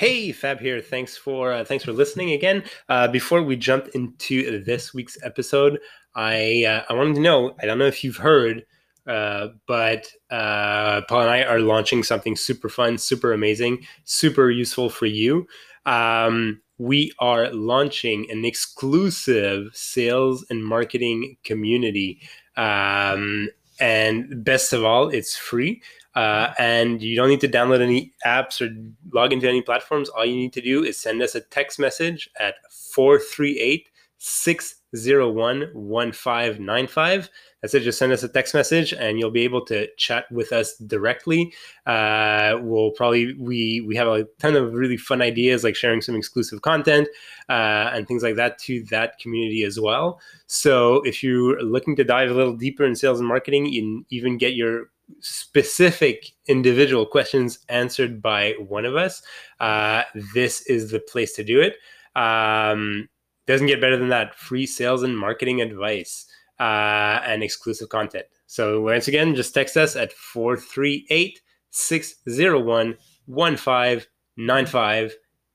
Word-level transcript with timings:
Hey, 0.00 0.32
Fab 0.32 0.60
here. 0.60 0.80
Thanks 0.80 1.14
for 1.14 1.52
uh, 1.52 1.62
thanks 1.62 1.84
for 1.84 1.92
listening 1.92 2.30
again. 2.30 2.62
Uh, 2.88 3.06
before 3.06 3.42
we 3.42 3.54
jump 3.54 3.88
into 3.88 4.64
this 4.64 4.94
week's 4.94 5.18
episode, 5.22 5.78
I 6.14 6.64
uh, 6.66 6.84
I 6.88 6.94
wanted 6.94 7.16
to 7.16 7.20
know. 7.20 7.54
I 7.60 7.66
don't 7.66 7.76
know 7.76 7.84
if 7.84 8.02
you've 8.02 8.16
heard, 8.16 8.64
uh, 9.06 9.48
but 9.66 10.10
uh, 10.30 11.02
Paul 11.06 11.20
and 11.20 11.30
I 11.30 11.42
are 11.42 11.60
launching 11.60 12.02
something 12.02 12.34
super 12.34 12.70
fun, 12.70 12.96
super 12.96 13.34
amazing, 13.34 13.86
super 14.04 14.50
useful 14.50 14.88
for 14.88 15.04
you. 15.04 15.46
Um, 15.84 16.62
we 16.78 17.12
are 17.18 17.50
launching 17.50 18.26
an 18.30 18.46
exclusive 18.46 19.68
sales 19.74 20.46
and 20.48 20.64
marketing 20.64 21.36
community. 21.44 22.22
Um, 22.56 23.50
and 23.78 24.42
best 24.44 24.72
of 24.72 24.82
all, 24.82 25.10
it's 25.10 25.36
free. 25.36 25.82
Uh, 26.14 26.52
and 26.58 27.02
you 27.02 27.14
don't 27.14 27.28
need 27.28 27.40
to 27.40 27.48
download 27.48 27.80
any 27.80 28.12
apps 28.26 28.60
or 28.60 28.74
log 29.12 29.32
into 29.32 29.48
any 29.48 29.62
platforms. 29.62 30.08
All 30.08 30.24
you 30.24 30.36
need 30.36 30.52
to 30.54 30.60
do 30.60 30.84
is 30.84 30.98
send 30.98 31.22
us 31.22 31.34
a 31.34 31.40
text 31.40 31.78
message 31.78 32.28
at 32.38 32.56
438 32.70 33.88
601 34.22 35.70
1595. 35.72 37.30
That's 37.62 37.74
it. 37.74 37.80
Just 37.80 37.98
send 37.98 38.12
us 38.12 38.22
a 38.22 38.28
text 38.28 38.54
message 38.54 38.92
and 38.92 39.18
you'll 39.18 39.30
be 39.30 39.44
able 39.44 39.64
to 39.66 39.86
chat 39.96 40.30
with 40.30 40.52
us 40.52 40.76
directly. 40.76 41.52
Uh, 41.86 42.56
we'll 42.60 42.90
probably, 42.90 43.34
we, 43.34 43.82
we 43.82 43.96
have 43.96 44.08
a 44.08 44.26
ton 44.38 44.56
of 44.56 44.74
really 44.74 44.96
fun 44.96 45.22
ideas 45.22 45.62
like 45.62 45.76
sharing 45.76 46.00
some 46.00 46.16
exclusive 46.16 46.62
content 46.62 47.08
uh, 47.48 47.90
and 47.92 48.08
things 48.08 48.22
like 48.22 48.36
that 48.36 48.58
to 48.58 48.82
that 48.84 49.18
community 49.18 49.62
as 49.62 49.78
well. 49.78 50.20
So 50.46 51.02
if 51.02 51.22
you're 51.22 51.62
looking 51.62 51.96
to 51.96 52.04
dive 52.04 52.30
a 52.30 52.34
little 52.34 52.56
deeper 52.56 52.84
in 52.84 52.94
sales 52.94 53.20
and 53.20 53.28
marketing 53.28 53.74
and 53.76 54.04
even 54.10 54.38
get 54.38 54.54
your 54.54 54.90
specific 55.20 56.32
individual 56.46 57.06
questions 57.06 57.58
answered 57.68 58.22
by 58.22 58.54
one 58.58 58.84
of 58.84 58.96
us, 58.96 59.22
uh, 59.60 60.02
this 60.34 60.62
is 60.62 60.90
the 60.90 61.00
place 61.00 61.34
to 61.34 61.44
do 61.44 61.60
it. 61.60 61.76
Um, 62.16 63.08
doesn't 63.46 63.66
get 63.66 63.80
better 63.80 63.96
than 63.96 64.08
that. 64.08 64.34
Free 64.34 64.66
sales 64.66 65.02
and 65.02 65.16
marketing 65.18 65.60
advice 65.60 66.26
uh, 66.58 67.20
and 67.26 67.42
exclusive 67.42 67.88
content. 67.88 68.26
So 68.46 68.80
once 68.80 69.08
again, 69.08 69.34
just 69.34 69.54
text 69.54 69.76
us 69.76 69.96
at 69.96 70.12
438 70.12 71.40
601 71.70 72.96
1595. 73.26 75.14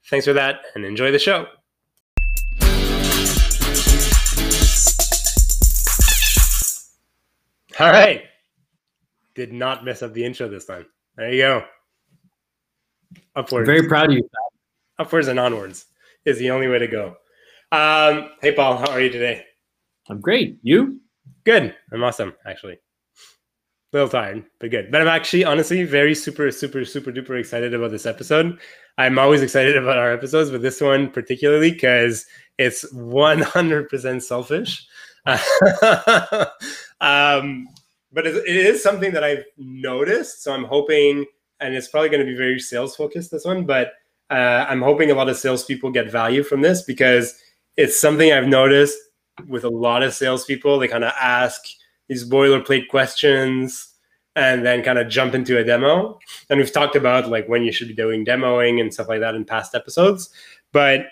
Thanks 0.09 0.25
for 0.25 0.33
that 0.33 0.61
and 0.75 0.85
enjoy 0.85 1.11
the 1.11 1.19
show. 1.19 1.47
All 7.79 7.91
right 7.91 8.23
did 9.35 9.53
not 9.53 9.85
mess 9.85 10.01
up 10.01 10.13
the 10.13 10.25
intro 10.25 10.47
this 10.47 10.65
time. 10.65 10.85
There 11.17 11.31
you 11.31 11.41
go. 11.41 11.63
Upwards. 13.35 13.69
I'm 13.69 13.75
very 13.75 13.87
proud 13.87 14.09
of 14.09 14.17
you. 14.17 14.29
Upwards 14.97 15.27
and 15.27 15.39
onwards 15.39 15.85
is 16.25 16.37
the 16.39 16.51
only 16.51 16.67
way 16.67 16.79
to 16.79 16.87
go. 16.87 17.15
Um, 17.71 18.29
hey, 18.41 18.53
Paul, 18.53 18.77
how 18.77 18.89
are 18.91 19.01
you 19.01 19.09
today? 19.09 19.45
I'm 20.09 20.21
great. 20.21 20.57
You? 20.61 20.99
Good. 21.43 21.75
I'm 21.91 22.03
awesome, 22.03 22.33
actually. 22.45 22.73
A 22.73 22.77
little 23.93 24.09
tired, 24.09 24.43
but 24.59 24.71
good. 24.71 24.91
But 24.91 25.01
I'm 25.01 25.07
actually, 25.07 25.43
honestly, 25.43 25.83
very 25.83 26.15
super, 26.15 26.51
super, 26.51 26.85
super 26.85 27.11
duper 27.11 27.39
excited 27.39 27.73
about 27.73 27.91
this 27.91 28.05
episode. 28.05 28.59
I'm 28.97 29.19
always 29.19 29.41
excited 29.41 29.75
about 29.77 29.97
our 29.97 30.11
episodes, 30.11 30.51
but 30.51 30.61
this 30.61 30.79
one 30.79 31.09
particularly 31.09 31.71
because 31.71 32.25
it's 32.57 32.85
100% 32.93 34.21
selfish. 34.21 34.87
um, 37.01 37.67
but 38.11 38.25
it 38.27 38.47
is 38.47 38.81
something 38.81 39.11
that 39.13 39.23
I've 39.23 39.43
noticed. 39.57 40.43
So 40.43 40.53
I'm 40.53 40.63
hoping, 40.63 41.25
and 41.59 41.73
it's 41.73 41.87
probably 41.87 42.09
going 42.09 42.25
to 42.25 42.31
be 42.31 42.37
very 42.37 42.59
sales 42.59 42.95
focused 42.95 43.31
this 43.31 43.45
one, 43.45 43.65
but 43.65 43.93
uh, 44.29 44.65
I'm 44.67 44.81
hoping 44.81 45.11
a 45.11 45.15
lot 45.15 45.29
of 45.29 45.37
salespeople 45.37 45.91
get 45.91 46.11
value 46.11 46.43
from 46.43 46.61
this 46.61 46.81
because 46.81 47.35
it's 47.77 47.99
something 47.99 48.31
I've 48.31 48.47
noticed 48.47 48.97
with 49.47 49.63
a 49.63 49.69
lot 49.69 50.01
of 50.01 50.13
salespeople. 50.13 50.79
They 50.79 50.87
kind 50.87 51.03
of 51.03 51.13
ask 51.19 51.61
these 52.07 52.27
boilerplate 52.29 52.87
questions 52.87 53.93
and 54.35 54.65
then 54.65 54.83
kind 54.83 54.99
of 54.99 55.07
jump 55.07 55.33
into 55.33 55.57
a 55.57 55.63
demo. 55.63 56.19
And 56.49 56.59
we've 56.59 56.71
talked 56.71 56.95
about 56.95 57.29
like 57.29 57.47
when 57.47 57.63
you 57.63 57.71
should 57.71 57.87
be 57.87 57.93
doing 57.93 58.25
demoing 58.25 58.81
and 58.81 58.93
stuff 58.93 59.07
like 59.07 59.21
that 59.21 59.35
in 59.35 59.45
past 59.45 59.75
episodes. 59.75 60.29
But 60.71 61.07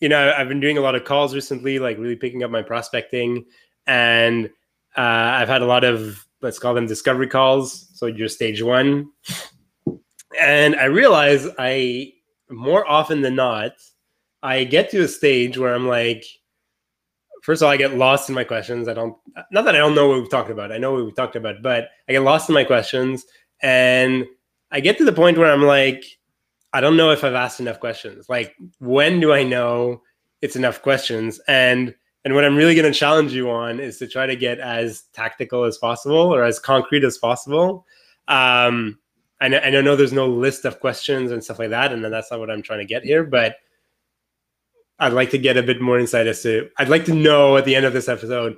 you 0.00 0.08
know, 0.08 0.34
I've 0.36 0.48
been 0.48 0.60
doing 0.60 0.76
a 0.76 0.82
lot 0.82 0.94
of 0.94 1.04
calls 1.04 1.34
recently, 1.34 1.78
like 1.78 1.98
really 1.98 2.16
picking 2.16 2.42
up 2.42 2.50
my 2.50 2.62
prospecting 2.62 3.46
and 3.86 4.50
uh, 4.96 5.00
I've 5.40 5.48
had 5.48 5.62
a 5.62 5.66
lot 5.66 5.84
of 5.84 6.26
let's 6.42 6.58
call 6.58 6.74
them 6.74 6.86
discovery 6.86 7.28
calls. 7.28 7.88
So 7.94 8.06
you're 8.06 8.28
stage 8.28 8.62
one, 8.62 9.10
and 10.40 10.76
I 10.76 10.84
realize 10.84 11.48
I 11.58 12.12
more 12.48 12.88
often 12.88 13.22
than 13.22 13.34
not 13.34 13.72
I 14.42 14.62
get 14.62 14.90
to 14.90 15.02
a 15.02 15.08
stage 15.08 15.58
where 15.58 15.74
I'm 15.74 15.88
like, 15.88 16.24
first 17.42 17.62
of 17.62 17.66
all, 17.66 17.72
I 17.72 17.76
get 17.76 17.96
lost 17.96 18.28
in 18.28 18.34
my 18.34 18.44
questions. 18.44 18.86
I 18.86 18.94
don't 18.94 19.16
not 19.50 19.64
that 19.64 19.74
I 19.74 19.78
don't 19.78 19.94
know 19.94 20.08
what 20.08 20.18
we've 20.18 20.30
talked 20.30 20.50
about. 20.50 20.72
I 20.72 20.78
know 20.78 20.92
what 20.92 21.04
we've 21.04 21.16
talked 21.16 21.36
about, 21.36 21.62
but 21.62 21.88
I 22.08 22.12
get 22.12 22.22
lost 22.22 22.48
in 22.48 22.54
my 22.54 22.64
questions, 22.64 23.24
and 23.60 24.24
I 24.70 24.80
get 24.80 24.98
to 24.98 25.04
the 25.04 25.12
point 25.12 25.38
where 25.38 25.50
I'm 25.50 25.64
like, 25.64 26.04
I 26.72 26.80
don't 26.80 26.96
know 26.96 27.10
if 27.10 27.24
I've 27.24 27.34
asked 27.34 27.60
enough 27.60 27.80
questions. 27.80 28.28
Like, 28.28 28.54
when 28.78 29.18
do 29.20 29.32
I 29.32 29.42
know 29.42 30.02
it's 30.42 30.56
enough 30.56 30.82
questions? 30.82 31.40
And 31.48 31.94
and 32.26 32.34
what 32.34 32.44
I'm 32.44 32.56
really 32.56 32.74
going 32.74 32.92
to 32.92 32.98
challenge 32.98 33.32
you 33.32 33.48
on 33.52 33.78
is 33.78 33.98
to 33.98 34.08
try 34.08 34.26
to 34.26 34.34
get 34.34 34.58
as 34.58 35.02
tactical 35.12 35.62
as 35.62 35.78
possible 35.78 36.34
or 36.34 36.42
as 36.42 36.58
concrete 36.58 37.04
as 37.04 37.18
possible. 37.18 37.86
Um, 38.26 38.98
I 39.40 39.46
know, 39.46 39.58
I 39.58 39.70
know 39.70 39.94
there's 39.94 40.12
no 40.12 40.26
list 40.26 40.64
of 40.64 40.80
questions 40.80 41.30
and 41.30 41.44
stuff 41.44 41.60
like 41.60 41.70
that, 41.70 41.92
and 41.92 42.02
then 42.02 42.10
that's 42.10 42.32
not 42.32 42.40
what 42.40 42.50
I'm 42.50 42.62
trying 42.62 42.80
to 42.80 42.84
get 42.84 43.04
here. 43.04 43.22
But 43.22 43.54
I'd 44.98 45.12
like 45.12 45.30
to 45.30 45.38
get 45.38 45.56
a 45.56 45.62
bit 45.62 45.80
more 45.80 46.00
insight 46.00 46.26
as 46.26 46.42
to. 46.42 46.68
I'd 46.78 46.88
like 46.88 47.04
to 47.04 47.14
know 47.14 47.58
at 47.58 47.64
the 47.64 47.76
end 47.76 47.86
of 47.86 47.92
this 47.92 48.08
episode 48.08 48.56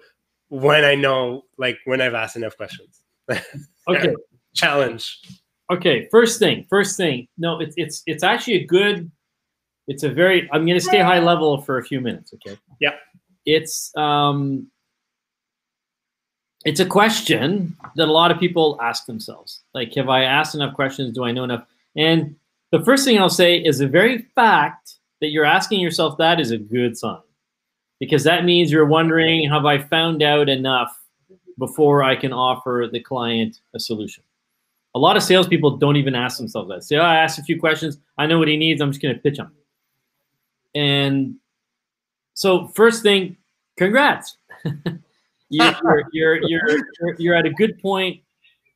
when 0.49 0.83
I 0.83 0.95
know, 0.95 1.43
like, 1.59 1.77
when 1.85 2.00
I've 2.00 2.15
asked 2.15 2.37
enough 2.37 2.56
questions. 2.56 3.03
Okay. 3.87 4.15
Challenge. 4.55 5.19
Okay. 5.73 6.09
First 6.11 6.39
thing. 6.39 6.67
First 6.69 6.99
thing. 6.99 7.27
No, 7.39 7.59
it's 7.59 7.73
it's 7.79 8.03
it's 8.06 8.23
actually 8.23 8.56
a 8.56 8.67
good. 8.67 9.11
It's 9.87 10.03
a 10.03 10.11
very. 10.11 10.47
I'm 10.53 10.67
going 10.67 10.79
to 10.79 10.85
stay 10.85 11.00
high 11.00 11.21
level 11.21 11.62
for 11.62 11.79
a 11.79 11.83
few 11.83 12.03
minutes. 12.03 12.35
Okay. 12.35 12.59
Yeah 12.81 12.93
it's 13.49 13.97
um, 13.97 14.69
it's 16.65 16.81
a 16.81 16.87
question 16.87 17.75
that 17.97 18.09
a 18.09 18.13
lot 18.13 18.31
of 18.31 18.39
people 18.39 18.79
ask 18.83 19.07
themselves. 19.07 19.63
Like, 19.73 19.95
have 19.95 20.11
I 20.11 20.25
asked 20.25 20.55
enough 20.55 20.75
questions? 20.75 21.15
Do 21.15 21.25
I 21.25 21.33
know 21.33 21.45
enough? 21.45 21.65
And 21.97 22.37
the 22.73 22.85
first 22.85 23.05
thing 23.05 23.19
I'll 23.19 23.31
say 23.31 23.57
is 23.57 23.79
the 23.79 23.89
very 23.89 24.27
fact 24.35 24.97
that 25.21 25.29
you're 25.29 25.47
asking 25.47 25.81
yourself 25.81 26.19
that 26.19 26.39
is 26.39 26.51
a 26.51 26.59
good 26.59 26.99
sign, 26.99 27.23
because 28.01 28.23
that 28.25 28.45
means 28.45 28.71
you're 28.71 28.85
wondering, 28.85 29.49
have 29.49 29.65
I 29.65 29.79
found 29.79 30.23
out 30.23 30.49
enough 30.51 30.95
before 31.59 32.03
I 32.03 32.17
can 32.17 32.33
offer 32.33 32.87
the 32.93 33.01
client 33.01 33.61
a 33.75 33.81
solution? 33.81 34.23
A 34.95 34.99
lot 34.99 35.17
of 35.17 35.23
salespeople 35.23 35.79
don't 35.79 35.97
even 35.97 36.15
ask 36.15 36.37
themselves 36.37 36.69
that. 36.69 36.85
Say, 36.85 36.97
oh, 36.97 37.03
I 37.03 37.17
asked 37.17 37.39
a 37.39 37.43
few 37.43 37.59
questions. 37.59 37.99
I 38.19 38.27
know 38.27 38.39
what 38.39 38.49
he 38.49 38.57
needs. 38.57 38.83
I'm 38.83 38.91
just 38.91 39.01
going 39.01 39.15
to 39.15 39.21
pitch 39.21 39.39
him. 39.39 39.53
And 40.75 41.37
so 42.38 42.69
first 42.69 43.03
thing, 43.03 43.37
congrats. 43.76 44.37
you're, 45.49 45.75
you're, 46.12 46.41
you're, 46.43 46.69
you're, 46.69 47.16
you're, 47.19 47.34
at 47.34 47.47
a 47.47 47.50
good 47.50 47.82
point. 47.82 48.21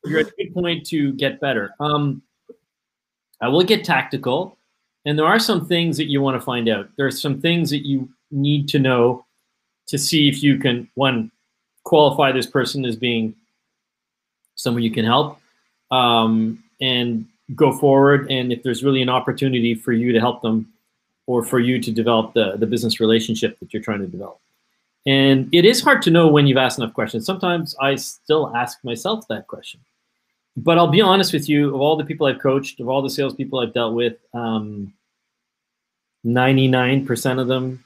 You're 0.04 0.18
at 0.18 0.26
a 0.26 0.32
good 0.36 0.52
point 0.52 0.84
to 0.86 1.12
get 1.12 1.38
better. 1.38 1.72
Um, 1.78 2.22
I 3.40 3.46
will 3.46 3.62
get 3.62 3.84
tactical. 3.84 4.58
And 5.04 5.16
there 5.16 5.26
are 5.26 5.38
some 5.38 5.64
things 5.68 5.96
that 5.98 6.06
you 6.06 6.20
want 6.20 6.36
to 6.36 6.44
find 6.44 6.68
out. 6.68 6.88
There 6.96 7.06
are 7.06 7.12
some 7.12 7.40
things 7.40 7.70
that 7.70 7.86
you 7.86 8.08
need 8.32 8.68
to 8.70 8.80
know 8.80 9.26
to 9.86 9.96
see 9.96 10.28
if 10.28 10.42
you 10.42 10.58
can, 10.58 10.90
one, 10.94 11.30
qualify 11.84 12.32
this 12.32 12.46
person 12.46 12.84
as 12.84 12.96
being 12.96 13.32
someone 14.56 14.82
you 14.82 14.90
can 14.90 15.04
help 15.04 15.38
um, 15.92 16.64
and 16.80 17.28
go 17.54 17.78
forward. 17.78 18.28
And 18.28 18.52
if 18.52 18.64
there's 18.64 18.82
really 18.82 19.02
an 19.02 19.08
opportunity 19.08 19.76
for 19.76 19.92
you 19.92 20.10
to 20.10 20.18
help 20.18 20.42
them 20.42 20.71
or 21.26 21.44
for 21.44 21.60
you 21.60 21.80
to 21.80 21.90
develop 21.90 22.34
the, 22.34 22.56
the 22.56 22.66
business 22.66 23.00
relationship 23.00 23.58
that 23.60 23.72
you're 23.72 23.82
trying 23.82 24.00
to 24.00 24.06
develop. 24.06 24.40
And 25.06 25.48
it 25.52 25.64
is 25.64 25.80
hard 25.80 26.02
to 26.02 26.10
know 26.10 26.28
when 26.28 26.46
you've 26.46 26.58
asked 26.58 26.78
enough 26.78 26.94
questions. 26.94 27.26
Sometimes 27.26 27.74
I 27.80 27.96
still 27.96 28.54
ask 28.56 28.78
myself 28.84 29.26
that 29.28 29.46
question. 29.48 29.80
But 30.56 30.78
I'll 30.78 30.88
be 30.88 31.00
honest 31.00 31.32
with 31.32 31.48
you, 31.48 31.74
of 31.74 31.80
all 31.80 31.96
the 31.96 32.04
people 32.04 32.26
I've 32.26 32.40
coached, 32.40 32.78
of 32.80 32.88
all 32.88 33.02
the 33.02 33.10
salespeople 33.10 33.58
I've 33.58 33.72
dealt 33.72 33.94
with, 33.94 34.14
99% 34.34 34.76
um, 37.30 37.38
of 37.38 37.48
them 37.48 37.82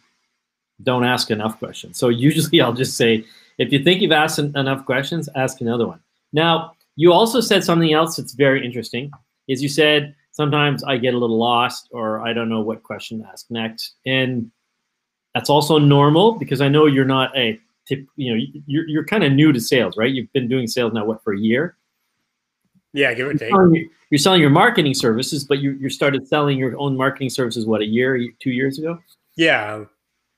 don't 0.82 1.05
ask 1.05 1.31
enough 1.31 1.59
questions. 1.59 1.97
So 1.97 2.09
usually 2.09 2.61
I'll 2.62 2.73
just 2.73 2.97
say, 2.97 3.25
if 3.59 3.73
you 3.73 3.82
think 3.82 4.03
you've 4.03 4.12
asked 4.12 4.39
enough 4.39 4.85
questions, 4.85 5.29
ask 5.35 5.61
another 5.61 5.87
one. 5.87 6.00
Now, 6.32 6.75
you 6.97 7.12
also 7.12 7.41
said 7.41 7.62
something 7.65 7.93
else 7.93 8.17
that's 8.17 8.32
very 8.32 8.65
interesting, 8.65 9.11
is 9.49 9.62
you 9.62 9.69
said, 9.69 10.15
sometimes 10.37 10.85
I 10.85 10.99
get 10.99 11.15
a 11.15 11.19
little 11.19 11.38
lost 11.38 11.88
or 11.93 12.21
I 12.21 12.35
don't 12.35 12.50
know 12.50 12.61
what 12.61 12.83
question 12.83 13.21
to 13.23 13.29
ask 13.29 13.47
next. 13.50 13.94
And 14.05 14.50
that's 15.35 15.49
also 15.49 15.79
normal 15.79 16.33
because 16.33 16.61
I 16.61 16.69
know 16.69 16.85
you're 16.85 17.06
not 17.06 17.35
a 17.37 17.59
tip, 17.88 18.06
you 18.17 18.35
know, 18.35 18.44
you're, 18.67 18.87
you're 18.87 19.05
kind 19.05 19.25
of 19.25 19.33
new 19.33 19.50
to 19.50 19.61
sales, 19.61 19.97
right? 19.97 20.12
You've 20.12 20.33
been 20.35 20.47
doing 20.47 20.67
sales 20.67 20.93
now, 20.93 21.06
what, 21.06 21.25
for 21.25 21.33
a 21.33 21.38
year? 21.38 21.79
Yeah, 22.93 23.15
give 23.15 23.29
or 23.29 23.33
take. 23.35 23.50
You're 23.50 23.59
selling, 23.59 23.91
you're 24.11 24.19
selling 24.19 24.41
your 24.41 24.50
marketing 24.50 24.94
services, 24.94 25.44
but 25.44 25.59
you 25.59 25.73
you 25.73 25.91
started 25.91 26.27
selling 26.27 26.56
your 26.56 26.79
own 26.79 26.97
marketing 26.97 27.29
services 27.29 27.67
what 27.67 27.82
a 27.82 27.85
year, 27.85 28.19
two 28.41 28.50
years 28.50 28.79
ago. 28.79 28.99
Yeah, 29.37 29.85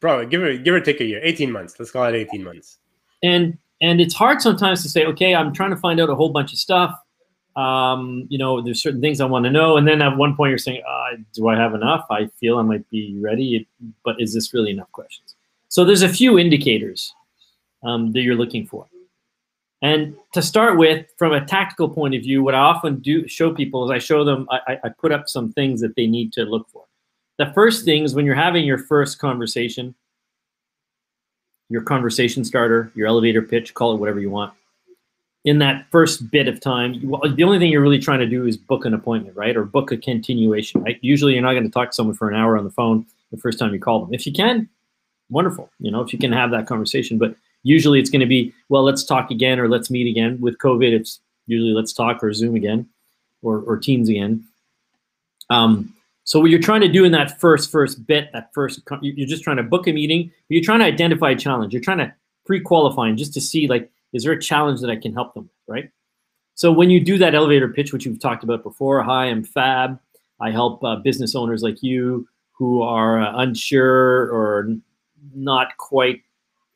probably 0.00 0.26
give 0.26 0.42
it 0.42 0.64
give 0.64 0.74
or 0.74 0.80
take 0.80 1.00
a 1.00 1.04
year, 1.04 1.20
eighteen 1.22 1.52
months. 1.52 1.76
Let's 1.78 1.92
call 1.92 2.04
it 2.06 2.16
eighteen 2.16 2.42
months. 2.42 2.78
And 3.22 3.56
and 3.80 4.00
it's 4.00 4.14
hard 4.14 4.42
sometimes 4.42 4.82
to 4.82 4.88
say, 4.88 5.04
okay, 5.04 5.36
I'm 5.36 5.52
trying 5.54 5.70
to 5.70 5.76
find 5.76 6.00
out 6.00 6.10
a 6.10 6.16
whole 6.16 6.30
bunch 6.30 6.52
of 6.52 6.58
stuff. 6.58 6.98
Um, 7.58 8.26
you 8.28 8.38
know, 8.38 8.62
there's 8.62 8.80
certain 8.80 9.00
things 9.00 9.20
I 9.20 9.24
want 9.24 9.44
to 9.46 9.50
know, 9.50 9.76
and 9.76 9.88
then 9.88 10.00
at 10.00 10.16
one 10.16 10.36
point 10.36 10.50
you're 10.50 10.58
saying, 10.58 10.82
uh, 10.88 11.16
do 11.32 11.48
I 11.48 11.56
have 11.56 11.74
enough? 11.74 12.06
I 12.08 12.28
feel 12.38 12.58
I 12.58 12.62
might 12.62 12.88
be 12.88 13.16
ready, 13.18 13.66
but 14.04 14.20
is 14.20 14.32
this 14.32 14.54
really 14.54 14.70
enough 14.70 14.92
questions? 14.92 15.34
So 15.68 15.84
there's 15.84 16.02
a 16.02 16.08
few 16.08 16.38
indicators 16.38 17.12
um, 17.82 18.12
that 18.12 18.20
you're 18.20 18.36
looking 18.36 18.64
for. 18.64 18.86
And 19.82 20.16
to 20.34 20.42
start 20.42 20.78
with, 20.78 21.06
from 21.16 21.32
a 21.32 21.44
tactical 21.44 21.88
point 21.88 22.14
of 22.14 22.22
view, 22.22 22.42
what 22.42 22.54
I 22.54 22.58
often 22.58 23.00
do 23.00 23.26
show 23.26 23.52
people 23.52 23.84
is 23.84 23.90
I 23.90 23.98
show 23.98 24.24
them, 24.24 24.46
I, 24.50 24.78
I 24.84 24.88
put 24.88 25.12
up 25.12 25.28
some 25.28 25.52
things 25.52 25.80
that 25.80 25.94
they 25.96 26.06
need 26.06 26.32
to 26.34 26.42
look 26.42 26.68
for. 26.68 26.84
The 27.38 27.52
first 27.54 27.84
thing 27.84 28.04
is 28.04 28.14
when 28.14 28.26
you're 28.26 28.34
having 28.34 28.64
your 28.64 28.78
first 28.78 29.18
conversation, 29.18 29.94
your 31.68 31.82
conversation 31.82 32.44
starter, 32.44 32.90
your 32.94 33.06
elevator 33.06 33.42
pitch, 33.42 33.74
call 33.74 33.94
it 33.94 33.98
whatever 33.98 34.20
you 34.20 34.30
want. 34.30 34.52
In 35.44 35.58
that 35.60 35.86
first 35.90 36.30
bit 36.30 36.48
of 36.48 36.60
time, 36.60 36.94
you, 36.94 37.18
the 37.34 37.44
only 37.44 37.58
thing 37.58 37.70
you're 37.70 37.80
really 37.80 38.00
trying 38.00 38.18
to 38.18 38.26
do 38.26 38.44
is 38.44 38.56
book 38.56 38.84
an 38.84 38.92
appointment, 38.92 39.36
right? 39.36 39.56
Or 39.56 39.64
book 39.64 39.92
a 39.92 39.96
continuation, 39.96 40.82
right? 40.82 40.98
Usually 41.00 41.34
you're 41.34 41.42
not 41.42 41.52
going 41.52 41.64
to 41.64 41.70
talk 41.70 41.90
to 41.90 41.94
someone 41.94 42.16
for 42.16 42.28
an 42.28 42.34
hour 42.34 42.58
on 42.58 42.64
the 42.64 42.70
phone 42.70 43.06
the 43.30 43.38
first 43.38 43.58
time 43.58 43.72
you 43.72 43.80
call 43.80 44.04
them. 44.04 44.12
If 44.12 44.26
you 44.26 44.32
can, 44.32 44.68
wonderful. 45.30 45.70
You 45.78 45.90
know, 45.90 46.00
if 46.00 46.12
you 46.12 46.18
can 46.18 46.32
have 46.32 46.50
that 46.50 46.66
conversation, 46.66 47.18
but 47.18 47.34
usually 47.62 48.00
it's 48.00 48.10
going 48.10 48.20
to 48.20 48.26
be, 48.26 48.52
well, 48.68 48.82
let's 48.82 49.04
talk 49.04 49.30
again 49.30 49.58
or 49.60 49.68
let's 49.68 49.90
meet 49.90 50.10
again. 50.10 50.40
With 50.40 50.58
COVID, 50.58 50.92
it's 50.92 51.20
usually 51.46 51.72
let's 51.72 51.92
talk 51.92 52.22
or 52.22 52.32
Zoom 52.32 52.56
again 52.56 52.88
or, 53.40 53.60
or 53.60 53.78
Teams 53.78 54.08
again. 54.08 54.44
Um, 55.50 55.94
so 56.24 56.40
what 56.40 56.50
you're 56.50 56.60
trying 56.60 56.82
to 56.82 56.88
do 56.88 57.04
in 57.04 57.12
that 57.12 57.40
first 57.40 57.70
first 57.70 58.06
bit, 58.06 58.30
that 58.32 58.52
first, 58.52 58.80
you're 59.00 59.28
just 59.28 59.44
trying 59.44 59.56
to 59.56 59.62
book 59.62 59.86
a 59.86 59.92
meeting. 59.92 60.30
You're 60.48 60.64
trying 60.64 60.80
to 60.80 60.84
identify 60.84 61.30
a 61.30 61.36
challenge. 61.36 61.72
You're 61.72 61.80
trying 61.80 61.98
to 61.98 62.12
pre-qualifying 62.44 63.16
just 63.16 63.32
to 63.34 63.40
see 63.40 63.66
like, 63.68 63.90
is 64.12 64.24
there 64.24 64.32
a 64.32 64.40
challenge 64.40 64.80
that 64.80 64.90
I 64.90 64.96
can 64.96 65.12
help 65.12 65.34
them 65.34 65.44
with, 65.44 65.74
right? 65.74 65.90
So 66.54 66.72
when 66.72 66.90
you 66.90 67.00
do 67.00 67.18
that 67.18 67.34
elevator 67.34 67.68
pitch, 67.68 67.92
which 67.92 68.06
we've 68.06 68.20
talked 68.20 68.42
about 68.42 68.62
before, 68.62 69.02
hi, 69.02 69.26
I'm 69.26 69.44
Fab. 69.44 69.98
I 70.40 70.50
help 70.50 70.82
uh, 70.82 70.96
business 70.96 71.34
owners 71.34 71.62
like 71.62 71.82
you 71.82 72.28
who 72.52 72.82
are 72.82 73.20
uh, 73.20 73.36
unsure 73.36 74.30
or 74.30 74.68
not 75.34 75.76
quite 75.76 76.22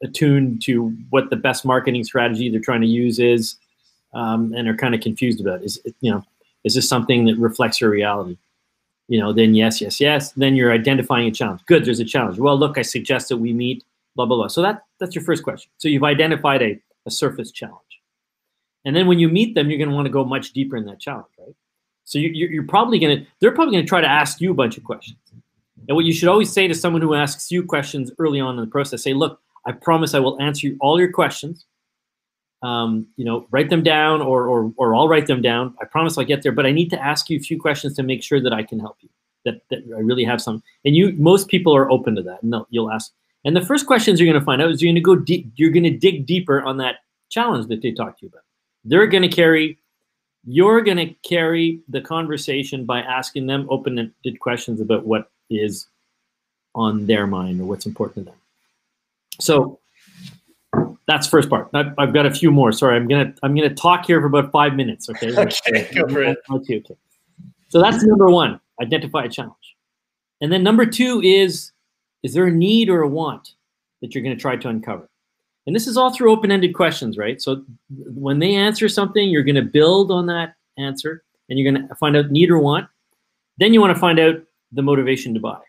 attuned 0.02 0.62
to 0.62 0.88
what 1.10 1.30
the 1.30 1.36
best 1.36 1.64
marketing 1.64 2.04
strategy 2.04 2.48
they're 2.48 2.60
trying 2.60 2.80
to 2.80 2.86
use 2.86 3.18
is, 3.18 3.56
um, 4.14 4.52
and 4.54 4.68
are 4.68 4.76
kind 4.76 4.94
of 4.94 5.00
confused 5.00 5.40
about. 5.40 5.62
Is 5.62 5.80
you 6.00 6.10
know, 6.10 6.24
is 6.64 6.74
this 6.74 6.88
something 6.88 7.24
that 7.26 7.36
reflects 7.38 7.80
your 7.80 7.90
reality? 7.90 8.36
you 9.12 9.18
know, 9.18 9.30
then 9.30 9.54
yes, 9.54 9.80
yes, 9.80 10.00
yes. 10.00 10.32
Then 10.32 10.56
you're 10.56 10.72
identifying 10.72 11.28
a 11.28 11.30
challenge. 11.30 11.60
Good, 11.66 11.84
there's 11.84 12.00
a 12.00 12.04
challenge. 12.04 12.38
Well, 12.38 12.58
look, 12.58 12.78
I 12.78 12.82
suggest 12.82 13.28
that 13.28 13.36
we 13.36 13.52
meet, 13.52 13.84
blah, 14.16 14.24
blah, 14.24 14.36
blah. 14.36 14.46
So 14.46 14.62
that, 14.62 14.84
that's 14.98 15.14
your 15.14 15.22
first 15.22 15.42
question. 15.42 15.70
So 15.76 15.88
you've 15.88 16.02
identified 16.02 16.62
a, 16.62 16.80
a 17.06 17.10
surface 17.10 17.50
challenge. 17.50 17.78
And 18.84 18.96
then 18.96 19.06
when 19.06 19.18
you 19.18 19.28
meet 19.28 19.54
them, 19.54 19.70
you're 19.70 19.78
going 19.78 19.90
to 19.90 19.94
want 19.94 20.06
to 20.06 20.12
go 20.12 20.24
much 20.24 20.52
deeper 20.52 20.76
in 20.76 20.84
that 20.86 21.00
challenge, 21.00 21.26
right? 21.38 21.54
So 22.04 22.18
you, 22.18 22.28
you're 22.28 22.66
probably 22.66 22.98
going 22.98 23.18
to, 23.18 23.26
they're 23.40 23.52
probably 23.52 23.74
going 23.74 23.84
to 23.84 23.88
try 23.88 24.00
to 24.00 24.08
ask 24.08 24.40
you 24.40 24.50
a 24.50 24.54
bunch 24.54 24.76
of 24.76 24.84
questions. 24.84 25.18
And 25.88 25.94
what 25.94 26.04
you 26.04 26.12
should 26.12 26.28
always 26.28 26.52
say 26.52 26.66
to 26.66 26.74
someone 26.74 27.02
who 27.02 27.14
asks 27.14 27.50
you 27.50 27.64
questions 27.64 28.10
early 28.18 28.40
on 28.40 28.58
in 28.58 28.60
the 28.64 28.70
process, 28.70 29.02
say, 29.02 29.14
look, 29.14 29.40
I 29.66 29.72
promise 29.72 30.14
I 30.14 30.18
will 30.18 30.40
answer 30.40 30.66
you 30.66 30.76
all 30.80 30.98
your 30.98 31.12
questions 31.12 31.66
um, 32.62 33.08
you 33.16 33.24
know, 33.24 33.46
write 33.50 33.70
them 33.70 33.82
down 33.82 34.22
or, 34.22 34.46
or, 34.46 34.72
or 34.76 34.94
I'll 34.94 35.08
write 35.08 35.26
them 35.26 35.42
down. 35.42 35.74
I 35.80 35.84
promise 35.84 36.16
I'll 36.16 36.24
get 36.24 36.42
there, 36.42 36.52
but 36.52 36.66
I 36.66 36.70
need 36.70 36.90
to 36.90 37.02
ask 37.02 37.28
you 37.28 37.36
a 37.36 37.40
few 37.40 37.60
questions 37.60 37.94
to 37.96 38.02
make 38.02 38.22
sure 38.22 38.40
that 38.40 38.52
I 38.52 38.62
can 38.62 38.78
help 38.78 38.96
you, 39.00 39.08
that, 39.44 39.62
that 39.70 39.80
I 39.94 40.00
really 40.00 40.24
have 40.24 40.40
some. 40.40 40.62
And 40.84 40.94
you, 40.94 41.12
most 41.18 41.48
people 41.48 41.74
are 41.74 41.90
open 41.90 42.14
to 42.16 42.22
that. 42.22 42.42
And 42.42 42.54
you'll 42.70 42.90
ask. 42.90 43.12
And 43.44 43.56
the 43.56 43.64
first 43.64 43.86
questions 43.86 44.20
you're 44.20 44.30
going 44.30 44.40
to 44.40 44.44
find 44.44 44.62
out 44.62 44.70
is 44.70 44.82
you're 44.82 44.88
going 44.88 44.94
to 44.96 45.00
go 45.00 45.16
deep, 45.16 45.52
you're 45.56 45.70
going 45.70 45.82
to 45.84 45.96
dig 45.96 46.26
deeper 46.26 46.62
on 46.62 46.76
that 46.78 46.96
challenge 47.30 47.68
that 47.68 47.82
they 47.82 47.90
talked 47.90 48.20
to 48.20 48.26
you 48.26 48.28
about. 48.28 48.44
They're 48.84 49.06
going 49.06 49.22
to 49.22 49.28
carry, 49.28 49.78
you're 50.44 50.80
going 50.82 50.98
to 50.98 51.14
carry 51.28 51.80
the 51.88 52.00
conversation 52.00 52.84
by 52.84 53.00
asking 53.00 53.46
them 53.46 53.66
open-ended 53.70 54.38
questions 54.40 54.80
about 54.80 55.04
what 55.06 55.30
is 55.50 55.88
on 56.74 57.06
their 57.06 57.26
mind 57.26 57.60
or 57.60 57.64
what's 57.64 57.86
important 57.86 58.26
to 58.26 58.32
them. 58.32 58.40
So 59.40 59.80
that's 61.06 61.26
first 61.26 61.50
part. 61.50 61.68
I've, 61.74 61.92
I've, 61.98 62.12
got 62.12 62.26
a 62.26 62.30
few 62.30 62.50
more. 62.50 62.72
Sorry, 62.72 62.96
I'm 62.96 63.08
gonna 63.08 63.34
I'm 63.42 63.54
gonna 63.54 63.74
talk 63.74 64.06
here 64.06 64.20
for 64.20 64.26
about 64.26 64.52
five 64.52 64.74
minutes. 64.74 65.08
Okay. 65.10 65.36
okay, 65.36 65.88
go 65.94 66.08
for 66.08 66.22
it. 66.22 66.38
Okay, 66.50 66.78
okay. 66.78 66.94
So 67.68 67.80
that's 67.80 68.02
number 68.04 68.30
one. 68.30 68.60
Identify 68.80 69.24
a 69.24 69.28
challenge, 69.28 69.76
and 70.40 70.52
then 70.52 70.62
number 70.62 70.86
two 70.86 71.20
is 71.22 71.72
is 72.22 72.34
there 72.34 72.46
a 72.46 72.52
need 72.52 72.88
or 72.88 73.02
a 73.02 73.08
want 73.08 73.54
that 74.00 74.14
you're 74.14 74.22
going 74.22 74.36
to 74.36 74.40
try 74.40 74.56
to 74.56 74.68
uncover? 74.68 75.08
And 75.66 75.76
this 75.76 75.86
is 75.86 75.96
all 75.96 76.12
through 76.12 76.32
open-ended 76.32 76.74
questions, 76.74 77.16
right? 77.16 77.40
So 77.40 77.62
when 77.88 78.38
they 78.38 78.54
answer 78.54 78.88
something, 78.88 79.28
you're 79.28 79.44
going 79.44 79.54
to 79.54 79.62
build 79.62 80.10
on 80.10 80.26
that 80.26 80.54
answer, 80.76 81.22
and 81.48 81.58
you're 81.58 81.72
going 81.72 81.88
to 81.88 81.94
find 81.94 82.16
out 82.16 82.30
need 82.30 82.50
or 82.50 82.58
want. 82.58 82.88
Then 83.58 83.72
you 83.72 83.80
want 83.80 83.94
to 83.94 84.00
find 84.00 84.18
out 84.18 84.42
the 84.72 84.82
motivation 84.82 85.34
to 85.34 85.40
buy 85.40 85.60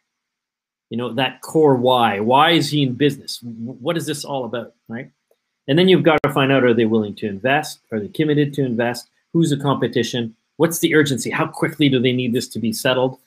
you 0.90 0.98
know 0.98 1.12
that 1.14 1.42
core 1.42 1.76
why 1.76 2.20
why 2.20 2.52
is 2.52 2.70
he 2.70 2.84
in 2.84 2.94
business 2.94 3.40
what 3.42 3.98
is 3.98 4.06
this 4.06 4.24
all 4.24 4.46
about 4.46 4.74
right 4.88 5.10
and 5.68 5.80
then 5.80 5.88
you've 5.88 6.04
got 6.04 6.22
to 6.24 6.34
find 6.34 6.52
out 6.52 6.64
are 6.64 6.74
they 6.74 6.86
willing 6.86 7.16
to 7.16 7.28
invest? 7.28 7.80
Are 7.92 8.00
they 8.00 8.10
committed 8.10 8.54
to 8.56 8.66
invest? 8.66 9.10
Who's 9.32 9.50
the 9.50 9.58
competition? 9.58 10.36
What's 10.58 10.80
the 10.80 10.94
urgency? 10.94 11.30
How 11.30 11.48
quickly 11.48 11.90
do 11.90 12.00
they 12.00 12.12
need 12.12 12.34
this 12.34 12.48
to 12.50 12.60
be 12.60 12.74
settled? 12.74 13.20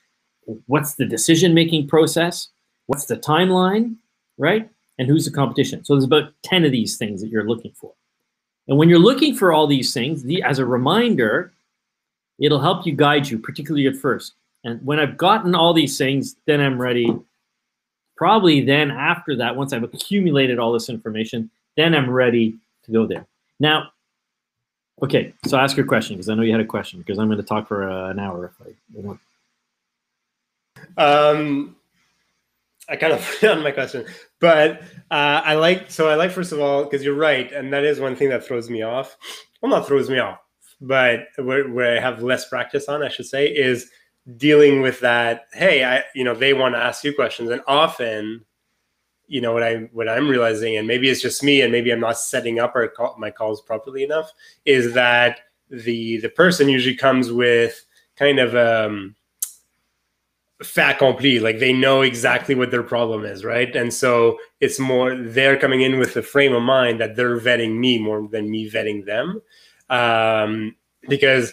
What's 0.67 0.94
the 0.94 1.06
decision 1.06 1.55
making 1.55 1.88
process? 1.88 2.49
What's 2.86 3.06
the 3.06 3.16
timeline? 3.16 3.96
Right? 4.38 4.68
And 4.98 5.08
who's 5.08 5.24
the 5.24 5.30
competition? 5.30 5.84
So 5.84 5.94
there's 5.94 6.04
about 6.04 6.32
10 6.42 6.64
of 6.64 6.72
these 6.72 6.96
things 6.96 7.20
that 7.20 7.28
you're 7.28 7.48
looking 7.48 7.72
for. 7.72 7.92
And 8.68 8.78
when 8.78 8.88
you're 8.88 8.98
looking 8.98 9.34
for 9.34 9.52
all 9.52 9.66
these 9.66 9.92
things, 9.92 10.22
the, 10.22 10.42
as 10.42 10.58
a 10.58 10.66
reminder, 10.66 11.52
it'll 12.38 12.60
help 12.60 12.86
you 12.86 12.94
guide 12.94 13.28
you, 13.28 13.38
particularly 13.38 13.86
at 13.86 13.96
first. 13.96 14.34
And 14.64 14.84
when 14.84 14.98
I've 14.98 15.16
gotten 15.16 15.54
all 15.54 15.72
these 15.72 15.96
things, 15.96 16.36
then 16.46 16.60
I'm 16.60 16.80
ready. 16.80 17.14
Probably 18.16 18.62
then 18.62 18.90
after 18.90 19.36
that, 19.36 19.54
once 19.56 19.72
I've 19.72 19.84
accumulated 19.84 20.58
all 20.58 20.72
this 20.72 20.88
information, 20.88 21.50
then 21.76 21.94
I'm 21.94 22.10
ready 22.10 22.56
to 22.84 22.90
go 22.92 23.06
there. 23.06 23.26
Now, 23.60 23.90
okay, 25.02 25.34
so 25.46 25.58
ask 25.58 25.76
your 25.76 25.86
question 25.86 26.16
because 26.16 26.28
I 26.28 26.34
know 26.34 26.42
you 26.42 26.52
had 26.52 26.60
a 26.60 26.66
question 26.66 26.98
because 26.98 27.18
I'm 27.18 27.28
going 27.28 27.38
to 27.38 27.44
talk 27.44 27.68
for 27.68 27.88
uh, 27.88 28.10
an 28.10 28.18
hour 28.18 28.46
if 28.60 28.66
I 28.66 29.00
want. 29.00 29.20
Um, 30.96 31.75
I 32.88 32.96
kind 32.96 33.12
of 33.12 33.36
put 33.40 33.50
on 33.50 33.62
my 33.62 33.70
question, 33.70 34.05
but 34.40 34.82
uh, 35.10 35.43
I 35.44 35.55
like 35.55 35.90
so 35.90 36.08
I 36.08 36.14
like 36.14 36.31
first 36.31 36.52
of 36.52 36.60
all 36.60 36.84
because 36.84 37.05
you're 37.05 37.14
right, 37.14 37.50
and 37.52 37.72
that 37.72 37.84
is 37.84 38.00
one 38.00 38.16
thing 38.16 38.28
that 38.31 38.44
throws 38.44 38.70
me 38.70 38.82
off. 38.82 39.16
Well, 39.60 39.70
not 39.70 39.86
throws 39.86 40.10
me 40.10 40.19
off, 40.19 40.38
but 40.81 41.20
where, 41.36 41.69
where 41.69 41.96
I 41.96 42.00
have 42.00 42.22
less 42.22 42.48
practice 42.48 42.88
on, 42.88 43.02
I 43.02 43.08
should 43.08 43.26
say, 43.26 43.48
is 43.48 43.90
dealing 44.36 44.82
with 44.82 45.00
that. 45.00 45.46
Hey, 45.52 45.84
I 45.84 46.05
you 46.14 46.24
know 46.24 46.34
they 46.34 46.52
want 46.52 46.74
to 46.74 46.82
ask 46.82 47.05
you 47.05 47.14
questions, 47.14 47.50
and 47.50 47.62
often 47.66 48.44
you 49.26 49.40
know 49.40 49.52
what 49.52 49.62
I 49.62 49.88
what 49.93 50.08
I'm 50.08 50.28
realizing, 50.28 50.76
and 50.76 50.86
maybe 50.86 51.08
it's 51.08 51.22
just 51.22 51.43
me, 51.43 51.62
and 51.62 51.72
maybe 51.72 51.90
I'm 51.90 52.00
not 52.00 52.19
setting 52.19 52.58
up 52.60 52.74
our 52.74 52.88
call, 52.88 53.16
my 53.19 53.31
calls 53.31 53.62
properly 53.62 54.05
enough, 54.05 54.32
is 54.64 54.94
that 54.94 55.40
the 55.70 56.19
the 56.19 56.28
person 56.28 56.69
usually 56.69 56.96
comes 56.96 57.32
with 57.32 57.84
kind 58.16 58.38
of 58.38 58.55
um 58.55 59.16
fait 60.63 60.91
accompli 60.91 61.39
like 61.39 61.58
they 61.58 61.72
know 61.72 62.01
exactly 62.01 62.55
what 62.55 62.70
their 62.70 62.82
problem 62.82 63.25
is 63.25 63.44
right 63.44 63.77
and 63.77 63.93
so 63.93 64.39
it's 64.60 64.79
more 64.79 65.15
they're 65.15 65.58
coming 65.58 65.82
in 65.82 65.98
with 65.98 66.15
the 66.15 66.22
frame 66.22 66.55
of 66.55 66.63
mind 66.63 66.98
that 66.98 67.15
they're 67.15 67.39
vetting 67.39 67.77
me 67.77 67.98
more 67.98 68.27
than 68.29 68.51
me 68.51 68.70
vetting 68.70 69.05
them 69.05 69.41
um 69.91 70.75
because 71.08 71.53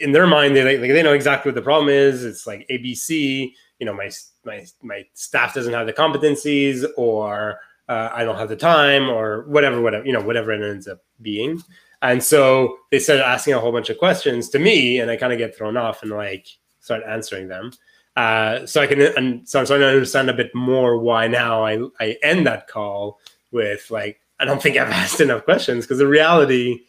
in 0.00 0.12
their 0.12 0.26
mind 0.26 0.54
they 0.54 0.78
like, 0.78 0.90
they 0.90 1.02
know 1.02 1.14
exactly 1.14 1.50
what 1.50 1.54
the 1.54 1.62
problem 1.62 1.88
is 1.88 2.22
it's 2.22 2.46
like 2.46 2.66
abc 2.68 3.50
you 3.78 3.86
know 3.86 3.94
my 3.94 4.10
my 4.44 4.64
my 4.82 5.02
staff 5.14 5.54
doesn't 5.54 5.72
have 5.72 5.86
the 5.86 5.92
competencies 5.92 6.84
or 6.98 7.58
uh, 7.88 8.08
I 8.12 8.24
don't 8.24 8.36
have 8.36 8.48
the 8.48 8.56
time 8.56 9.10
or 9.10 9.42
whatever, 9.42 9.80
whatever, 9.80 10.06
you 10.06 10.12
know, 10.12 10.22
whatever 10.22 10.52
it 10.52 10.62
ends 10.62 10.88
up 10.88 11.00
being. 11.20 11.62
And 12.02 12.22
so 12.22 12.78
they 12.90 12.98
started 12.98 13.26
asking 13.26 13.54
a 13.54 13.60
whole 13.60 13.72
bunch 13.72 13.90
of 13.90 13.98
questions 13.98 14.48
to 14.50 14.58
me, 14.58 15.00
and 15.00 15.10
I 15.10 15.16
kind 15.16 15.32
of 15.32 15.38
get 15.38 15.56
thrown 15.56 15.76
off 15.76 16.02
and 16.02 16.10
like 16.10 16.46
start 16.80 17.02
answering 17.06 17.48
them. 17.48 17.72
Uh, 18.16 18.64
so 18.66 18.80
I 18.80 18.86
can, 18.86 19.00
and 19.00 19.48
so 19.48 19.64
starting 19.64 19.84
to 19.84 19.92
understand 19.92 20.30
a 20.30 20.34
bit 20.34 20.54
more 20.54 20.98
why 20.98 21.26
now 21.26 21.64
I, 21.64 21.80
I 22.00 22.16
end 22.22 22.46
that 22.46 22.68
call 22.68 23.18
with 23.50 23.90
like, 23.90 24.20
I 24.38 24.44
don't 24.44 24.62
think 24.62 24.76
I've 24.76 24.90
asked 24.92 25.20
enough 25.20 25.44
questions 25.44 25.84
because 25.84 25.98
the 25.98 26.06
reality 26.06 26.80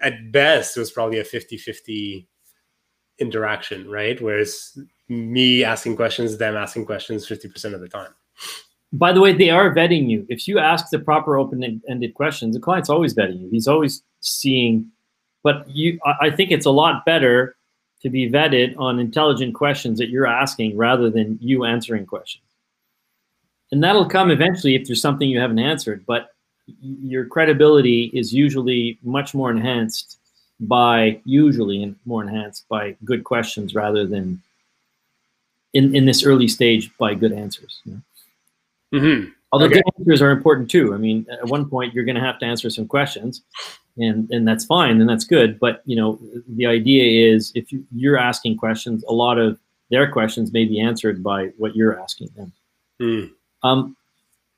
at 0.00 0.32
best 0.32 0.76
was 0.76 0.90
probably 0.90 1.18
a 1.18 1.24
50 1.24 1.58
50 1.58 2.28
interaction, 3.18 3.90
right? 3.90 4.20
Whereas 4.20 4.78
me 5.08 5.64
asking 5.64 5.96
questions, 5.96 6.38
them 6.38 6.56
asking 6.56 6.86
questions 6.86 7.26
50% 7.26 7.74
of 7.74 7.80
the 7.80 7.88
time. 7.88 8.14
By 8.92 9.12
the 9.12 9.20
way, 9.20 9.34
they 9.34 9.50
are 9.50 9.74
vetting 9.74 10.08
you. 10.08 10.24
If 10.28 10.48
you 10.48 10.58
ask 10.58 10.86
the 10.90 10.98
proper 10.98 11.36
open 11.36 11.82
ended 11.88 12.14
questions, 12.14 12.54
the 12.54 12.60
client's 12.60 12.88
always 12.88 13.14
vetting 13.14 13.40
you. 13.40 13.48
He's 13.50 13.68
always 13.68 14.02
seeing 14.20 14.90
but 15.42 15.68
you, 15.68 15.98
I 16.04 16.26
I 16.26 16.30
think 16.30 16.50
it's 16.50 16.66
a 16.66 16.70
lot 16.70 17.04
better 17.04 17.56
to 18.02 18.10
be 18.10 18.30
vetted 18.30 18.74
on 18.78 18.98
intelligent 18.98 19.54
questions 19.54 19.98
that 19.98 20.08
you're 20.08 20.26
asking 20.26 20.76
rather 20.76 21.10
than 21.10 21.38
you 21.40 21.64
answering 21.64 22.06
questions. 22.06 22.44
And 23.72 23.82
that'll 23.82 24.06
come 24.08 24.30
eventually 24.30 24.74
if 24.74 24.86
there's 24.86 25.00
something 25.02 25.28
you 25.28 25.40
haven't 25.40 25.58
answered, 25.58 26.04
but 26.06 26.30
your 26.82 27.24
credibility 27.26 28.10
is 28.14 28.32
usually 28.32 28.98
much 29.02 29.34
more 29.34 29.50
enhanced 29.50 30.18
by 30.60 31.20
usually 31.24 31.94
more 32.04 32.22
enhanced 32.22 32.68
by 32.68 32.96
good 33.04 33.24
questions 33.24 33.74
rather 33.74 34.06
than 34.06 34.40
in, 35.74 35.94
in 35.94 36.04
this 36.06 36.24
early 36.24 36.48
stage 36.48 36.90
by 36.98 37.14
good 37.14 37.32
answers. 37.32 37.80
you 37.84 37.92
know? 38.92 39.00
Mhm. 39.00 39.32
Although 39.52 39.66
Okay. 39.66 39.74
good 39.76 39.84
answers 39.98 40.22
are 40.22 40.30
important 40.30 40.70
too. 40.70 40.94
I 40.94 40.96
mean, 40.98 41.26
at 41.30 41.46
one 41.46 41.68
point 41.68 41.94
you're 41.94 42.04
going 42.04 42.16
to 42.16 42.20
have 42.22 42.38
to 42.40 42.46
answer 42.46 42.70
some 42.70 42.86
questions, 42.86 43.42
and 43.98 44.30
and 44.30 44.46
that's 44.46 44.64
fine 44.64 45.00
and 45.00 45.08
that's 45.08 45.24
good. 45.24 45.58
But 45.58 45.82
you 45.84 45.96
know, 45.96 46.18
the 46.48 46.66
idea 46.66 47.32
is 47.32 47.52
if 47.54 47.72
you, 47.72 47.84
you're 47.94 48.18
asking 48.18 48.56
questions, 48.56 49.04
a 49.08 49.12
lot 49.12 49.38
of 49.38 49.58
their 49.90 50.10
questions 50.10 50.52
may 50.52 50.64
be 50.64 50.80
answered 50.80 51.22
by 51.22 51.46
what 51.58 51.74
you're 51.74 52.00
asking 52.00 52.28
them. 52.36 52.52
Mm. 53.00 53.30
Um, 53.62 53.96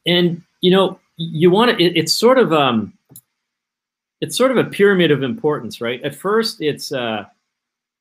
and 0.07 0.43
you 0.61 0.71
know, 0.71 0.99
you 1.17 1.51
want 1.51 1.77
to. 1.77 1.85
It, 1.85 1.97
it's 1.97 2.13
sort 2.13 2.39
of 2.39 2.53
um, 2.53 2.93
it's 4.21 4.37
sort 4.37 4.51
of 4.51 4.57
a 4.57 4.65
pyramid 4.65 5.11
of 5.11 5.23
importance, 5.23 5.81
right? 5.81 6.03
At 6.03 6.15
first, 6.15 6.61
it's 6.61 6.93
uh, 6.93 7.25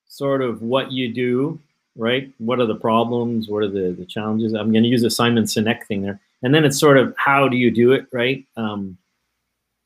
sort 0.08 0.42
of 0.42 0.62
what 0.62 0.92
you 0.92 1.12
do, 1.12 1.58
right? 1.96 2.30
What 2.38 2.60
are 2.60 2.66
the 2.66 2.76
problems? 2.76 3.48
What 3.48 3.62
are 3.62 3.68
the 3.68 3.92
the 3.92 4.06
challenges? 4.06 4.54
I'm 4.54 4.72
going 4.72 4.84
to 4.84 4.88
use 4.88 5.04
a 5.04 5.10
Simon 5.10 5.44
Sinek 5.44 5.86
thing 5.86 6.02
there, 6.02 6.20
and 6.42 6.54
then 6.54 6.64
it's 6.64 6.78
sort 6.78 6.98
of 6.98 7.14
how 7.16 7.48
do 7.48 7.56
you 7.56 7.70
do 7.70 7.92
it, 7.92 8.06
right? 8.12 8.44
Um, 8.56 8.96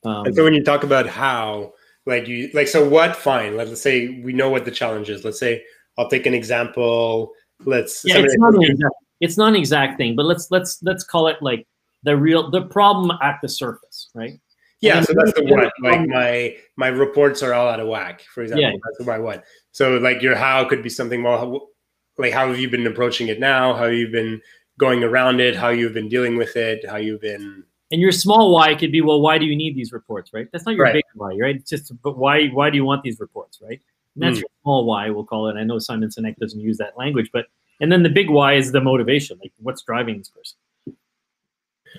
um, 0.05 0.25
And 0.25 0.35
so 0.35 0.43
when 0.43 0.53
you 0.53 0.63
talk 0.63 0.83
about 0.83 1.07
how, 1.07 1.73
like 2.05 2.27
you 2.27 2.49
like, 2.53 2.67
so 2.67 2.87
what? 2.87 3.15
Fine. 3.15 3.57
Let's 3.57 3.81
say 3.81 4.21
we 4.23 4.33
know 4.33 4.49
what 4.49 4.65
the 4.65 4.71
challenge 4.71 5.09
is. 5.09 5.23
Let's 5.23 5.39
say 5.39 5.63
I'll 5.97 6.09
take 6.09 6.25
an 6.25 6.33
example. 6.33 7.31
Let's. 7.65 8.03
yeah, 8.05 8.17
it's 8.19 8.37
not 8.37 8.53
an 8.53 8.63
exact, 8.63 8.95
it's 9.21 9.37
not 9.37 9.47
an 9.49 9.55
exact 9.55 9.97
thing, 9.97 10.15
but 10.15 10.25
let's 10.25 10.51
let's 10.51 10.81
let's 10.83 11.03
call 11.03 11.27
it 11.27 11.37
like 11.41 11.67
the 12.03 12.15
real 12.15 12.51
the 12.51 12.63
problem 12.63 13.17
at 13.21 13.39
the 13.41 13.49
surface, 13.49 14.09
right? 14.13 14.39
yeah. 14.81 15.01
So 15.01 15.13
that's 15.13 15.33
the. 15.33 15.71
Like 15.81 16.07
my 16.07 16.55
my 16.75 16.87
reports 16.87 17.41
are 17.41 17.53
all 17.53 17.67
out 17.67 17.79
of 17.79 17.87
whack. 17.87 18.21
For 18.33 18.43
example, 18.43 18.63
Yeah. 18.63 18.71
that's 18.83 19.07
my 19.07 19.17
what. 19.17 19.43
So 19.71 19.97
like 19.97 20.21
your 20.21 20.35
how 20.35 20.63
could 20.65 20.83
be 20.83 20.89
something. 20.89 21.23
Well, 21.23 21.69
like 22.17 22.33
how 22.33 22.47
have 22.47 22.59
you 22.59 22.69
been 22.69 22.85
approaching 22.87 23.27
it 23.29 23.39
now? 23.39 23.73
How 23.73 23.85
you've 23.85 24.11
been 24.11 24.41
going 24.77 25.03
around 25.03 25.39
it? 25.39 25.55
How 25.55 25.69
you've 25.69 25.93
been 25.93 26.09
dealing 26.09 26.37
with 26.37 26.55
it? 26.55 26.87
How 26.87 26.97
you've 26.97 27.21
been. 27.21 27.63
And 27.91 28.01
your 28.01 28.11
small 28.11 28.51
why 28.53 28.73
could 28.75 28.91
be, 28.91 29.01
well, 29.01 29.21
why 29.21 29.37
do 29.37 29.45
you 29.45 29.55
need 29.55 29.75
these 29.75 29.91
reports, 29.93 30.31
right? 30.33 30.47
That's 30.51 30.65
not 30.65 30.75
your 30.75 30.85
Right. 30.85 30.93
big 30.93 31.03
why, 31.13 31.35
right? 31.39 31.55
It's 31.55 31.69
just, 31.69 31.91
but 32.01 32.17
why? 32.17 32.47
Why 32.47 32.69
do 32.69 32.77
you 32.77 32.83
want 32.85 33.03
these 33.03 33.19
reports, 33.19 33.59
right? 33.61 33.79
And 34.15 34.23
that's 34.23 34.37
Mm. 34.37 34.41
your 34.41 34.49
small 34.63 34.85
why, 34.85 35.09
we'll 35.11 35.23
call 35.25 35.49
it. 35.49 35.55
I 35.55 35.63
know 35.63 35.77
Simon 35.77 36.09
Sinek 36.09 36.35
doesn't 36.37 36.59
use 36.59 36.77
that 36.77 36.97
language, 36.97 37.29
but 37.31 37.45
and 37.81 37.91
then 37.91 38.03
the 38.03 38.09
big 38.09 38.29
why 38.29 38.53
is 38.53 38.71
the 38.71 38.79
motivation, 38.81 39.37
like 39.41 39.51
what's 39.59 39.83
driving 39.83 40.17
this 40.17 40.29
person. 40.29 40.57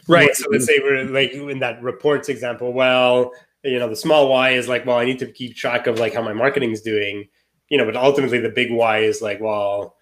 Right. 0.09 0.28
What- 0.28 0.37
So 0.37 0.47
let's 0.50 0.64
say 0.66 0.78
we're 0.83 1.05
like 1.05 1.33
in 1.33 1.59
that 1.61 1.83
reports 1.83 2.28
example. 2.28 2.73
Well, 2.73 3.33
you 3.62 3.78
know, 3.78 3.88
the 3.88 3.97
small 3.97 4.28
why 4.28 4.50
is 4.50 4.69
like, 4.69 4.87
well, 4.87 4.99
I 4.99 5.05
need 5.05 5.19
to 5.21 5.26
keep 5.26 5.55
track 5.57 5.87
of 5.87 5.99
like 5.99 6.14
how 6.14 6.23
my 6.23 6.33
marketing 6.33 6.71
is 6.73 6.81
doing. 6.83 7.28
You 7.69 7.78
know, 7.78 7.85
but 7.85 7.97
ultimately 7.97 8.38
the 8.38 8.49
big 8.49 8.71
why 8.71 8.99
is 8.99 9.21
like, 9.21 9.40
well, 9.40 9.96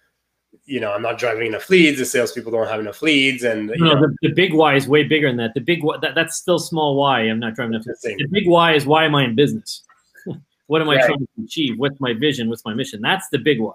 you 0.65 0.79
know, 0.79 0.91
I'm 0.93 1.01
not 1.01 1.17
driving 1.17 1.47
enough 1.47 1.69
leads. 1.69 1.99
The 1.99 2.05
salespeople 2.05 2.51
don't 2.51 2.67
have 2.67 2.79
enough 2.79 3.01
leads, 3.01 3.43
and 3.43 3.69
you 3.75 3.83
No, 3.83 3.93
know, 3.95 4.01
the, 4.01 4.29
the 4.29 4.33
big 4.33 4.53
why 4.53 4.75
is 4.75 4.87
way 4.87 5.03
bigger 5.03 5.27
than 5.27 5.37
that. 5.37 5.53
The 5.53 5.61
big 5.61 5.83
why, 5.83 5.97
that, 6.01 6.15
that's 6.15 6.35
still 6.35 6.59
small 6.59 6.95
why. 6.95 7.21
I'm 7.21 7.39
not 7.39 7.55
driving 7.55 7.73
enough. 7.75 7.85
The. 7.85 8.15
The 8.17 8.27
big 8.31 8.47
why 8.47 8.73
is 8.73 8.85
why 8.85 9.05
am 9.05 9.15
I 9.15 9.23
in 9.25 9.35
business? 9.35 9.83
what 10.67 10.81
am 10.81 10.89
I 10.89 10.95
Right. 10.95 11.05
trying 11.05 11.19
to 11.19 11.27
achieve? 11.43 11.77
What's 11.77 11.99
my 11.99 12.13
vision? 12.13 12.49
What's 12.49 12.65
my 12.65 12.73
mission? 12.73 13.01
That's 13.01 13.27
the 13.29 13.37
big 13.37 13.59
why. 13.59 13.73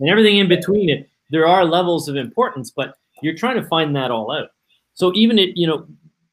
And 0.00 0.08
everything 0.08 0.38
in 0.38 0.48
between 0.48 0.88
it, 0.90 1.08
there 1.30 1.46
are 1.46 1.64
levels 1.64 2.08
of 2.08 2.16
importance, 2.16 2.70
but 2.70 2.96
you're 3.22 3.34
trying 3.34 3.56
to 3.56 3.66
find 3.68 3.94
that 3.96 4.10
all 4.10 4.30
out. 4.30 4.50
So 4.94 5.12
even 5.14 5.38
it, 5.38 5.56
you 5.56 5.66
know, 5.66 5.86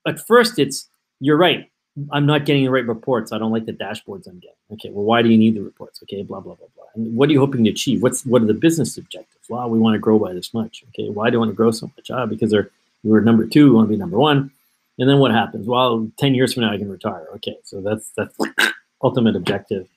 at 0.06 0.20
first 0.28 0.60
it's 0.60 0.90
you're 1.20 1.38
right. 1.38 1.70
I'm 2.12 2.26
not 2.26 2.46
getting 2.46 2.64
the 2.64 2.72
right 2.72 2.86
reports. 2.86 3.32
I 3.32 3.38
don't 3.38 3.52
like 3.52 3.66
the 3.66 3.74
dashboards 3.74 4.28
I'm 4.28 4.40
getting. 4.40 4.56
Okay, 4.74 4.90
well, 4.92 5.04
why 5.06 5.22
do 5.22 5.30
you 5.30 5.38
need 5.38 5.56
the 5.56 5.62
reports? 5.62 6.02
Okay, 6.04 6.24
blah 6.24 6.40
blah 6.40 6.56
blah 6.56 6.68
blah. 6.76 6.86
And 6.96 7.16
what 7.16 7.30
are 7.30 7.32
you 7.34 7.40
hoping 7.40 7.64
to 7.66 7.70
achieve? 7.70 8.02
What's 8.04 8.26
what 8.26 8.42
are 8.42 8.46
the 8.46 8.54
business 8.54 8.98
objectives? 8.98 9.50
Well, 9.50 9.70
we 9.70 9.80
want 9.80 9.96
to 9.96 10.00
grow 10.00 10.18
by 10.20 10.34
this 10.34 10.54
much. 10.54 10.84
Okay, 10.90 11.10
why 11.10 11.30
do 11.30 11.36
you 11.36 11.40
want 11.40 11.52
to 11.52 11.56
grow 11.56 11.72
so 11.72 11.88
much? 11.98 12.10
Ah, 12.12 12.26
because 12.26 12.52
they're 12.52 12.70
we 13.04 13.12
were 13.12 13.22
number 13.22 13.46
two, 13.46 13.66
we 13.70 13.72
want 13.76 13.88
to 13.88 13.90
be 13.90 13.98
number 13.98 14.18
one. 14.18 14.52
And 15.00 15.10
then 15.10 15.20
what 15.20 15.32
happens? 15.32 15.68
Well, 15.68 16.10
ten 16.18 16.36
years 16.36 16.54
from 16.54 16.64
now, 16.64 16.72
I 16.74 16.78
can 16.78 16.90
retire. 16.90 17.26
Okay, 17.36 17.58
so 17.64 17.82
that's 17.82 18.12
that's 18.16 18.38
ultimate 19.04 19.36
objective, 19.36 19.88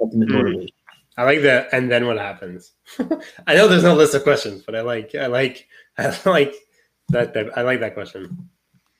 ultimate 0.00 0.28
Mhm. 0.28 0.32
motivation. 0.34 0.74
I 1.16 1.22
like 1.24 1.42
that. 1.42 1.68
And 1.72 1.90
then 1.92 2.06
what 2.06 2.18
happens? 2.18 2.72
I 3.46 3.54
know 3.54 3.68
there's 3.68 3.84
no 3.84 3.94
list 3.94 4.14
of 4.14 4.24
questions, 4.24 4.62
but 4.66 4.74
I 4.74 4.80
like, 4.80 5.14
I 5.14 5.26
like, 5.26 5.68
I 5.98 6.12
like 6.24 6.54
that. 7.10 7.34
that 7.34 7.56
I 7.56 7.62
like 7.62 7.80
that 7.80 7.94
question. 7.94 8.48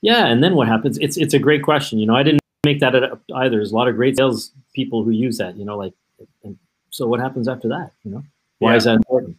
Yeah, 0.01 0.27
and 0.27 0.43
then 0.45 0.55
what 0.55 0.69
happens? 0.69 0.99
It's 0.99 1.17
it's 1.17 1.33
a 1.35 1.39
great 1.39 1.63
question. 1.63 1.99
You 1.99 2.07
know, 2.07 2.15
I 2.15 2.23
didn't 2.23 2.41
make 2.65 2.81
that 2.81 2.95
up 2.95 3.21
either. 3.37 3.57
There's 3.57 3.73
a 3.73 3.77
lot 3.77 3.89
of 3.89 3.97
great 3.97 4.17
sales 4.17 4.53
people 4.75 5.05
who 5.05 5.11
use 5.11 5.39
that. 5.39 5.57
You 5.57 5.65
know, 5.65 5.77
like, 5.77 5.93
and 6.43 6.57
so 6.91 7.07
what 7.07 7.21
happens 7.21 7.49
after 7.49 7.69
that? 7.69 7.93
You 8.05 8.13
know, 8.13 8.23
why 8.59 8.73
Yeah. 8.73 8.77
is 8.79 8.85
that 8.85 8.95
important? 8.97 9.37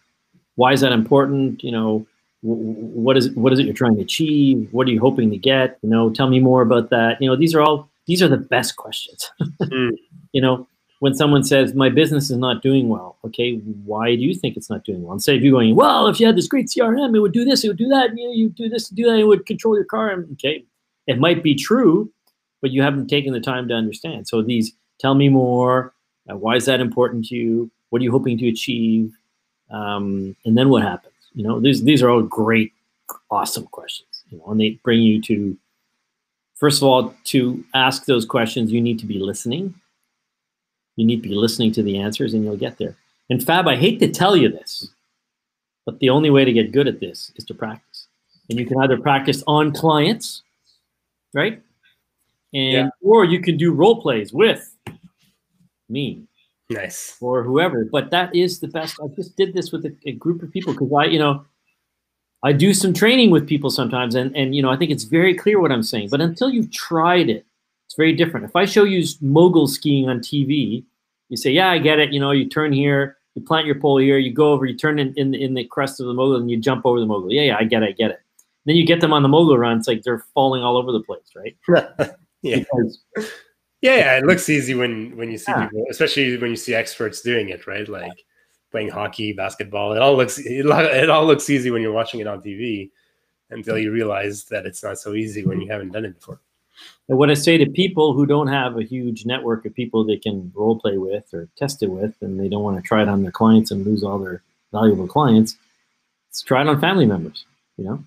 Why 0.56 0.74
is 0.74 0.82
that 0.82 0.92
important? 0.92 1.64
You 1.64 1.72
know, 1.72 2.08
wh- 2.42 2.60
wh- 2.66 2.96
what 3.06 3.18
is 3.18 3.32
what 3.32 3.52
is 3.54 3.60
it 3.60 3.66
you're 3.66 3.74
trying 3.74 3.96
to 3.96 4.02
achieve? 4.02 4.70
What 4.72 4.88
are 4.88 4.92
you 4.92 5.00
hoping 5.00 5.30
to 5.32 5.38
get? 5.38 5.78
You 5.82 5.90
know, 5.90 6.10
tell 6.10 6.30
me 6.30 6.40
more 6.40 6.62
about 6.62 6.90
that. 6.92 7.22
You 7.22 7.28
know, 7.30 7.36
these 7.36 7.54
are 7.56 7.62
all 7.62 7.90
these 8.08 8.22
are 8.22 8.28
the 8.28 8.38
best 8.38 8.76
questions. 8.78 9.30
Mm. 9.62 9.98
You 10.36 10.42
know, 10.42 10.68
when 11.00 11.14
someone 11.14 11.46
says 11.46 11.74
my 11.76 11.88
business 11.88 12.30
is 12.30 12.36
not 12.38 12.62
doing 12.62 12.90
well, 12.90 13.16
okay, 13.24 13.56
why 13.86 14.18
do 14.18 14.22
you 14.22 14.36
think 14.36 14.58
it's 14.58 14.70
not 14.70 14.84
doing 14.84 15.02
well? 15.02 15.14
Instead 15.14 15.38
of 15.38 15.44
you 15.46 15.52
going, 15.52 15.76
well, 15.78 16.08
if 16.08 16.20
you 16.20 16.26
had 16.26 16.36
this 16.36 16.48
great 16.50 16.68
CRM, 16.68 17.16
it 17.16 17.20
would 17.22 17.32
do 17.32 17.46
this, 17.46 17.64
it 17.64 17.70
would 17.70 17.78
do 17.78 17.88
that, 17.88 18.18
you 18.18 18.26
know, 18.28 18.34
you 18.34 18.50
do 18.50 18.68
this, 18.68 18.90
do 18.90 19.04
that, 19.06 19.18
it 19.18 19.24
would 19.24 19.46
control 19.46 19.76
your 19.76 19.86
car. 19.86 20.10
And, 20.10 20.30
Okay, 20.34 20.66
it 21.08 21.18
might 21.18 21.42
be 21.42 21.56
true, 21.56 22.12
but 22.66 22.72
you 22.72 22.82
haven't 22.82 23.08
taken 23.10 23.32
the 23.32 23.40
time 23.40 23.68
to 23.68 23.76
understand. 23.76 24.28
So 24.28 24.42
these, 24.42 24.74
tell 25.00 25.14
me 25.14 25.30
more. 25.30 25.94
Uh, 26.28 26.36
why 26.36 26.56
is 26.56 26.66
that 26.66 26.80
important 26.80 27.26
to 27.26 27.36
you? 27.36 27.70
What 27.92 28.00
are 28.00 28.04
you 28.04 28.12
hoping 28.12 28.40
to 28.40 28.48
achieve? 28.50 29.14
Um, 29.70 30.36
and 30.46 30.58
then 30.58 30.70
what 30.70 30.82
happens? 30.82 31.14
You 31.36 31.44
know, 31.44 31.60
these 31.60 31.84
these 31.84 32.02
are 32.02 32.10
all 32.10 32.24
great, 32.24 32.74
awesome 33.30 33.68
questions. 33.68 34.24
You 34.32 34.40
know, 34.40 34.46
and 34.48 34.60
they 34.60 34.80
bring 34.84 35.04
you 35.04 35.22
to, 35.22 35.56
first 36.56 36.82
of 36.82 36.88
all, 36.88 37.14
to 37.26 37.64
ask 37.76 38.06
those 38.06 38.26
questions, 38.26 38.72
you 38.72 38.82
need 38.82 38.98
to 38.98 39.06
be 39.06 39.20
listening. 39.20 39.76
You 40.96 41.06
need 41.06 41.22
to 41.22 41.30
be 41.30 41.36
listening 41.36 41.72
to 41.74 41.84
the 41.84 42.00
answers, 42.00 42.34
and 42.34 42.44
you'll 42.44 42.58
get 42.58 42.80
there. 42.80 42.96
And 43.30 43.46
Fab, 43.46 43.68
I 43.68 43.76
hate 43.76 44.00
to 44.00 44.08
tell 44.08 44.36
you 44.36 44.50
this, 44.50 44.90
but 45.86 46.00
the 46.00 46.10
only 46.10 46.32
way 46.32 46.44
to 46.46 46.52
get 46.52 46.72
good 46.72 46.88
at 46.88 47.00
this 47.00 47.32
is 47.36 47.46
to 47.46 47.54
practice. 47.54 48.08
And 48.50 48.58
you 48.58 48.66
can 48.66 48.80
either 48.80 48.98
practice 48.98 49.44
on 49.46 49.72
clients, 49.72 50.42
right? 51.36 51.62
And 52.56 52.72
Yeah. 52.74 52.90
or 53.02 53.26
you 53.26 53.40
can 53.42 53.58
do 53.58 53.72
role 53.74 54.02
plays 54.02 54.32
with 54.34 54.74
me 55.90 56.24
Nice. 56.70 57.18
or 57.22 57.44
whoever. 57.44 57.86
But 57.92 58.10
that 58.12 58.34
is 58.36 58.60
the 58.60 58.68
best. 58.70 58.96
I 59.04 59.08
just 59.16 59.36
did 59.36 59.54
this 59.54 59.72
with 59.72 59.86
a, 59.86 59.96
a 60.06 60.14
group 60.14 60.42
of 60.42 60.52
people 60.52 60.74
because 60.74 60.92
I, 60.98 61.06
you 61.06 61.20
know, 61.20 61.46
I 62.44 62.54
do 62.54 62.74
some 62.74 62.94
training 62.94 63.30
with 63.32 63.48
people 63.48 63.70
sometimes, 63.70 64.16
and 64.16 64.36
and 64.36 64.56
you 64.56 64.62
know, 64.62 64.70
I 64.72 64.78
think 64.78 64.92
it's 64.92 65.04
very 65.04 65.34
clear 65.36 65.60
what 65.60 65.72
I'm 65.72 65.84
saying. 65.84 66.10
But 66.10 66.22
until 66.22 66.50
you've 66.50 66.72
tried 66.72 67.30
it, 67.30 67.46
it's 67.88 67.96
very 67.96 68.14
different. 68.14 68.46
If 68.46 68.56
I 68.56 68.66
show 68.66 68.84
you 68.84 69.04
mogul 69.22 69.68
skiing 69.68 70.08
on 70.10 70.20
TV, 70.20 70.84
you 71.30 71.38
say, 71.38 71.52
"Yeah, 71.52 71.70
I 71.72 71.78
get 71.80 72.00
it." 72.00 72.14
You 72.14 72.20
know, 72.20 72.32
you 72.32 72.48
turn 72.48 72.72
here, 72.72 73.18
you 73.36 73.42
plant 73.42 73.66
your 73.66 73.76
pole 73.80 73.98
here, 73.98 74.18
you 74.20 74.32
go 74.32 74.52
over, 74.54 74.66
you 74.66 74.76
turn 74.76 75.00
in 75.00 75.14
in, 75.16 75.34
in 75.34 75.54
the 75.56 75.64
crest 75.66 76.00
of 76.00 76.06
the 76.08 76.14
mogul, 76.14 76.36
and 76.38 76.50
you 76.52 76.58
jump 76.58 76.86
over 76.86 77.00
the 77.00 77.06
mogul. 77.08 77.32
Yeah, 77.34 77.44
yeah, 77.44 77.58
I 77.58 77.64
get 77.64 77.84
it, 77.84 77.90
I 77.90 77.92
get 77.94 78.12
it. 78.12 78.22
Then 78.66 78.76
you 78.76 78.86
get 78.86 79.02
them 79.02 79.14
on 79.14 79.24
the 79.24 79.30
mogul 79.30 79.58
run. 79.58 79.78
It's 79.80 79.88
like 79.88 80.04
they're 80.04 80.26
falling 80.34 80.62
all 80.64 80.78
over 80.78 80.92
the 80.92 81.02
place, 81.02 81.30
right? 81.36 81.56
yeah. 82.46 82.60
Because 82.60 83.00
Yeah, 83.82 83.98
yeah, 83.98 84.18
it 84.18 84.26
looks 84.26 84.50
easy 84.50 84.74
when 84.74 85.16
when 85.16 85.30
you 85.30 85.38
see 85.38 85.52
Yeah. 85.52 85.68
people, 85.68 85.86
especially 85.90 86.38
when 86.38 86.50
you 86.50 86.56
see 86.56 86.74
experts 86.74 87.22
doing 87.22 87.50
it, 87.50 87.68
right? 87.68 87.88
Like 87.88 88.18
playing 88.72 88.90
hockey, 88.90 89.32
basketball. 89.34 89.94
It 89.94 90.02
all 90.02 90.16
looks 90.16 90.40
it, 90.40 91.10
all 91.10 91.26
looks 91.26 91.50
easy 91.50 91.72
when 91.72 91.82
you're 91.82 91.92
watching 91.94 92.20
it 92.20 92.28
on 92.28 92.42
TV, 92.42 92.90
until 93.52 93.78
you 93.78 93.92
realize 93.92 94.46
that 94.46 94.66
it's 94.66 94.84
not 94.84 94.98
so 94.98 95.14
easy 95.14 95.46
when 95.46 95.62
you 95.62 95.70
haven't 95.72 95.92
done 95.92 96.06
it 96.06 96.16
before. 96.16 96.40
And 97.08 97.18
what 97.18 97.30
I 97.30 97.36
say 97.36 97.58
to 97.58 97.68
people 97.68 98.14
who 98.14 98.26
don't 98.26 98.48
have 98.48 98.78
a 98.78 98.84
huge 98.84 99.26
network 99.26 99.66
of 99.66 99.76
people 99.76 100.04
they 100.04 100.18
can 100.18 100.52
role 100.56 100.80
play 100.80 100.98
with 100.98 101.32
or 101.34 101.48
test 101.56 101.84
it 101.84 101.92
with, 101.92 102.16
and 102.22 102.40
they 102.40 102.50
don't 102.50 102.64
want 102.64 102.78
to 102.78 102.84
try 102.84 103.02
it 103.04 103.08
on 103.08 103.22
their 103.22 103.32
clients 103.32 103.72
and 103.72 103.86
lose 103.86 104.04
all 104.04 104.18
their 104.20 104.42
valuable 104.72 105.08
clients, 105.08 105.58
try 106.46 106.62
it 106.62 106.68
on 106.68 106.82
family 106.82 107.06
members. 107.06 107.46
You 107.78 107.86
know, 107.86 108.04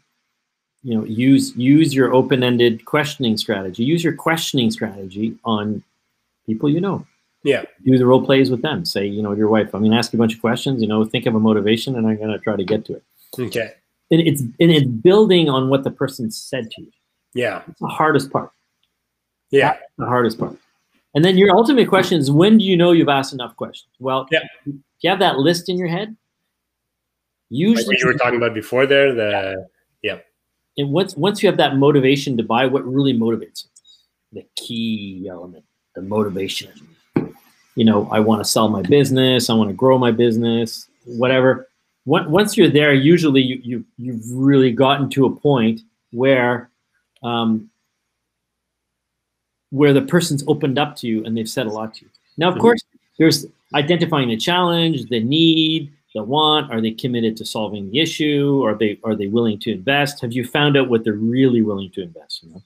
you 0.83 0.95
know, 0.95 1.05
use 1.05 1.55
use 1.57 1.95
your 1.95 2.13
open-ended 2.15 2.85
questioning 2.85 3.37
strategy. 3.37 3.85
Use 3.85 4.03
your 4.05 4.13
questioning 4.15 4.71
strategy 4.71 5.37
on 5.45 5.83
people 6.47 6.69
you 6.69 6.81
know. 6.81 7.07
Yeah, 7.45 7.63
Do 7.85 7.97
the 7.97 8.05
role 8.05 8.25
plays 8.25 8.51
with 8.51 8.63
them. 8.63 8.85
Say, 8.85 9.07
you 9.07 9.23
know, 9.23 9.33
your 9.33 9.49
wife. 9.49 9.73
I'm 9.73 9.81
going 9.81 9.93
to 9.93 9.97
ask 9.97 10.13
you 10.13 10.19
a 10.19 10.23
bunch 10.23 10.35
of 10.35 10.41
questions. 10.41 10.83
You 10.83 10.89
know, 10.89 11.05
think 11.05 11.25
of 11.27 11.35
a 11.37 11.41
motivation, 11.41 11.95
and 11.97 12.07
I'm 12.07 12.17
going 12.17 12.31
to 12.31 12.39
try 12.39 12.57
to 12.57 12.65
get 12.65 12.85
to 12.87 12.95
it. 12.97 13.03
okay, 13.39 13.75
And 14.11 14.21
it's 14.21 14.41
and 14.41 14.55
it's 14.59 14.87
building 14.87 15.49
on 15.49 15.69
what 15.69 15.85
the 15.85 15.91
person 15.91 16.31
said 16.33 16.71
to 16.73 16.83
you. 16.83 16.91
yeah, 17.35 17.63
It's 17.69 17.81
the 17.81 17.87
hardest 17.87 18.31
part. 18.31 18.51
yeah, 19.51 19.77
the 19.99 20.07
hardest 20.07 20.39
part. 20.39 20.57
And 21.15 21.25
then 21.25 21.39
your 21.39 21.51
ultimate 21.57 21.89
question 21.89 22.19
is 22.19 22.31
when 22.31 22.59
do 22.59 22.65
you 22.65 22.77
know 22.77 22.93
you've 22.93 23.09
asked 23.09 23.33
enough 23.33 23.55
questions? 23.57 23.91
Well, 23.99 24.27
yeah. 24.31 24.41
if 24.67 24.75
you 25.01 25.11
have 25.11 25.21
that 25.21 25.39
list 25.39 25.69
in 25.69 25.79
your 25.79 25.89
head, 25.89 26.17
usually 27.51 27.87
like 27.95 28.01
you 28.01 28.07
were 28.07 28.15
talking 28.15 28.37
about 28.37 28.53
before 28.53 28.85
there, 28.87 29.15
the 29.15 29.67
yeah. 30.03 30.19
And 30.79 30.91
once 30.91 31.17
once 31.17 31.43
you 31.43 31.49
have 31.49 31.59
that 31.59 31.77
motivation 31.77 32.37
to 32.37 32.43
buy, 32.43 32.65
what 32.67 32.87
really 32.87 33.13
motivates 33.13 33.65
you? 33.65 33.71
The 34.41 34.47
key 34.55 35.29
element, 35.31 35.65
the 35.95 36.03
motivation. 36.03 36.71
You 37.75 37.85
know, 37.85 38.09
I 38.11 38.21
want 38.21 38.43
to 38.43 38.49
sell 38.49 38.69
my 38.69 38.83
business, 38.83 39.51
I 39.51 39.55
want 39.55 39.71
to 39.71 39.75
grow 39.75 39.99
my 39.99 40.13
business, 40.13 40.89
whatever. 41.05 41.69
Once 42.07 42.57
you're 42.57 42.71
there, 42.71 42.95
usually 42.95 43.43
you, 43.43 43.61
you 43.63 43.85
you've 43.99 44.25
really 44.31 44.73
gotten 44.73 45.11
to 45.11 45.27
a 45.27 45.37
point 45.37 45.83
where 46.13 46.71
um, 47.23 47.69
where 49.71 49.93
the 49.93 50.03
person's 50.03 50.45
opened 50.47 50.79
up 50.79 50.97
to 50.97 51.07
you 51.07 51.25
and 51.25 51.37
they've 51.37 51.49
said 51.49 51.67
a 51.67 51.71
lot 51.71 51.95
to 51.95 52.05
you. 52.05 52.11
Now, 52.37 52.49
of 52.49 52.55
mm-hmm. 52.55 52.63
course, 52.63 52.83
there's 53.19 53.47
identifying 53.75 54.29
the 54.29 54.37
challenge, 54.37 55.09
the 55.09 55.21
need, 55.21 55.93
the 56.15 56.23
want. 56.23 56.71
Are 56.73 56.81
they 56.81 56.91
committed 56.91 57.37
to 57.37 57.45
solving 57.45 57.91
the 57.91 58.01
issue? 58.01 58.63
Are 58.65 58.75
they 58.75 58.99
are 59.05 59.15
they 59.15 59.27
willing 59.27 59.59
to 59.61 59.73
invest? 59.73 60.21
Have 60.21 60.33
you 60.33 60.45
found 60.45 60.77
out 60.77 60.89
what 60.89 61.05
they're 61.05 61.13
really 61.13 61.63
willing 61.63 61.91
to 61.93 62.03
invest? 62.03 62.43
You 62.43 62.51
know? 62.51 62.63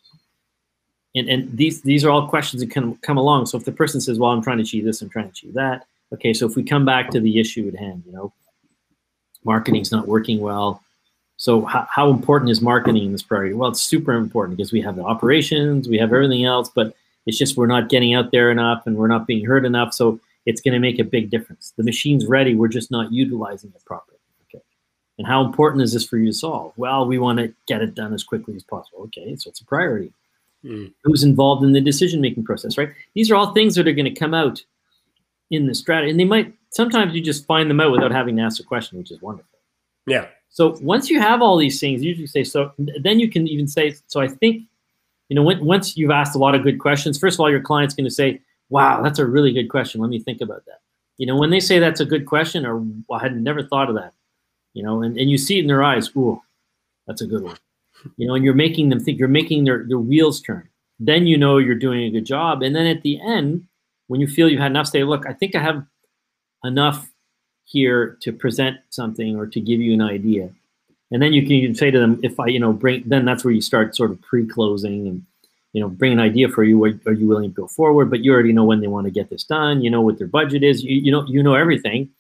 And 1.14 1.28
and 1.28 1.56
these 1.56 1.82
these 1.82 2.04
are 2.04 2.11
all 2.11 2.28
questions 2.28 2.62
that 2.62 2.70
can 2.70 2.96
come 2.96 3.18
along. 3.18 3.46
So 3.46 3.58
if 3.58 3.64
the 3.64 3.72
person 3.72 4.00
says, 4.00 4.18
"Well, 4.18 4.30
I'm 4.30 4.42
trying 4.42 4.58
to 4.58 4.62
achieve 4.62 4.84
this, 4.84 5.02
I'm 5.02 5.11
trying 5.11 5.26
to 5.26 5.30
achieve 5.30 5.54
that," 5.54 5.87
okay. 6.12 6.32
So 6.32 6.46
if 6.46 6.56
we 6.56 6.62
come 6.62 6.84
back 6.84 7.11
to 7.11 7.20
the 7.20 7.38
issue 7.38 7.68
at 7.68 7.78
hand, 7.78 8.04
you 8.06 8.12
know, 8.12 8.32
marketing's 9.44 9.92
not 9.92 10.08
working 10.08 10.40
well. 10.40 10.82
So 11.37 11.64
how, 11.64 11.87
how 11.90 12.11
important 12.11 12.50
is 12.50 12.61
marketing 12.61 13.06
in 13.06 13.12
this 13.12 13.22
priority? 13.22 13.54
Well, 13.54 13.70
it's 13.70 13.82
super 13.82 14.12
important 14.12 14.56
because 14.56 14.72
we 14.72 14.80
have 14.82 14.94
the 14.94 15.02
operations, 15.02 15.88
we 15.88 15.99
have 15.99 16.12
everything 16.12 16.44
else, 16.44 16.68
but 16.68 16.94
it's 17.26 17.37
just 17.37 17.56
we're 17.56 17.66
not 17.66 17.88
getting 17.88 18.14
out 18.14 18.30
there 18.30 18.50
enough 18.50 18.87
and 18.87 18.96
we're 18.96 19.08
not 19.08 19.26
being 19.26 19.44
heard 19.44 19.64
enough. 19.64 19.92
So 19.92 20.20
it's 20.46 20.61
going 20.61 20.75
to 20.75 20.80
make 20.80 20.99
a 20.99 21.04
big 21.04 21.30
difference. 21.30 21.72
The 21.76 21.84
machine's 21.84 22.26
ready, 22.26 22.54
we're 22.54 22.68
just 22.68 22.90
not 22.90 23.12
utilizing 23.12 23.72
it 23.75 23.84
properly. 23.84 24.18
Okay. 24.44 24.62
And 25.18 25.26
how 25.26 25.44
important 25.44 25.82
is 25.82 25.92
this 25.92 26.06
for 26.06 26.16
you 26.16 26.26
to 26.26 26.32
solve? 26.32 26.72
Well, 26.76 27.06
we 27.06 27.18
want 27.18 27.38
to 27.38 27.54
get 27.66 27.82
it 27.82 27.94
done 27.94 28.12
as 28.12 28.25
quickly 28.25 28.56
as 28.56 28.62
possible. 28.62 29.00
Okay, 29.04 29.37
so 29.37 29.49
it's 29.49 29.61
a 29.61 29.64
priority. 29.64 30.12
Mm. 30.64 30.92
Who's 31.04 31.25
involved 31.25 31.64
in 31.64 31.72
the 31.72 31.80
decision 31.80 32.20
making 32.20 32.44
process, 32.44 32.78
right? 32.78 32.92
These 33.14 33.30
are 33.30 33.34
all 33.34 33.52
things 33.52 33.75
that 33.75 33.88
are 33.88 33.92
going 33.92 34.12
to 34.12 34.18
come 34.18 34.34
out 34.34 34.62
in 35.50 35.66
the 35.66 35.75
strategy, 35.75 36.11
and 36.11 36.20
they 36.20 36.25
might 36.25 36.54
sometimes 36.70 37.14
you 37.14 37.20
just 37.20 37.46
find 37.46 37.70
them 37.70 37.80
out 37.80 37.92
without 37.92 38.11
having 38.11 38.37
to 38.37 38.42
ask 38.42 38.61
a 38.61 38.64
question, 38.64 38.99
which 38.99 39.11
is 39.11 39.20
wonderful. 39.20 39.58
Yeah. 40.06 40.26
So 40.49 40.76
once 40.82 41.08
you 41.08 41.20
have 41.20 41.40
all 41.40 41.56
these 41.56 41.80
things, 41.80 42.02
you 42.02 42.11
usually 42.11 42.26
say 42.26 42.44
so. 42.44 42.72
Then 42.78 43.20
you 43.20 43.30
can 43.30 43.46
even 43.49 43.66
say 43.68 43.94
so. 44.06 44.20
I 44.20 44.28
think, 44.28 44.64
you 45.28 45.37
know, 45.37 45.42
when, 45.42 45.64
once 45.64 45.96
you've 45.96 46.11
asked 46.11 46.34
a 46.34 46.38
lot 46.38 46.54
of 46.54 46.62
good 46.62 46.78
questions, 46.78 47.18
first 47.18 47.37
of 47.37 47.40
all, 47.40 47.50
your 47.50 47.61
client's 47.61 47.94
going 47.94 48.04
to 48.04 48.11
say, 48.11 48.40
"Wow, 48.73 49.02
that's 49.02 49.19
a 49.19 49.26
really 49.26 49.52
good 49.52 49.69
question. 49.69 50.00
Let 50.00 50.11
me 50.11 50.19
think 50.19 50.41
about 50.41 50.64
that." 50.67 50.81
You 51.19 51.26
know, 51.26 51.37
when 51.37 51.50
they 51.50 51.61
say 51.61 51.79
that's 51.79 52.00
a 52.00 52.07
good 52.07 52.26
question, 52.26 52.67
or 52.67 52.79
well, 52.79 53.21
I 53.21 53.23
had 53.23 53.41
never 53.41 53.62
thought 53.62 53.88
of 53.88 53.97
that. 53.97 54.14
You 54.75 54.83
know, 54.83 55.02
and, 55.02 55.17
and 55.19 55.31
you 55.31 55.38
see 55.38 55.59
it 55.59 55.62
in 55.62 55.67
their 55.69 55.83
eyes. 55.83 56.11
Ooh, 56.17 56.41
that's 57.07 57.23
a 57.23 57.26
good 57.26 57.43
one. 57.43 57.59
You 58.17 58.26
know, 58.26 58.35
and 58.35 58.45
you're 58.45 58.55
making 58.55 58.88
them 58.88 59.00
think. 59.00 59.19
You're 59.19 59.29
making 59.29 59.64
their 59.64 59.85
their 59.87 59.99
wheels 59.99 60.41
turn. 60.41 60.69
Then 60.99 61.26
you 61.26 61.37
know 61.37 61.59
you're 61.59 61.75
doing 61.75 62.02
a 62.05 62.11
good 62.11 62.26
job. 62.26 62.62
And 62.62 62.75
then 62.75 62.87
at 62.87 63.02
the 63.02 63.21
end, 63.21 63.67
when 64.09 64.21
you 64.21 64.26
feel 64.26 64.49
you've 64.49 64.61
had 64.61 64.73
enough, 64.73 64.88
say, 64.88 65.05
"Look, 65.05 65.26
I 65.26 65.33
think 65.33 65.55
I 65.55 65.61
have 65.62 65.85
enough 66.64 67.12
here 67.64 68.19
to 68.21 68.33
present 68.33 68.79
something 68.91 69.37
or 69.37 69.47
to 69.47 69.61
give 69.61 69.81
you 69.81 69.93
an 69.95 70.02
idea. 70.02 70.50
And 71.11 71.23
then 71.23 71.33
you 71.33 71.43
can 71.43 71.52
even 71.52 71.75
say 71.75 71.91
to 71.91 71.99
them, 71.99 72.21
if 72.23 72.38
I, 72.41 72.47
you 72.47 72.61
know, 72.61 72.73
bring, 72.73 73.02
then 73.07 73.25
that's 73.25 73.45
where 73.45 73.52
you 73.52 73.61
start 73.61 73.95
sort 73.97 74.11
of 74.11 74.21
pre-closing 74.23 75.09
and, 75.09 75.26
you 75.73 75.81
know, 75.81 75.88
bring 75.88 76.12
an 76.12 76.21
idea 76.21 76.49
for 76.49 76.64
you. 76.64 76.83
Are, 76.85 77.12
you 77.12 77.26
willing 77.26 77.50
to 77.50 77.55
go 77.55 77.67
forward? 77.67 78.11
But 78.11 78.25
you 78.25 78.33
already 78.33 78.52
know 78.52 78.64
when 78.64 78.81
they 78.81 78.88
want 78.88 79.07
to 79.07 79.11
get 79.11 79.31
this 79.31 79.45
done. 79.45 79.83
You 79.83 79.91
know 79.91 80.00
what 80.00 80.19
their 80.19 80.26
budget 80.26 80.62
is. 80.62 80.83
You, 80.83 81.00
you 81.00 81.11
know, 81.11 81.25
you 81.26 81.43
know 81.43 81.55
everything. 81.55 82.11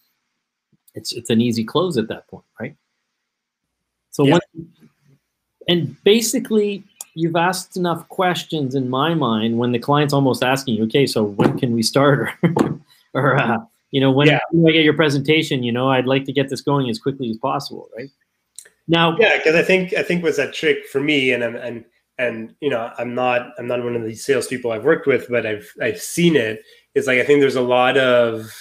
It's 0.94 1.12
it's 1.12 1.30
an 1.30 1.40
easy 1.40 1.64
close 1.64 1.96
at 1.96 2.08
that 2.08 2.28
point, 2.28 2.44
right? 2.60 2.76
So 4.10 4.24
yeah. 4.24 4.38
when, 4.54 4.68
and 5.68 6.04
basically 6.04 6.84
you've 7.14 7.36
asked 7.36 7.76
enough 7.76 8.08
questions 8.08 8.74
in 8.74 8.88
my 8.88 9.14
mind 9.14 9.58
when 9.58 9.72
the 9.72 9.78
client's 9.78 10.14
almost 10.14 10.42
asking 10.42 10.74
you, 10.74 10.84
okay, 10.84 11.06
so 11.06 11.22
when 11.22 11.58
can 11.58 11.72
we 11.74 11.82
start? 11.82 12.30
or, 12.42 12.80
or 13.14 13.36
uh, 13.36 13.58
you 13.90 14.00
know, 14.00 14.10
when, 14.10 14.28
yeah. 14.28 14.40
I 14.66 14.70
get 14.70 14.84
your 14.84 14.94
presentation, 14.94 15.62
you 15.62 15.72
know, 15.72 15.90
I'd 15.90 16.06
like 16.06 16.24
to 16.24 16.32
get 16.32 16.48
this 16.48 16.62
going 16.62 16.88
as 16.88 16.98
quickly 16.98 17.30
as 17.30 17.36
possible, 17.36 17.88
right? 17.96 18.10
Now, 18.88 19.16
yeah, 19.18 19.36
because 19.36 19.54
I 19.54 19.62
think 19.62 19.94
I 19.94 20.02
think 20.02 20.24
was 20.24 20.36
that 20.38 20.52
trick 20.52 20.86
for 20.86 21.00
me, 21.00 21.32
and 21.32 21.44
I'm 21.44 21.54
and 21.54 21.84
and 22.18 22.54
you 22.60 22.70
know, 22.70 22.90
I'm 22.98 23.14
not 23.14 23.50
I'm 23.58 23.66
not 23.66 23.82
one 23.82 23.96
of 23.96 24.04
these 24.04 24.24
salespeople 24.24 24.72
I've 24.72 24.84
worked 24.84 25.06
with, 25.06 25.28
but 25.28 25.46
I've 25.46 25.72
I've 25.80 26.00
seen 26.00 26.36
it. 26.36 26.62
It's 26.94 27.06
like 27.06 27.18
I 27.18 27.24
think 27.24 27.40
there's 27.40 27.56
a 27.56 27.60
lot 27.60 27.96
of 27.96 28.52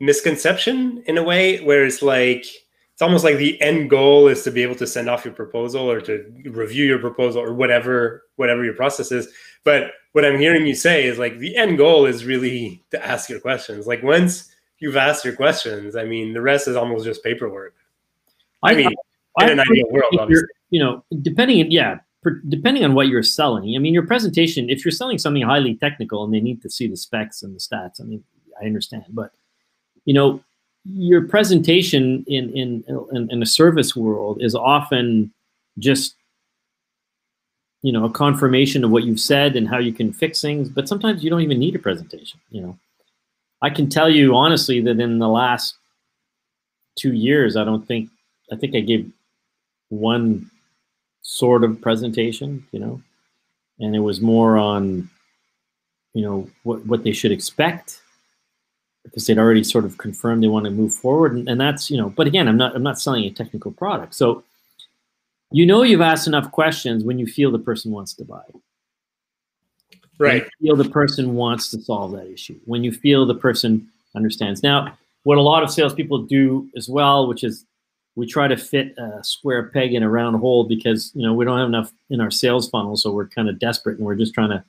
misconception 0.00 1.02
in 1.06 1.16
a 1.18 1.22
way, 1.22 1.62
where 1.64 1.84
it's 1.84 2.02
like 2.02 2.44
it's 2.92 3.02
almost 3.02 3.24
like 3.24 3.36
the 3.36 3.60
end 3.62 3.88
goal 3.88 4.28
is 4.28 4.42
to 4.44 4.50
be 4.50 4.62
able 4.62 4.74
to 4.76 4.86
send 4.86 5.08
off 5.08 5.24
your 5.24 5.34
proposal 5.34 5.90
or 5.90 6.00
to 6.02 6.24
review 6.46 6.84
your 6.84 6.98
proposal 6.98 7.42
or 7.42 7.54
whatever 7.54 8.24
whatever 8.36 8.64
your 8.64 8.74
process 8.74 9.10
is. 9.10 9.28
But 9.64 9.92
what 10.12 10.24
I'm 10.24 10.38
hearing 10.38 10.66
you 10.66 10.74
say 10.74 11.06
is 11.06 11.18
like 11.18 11.38
the 11.38 11.56
end 11.56 11.78
goal 11.78 12.04
is 12.04 12.24
really 12.24 12.84
to 12.90 13.04
ask 13.04 13.30
your 13.30 13.40
questions. 13.40 13.86
Like 13.86 14.02
once 14.02 14.50
you've 14.78 14.96
asked 14.96 15.24
your 15.24 15.34
questions, 15.36 15.96
I 15.96 16.04
mean, 16.04 16.34
the 16.34 16.42
rest 16.42 16.68
is 16.68 16.76
almost 16.76 17.04
just 17.04 17.24
paperwork. 17.24 17.74
I, 18.62 18.72
I 18.72 18.74
mean, 18.74 18.94
I, 19.38 19.44
in 19.44 19.52
an 19.52 19.60
ideal 19.60 19.86
world, 19.90 20.14
obviously. 20.18 20.48
You 20.72 20.80
know, 20.80 21.04
depending, 21.20 21.70
yeah, 21.70 21.98
depending 22.48 22.84
on 22.84 22.94
what 22.94 23.08
you're 23.08 23.22
selling. 23.22 23.76
I 23.76 23.78
mean, 23.78 23.94
your 23.94 24.06
presentation, 24.06 24.70
if 24.70 24.84
you're 24.84 24.92
selling 24.92 25.18
something 25.18 25.42
highly 25.42 25.74
technical 25.76 26.24
and 26.24 26.32
they 26.32 26.40
need 26.40 26.62
to 26.62 26.70
see 26.70 26.88
the 26.88 26.96
specs 26.96 27.42
and 27.42 27.54
the 27.54 27.60
stats, 27.60 28.00
I 28.00 28.04
mean, 28.04 28.24
I 28.60 28.64
understand, 28.64 29.04
but 29.10 29.32
you 30.06 30.14
know, 30.14 30.42
your 30.84 31.28
presentation 31.28 32.24
in 32.26 32.50
in 32.56 32.84
in, 33.12 33.30
in 33.30 33.42
a 33.42 33.46
service 33.46 33.94
world 33.94 34.38
is 34.40 34.54
often 34.54 35.32
just 35.78 36.16
you 37.82 37.92
know 37.92 38.04
a 38.04 38.10
confirmation 38.10 38.84
of 38.84 38.90
what 38.90 39.04
you've 39.04 39.20
said 39.20 39.56
and 39.56 39.68
how 39.68 39.78
you 39.78 39.92
can 39.92 40.12
fix 40.12 40.40
things 40.40 40.68
but 40.68 40.88
sometimes 40.88 41.22
you 41.22 41.30
don't 41.30 41.40
even 41.40 41.58
need 41.58 41.76
a 41.76 41.78
presentation 41.78 42.40
you 42.50 42.60
know 42.60 42.76
i 43.62 43.70
can 43.70 43.88
tell 43.88 44.10
you 44.10 44.34
honestly 44.34 44.80
that 44.80 44.98
in 44.98 45.18
the 45.18 45.28
last 45.28 45.76
two 46.96 47.12
years 47.12 47.56
i 47.56 47.64
don't 47.64 47.86
think 47.86 48.10
i 48.52 48.56
think 48.56 48.74
i 48.74 48.80
gave 48.80 49.10
one 49.88 50.50
sort 51.22 51.64
of 51.64 51.80
presentation 51.80 52.66
you 52.72 52.78
know 52.78 53.00
and 53.78 53.94
it 53.96 54.00
was 54.00 54.20
more 54.20 54.56
on 54.56 55.08
you 56.14 56.22
know 56.22 56.48
what 56.64 56.84
what 56.86 57.04
they 57.04 57.12
should 57.12 57.32
expect 57.32 58.00
because 59.04 59.26
they'd 59.26 59.38
already 59.38 59.64
sort 59.64 59.84
of 59.84 59.98
confirmed 59.98 60.42
they 60.42 60.48
want 60.48 60.64
to 60.64 60.70
move 60.70 60.92
forward 60.92 61.32
and, 61.34 61.48
and 61.48 61.60
that's 61.60 61.90
you 61.90 61.96
know 61.96 62.10
but 62.10 62.26
again 62.26 62.48
i'm 62.48 62.56
not 62.56 62.74
i'm 62.74 62.82
not 62.82 63.00
selling 63.00 63.24
a 63.24 63.30
technical 63.30 63.70
product 63.72 64.14
so 64.14 64.42
you 65.52 65.66
know 65.66 65.82
you've 65.82 66.00
asked 66.00 66.26
enough 66.26 66.50
questions 66.50 67.04
when 67.04 67.18
you 67.18 67.26
feel 67.26 67.50
the 67.50 67.58
person 67.58 67.92
wants 67.92 68.14
to 68.14 68.24
buy. 68.24 68.42
Right. 70.18 70.46
feel 70.60 70.76
the 70.76 70.88
person 70.88 71.34
wants 71.34 71.70
to 71.70 71.80
solve 71.80 72.12
that 72.12 72.26
issue. 72.26 72.58
When 72.64 72.84
you 72.84 72.92
feel 72.92 73.26
the 73.26 73.34
person 73.34 73.88
understands. 74.14 74.62
Now, 74.62 74.96
what 75.24 75.36
a 75.36 75.42
lot 75.42 75.62
of 75.62 75.70
salespeople 75.70 76.22
do 76.22 76.68
as 76.76 76.88
well, 76.88 77.26
which 77.26 77.44
is 77.44 77.66
we 78.14 78.26
try 78.26 78.46
to 78.46 78.56
fit 78.56 78.96
a 78.98 79.24
square 79.24 79.64
peg 79.64 79.94
in 79.94 80.02
a 80.02 80.08
round 80.08 80.36
hole 80.36 80.64
because 80.64 81.12
you 81.14 81.22
know 81.22 81.32
we 81.32 81.44
don't 81.44 81.58
have 81.58 81.68
enough 81.68 81.92
in 82.10 82.20
our 82.20 82.30
sales 82.30 82.68
funnel, 82.68 82.96
so 82.96 83.10
we're 83.10 83.28
kind 83.28 83.48
of 83.48 83.58
desperate 83.58 83.98
and 83.98 84.06
we're 84.06 84.14
just 84.14 84.34
trying 84.34 84.50
to 84.50 84.62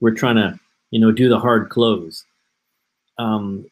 we're 0.00 0.14
trying 0.14 0.36
to 0.36 0.58
you 0.90 1.00
know 1.00 1.12
do 1.12 1.28
the 1.28 1.38
hard 1.38 1.68
close. 1.68 2.24
Um, 3.18 3.70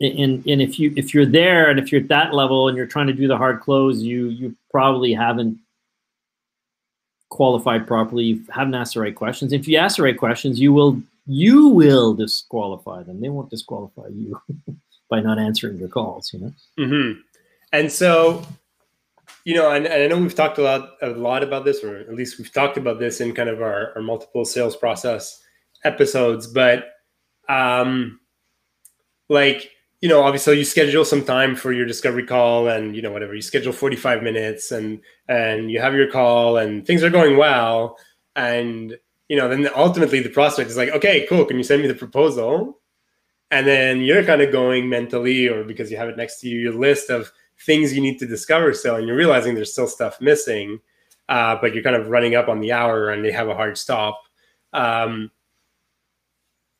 and 0.00 0.46
and 0.46 0.62
if 0.62 0.78
you 0.78 0.92
if 0.96 1.12
you're 1.12 1.26
there 1.26 1.70
and 1.70 1.78
if 1.78 1.90
you're 1.90 2.00
at 2.00 2.08
that 2.08 2.34
level 2.34 2.68
and 2.68 2.76
you're 2.76 2.86
trying 2.86 3.08
to 3.08 3.12
do 3.12 3.26
the 3.26 3.36
hard 3.36 3.60
close, 3.60 4.00
you 4.00 4.28
you 4.28 4.54
probably 4.70 5.12
haven't 5.12 5.58
qualified 7.30 7.86
properly. 7.86 8.24
You 8.24 8.44
haven't 8.50 8.74
asked 8.74 8.94
the 8.94 9.00
right 9.00 9.14
questions. 9.14 9.52
If 9.52 9.66
you 9.66 9.76
ask 9.76 9.96
the 9.96 10.04
right 10.04 10.16
questions, 10.16 10.60
you 10.60 10.72
will 10.72 11.00
you 11.26 11.68
will 11.68 12.14
disqualify 12.14 13.02
them. 13.02 13.20
They 13.20 13.28
won't 13.28 13.50
disqualify 13.50 14.08
you 14.08 14.40
by 15.10 15.20
not 15.20 15.38
answering 15.38 15.78
your 15.78 15.88
calls. 15.88 16.32
You 16.32 16.40
know. 16.40 16.52
Mm-hmm. 16.78 17.20
And 17.72 17.90
so, 17.90 18.44
you 19.44 19.54
know, 19.54 19.70
and, 19.72 19.86
and, 19.86 20.02
I 20.02 20.06
know 20.06 20.18
we've 20.20 20.34
talked 20.34 20.58
a 20.58 20.62
lot 20.62 20.96
a 21.02 21.10
lot 21.10 21.42
about 21.42 21.64
this, 21.64 21.84
or 21.84 21.96
at 21.96 22.14
least 22.14 22.38
we've 22.38 22.52
talked 22.52 22.76
about 22.76 22.98
this 22.98 23.20
in 23.20 23.34
kind 23.34 23.48
of 23.48 23.60
our, 23.60 23.92
our 23.94 24.02
multiple 24.02 24.44
sales 24.44 24.76
process 24.76 25.42
episodes. 25.84 26.46
But 26.46 26.84
um, 27.48 28.20
like 29.28 29.70
you 30.00 30.08
know, 30.08 30.22
obviously 30.22 30.58
you 30.58 30.64
schedule 30.64 31.04
some 31.04 31.24
time 31.24 31.56
for 31.56 31.72
your 31.72 31.86
discovery 31.86 32.24
call 32.24 32.68
and, 32.68 32.94
you 32.94 33.02
know, 33.02 33.10
whatever 33.10 33.34
you 33.34 33.42
schedule 33.42 33.72
45 33.72 34.22
minutes 34.22 34.70
and, 34.70 35.00
and 35.26 35.70
you 35.70 35.80
have 35.80 35.94
your 35.94 36.08
call 36.08 36.56
and 36.56 36.86
things 36.86 37.02
are 37.02 37.10
going 37.10 37.36
well. 37.36 37.98
And, 38.36 38.96
you 39.28 39.36
know, 39.36 39.48
then 39.48 39.68
ultimately 39.74 40.20
the 40.20 40.28
prospect 40.28 40.70
is 40.70 40.76
like, 40.76 40.90
okay, 40.90 41.26
cool. 41.28 41.44
Can 41.44 41.56
you 41.56 41.64
send 41.64 41.82
me 41.82 41.88
the 41.88 41.94
proposal? 41.94 42.78
And 43.50 43.66
then 43.66 44.00
you're 44.00 44.24
kind 44.24 44.40
of 44.40 44.52
going 44.52 44.88
mentally 44.88 45.48
or 45.48 45.64
because 45.64 45.90
you 45.90 45.96
have 45.96 46.08
it 46.08 46.16
next 46.16 46.40
to 46.40 46.48
you, 46.48 46.60
your 46.60 46.74
list 46.74 47.10
of 47.10 47.32
things 47.64 47.94
you 47.94 48.00
need 48.00 48.18
to 48.18 48.26
discover 48.26 48.72
still. 48.72 48.96
And 48.96 49.06
you're 49.06 49.16
realizing 49.16 49.54
there's 49.54 49.72
still 49.72 49.88
stuff 49.88 50.20
missing, 50.20 50.80
uh, 51.28 51.56
but 51.60 51.74
you're 51.74 51.82
kind 51.82 51.96
of 51.96 52.08
running 52.08 52.34
up 52.34 52.48
on 52.48 52.60
the 52.60 52.72
hour 52.72 53.10
and 53.10 53.24
they 53.24 53.32
have 53.32 53.48
a 53.48 53.54
hard 53.54 53.76
stop. 53.78 54.22
Um, 54.72 55.30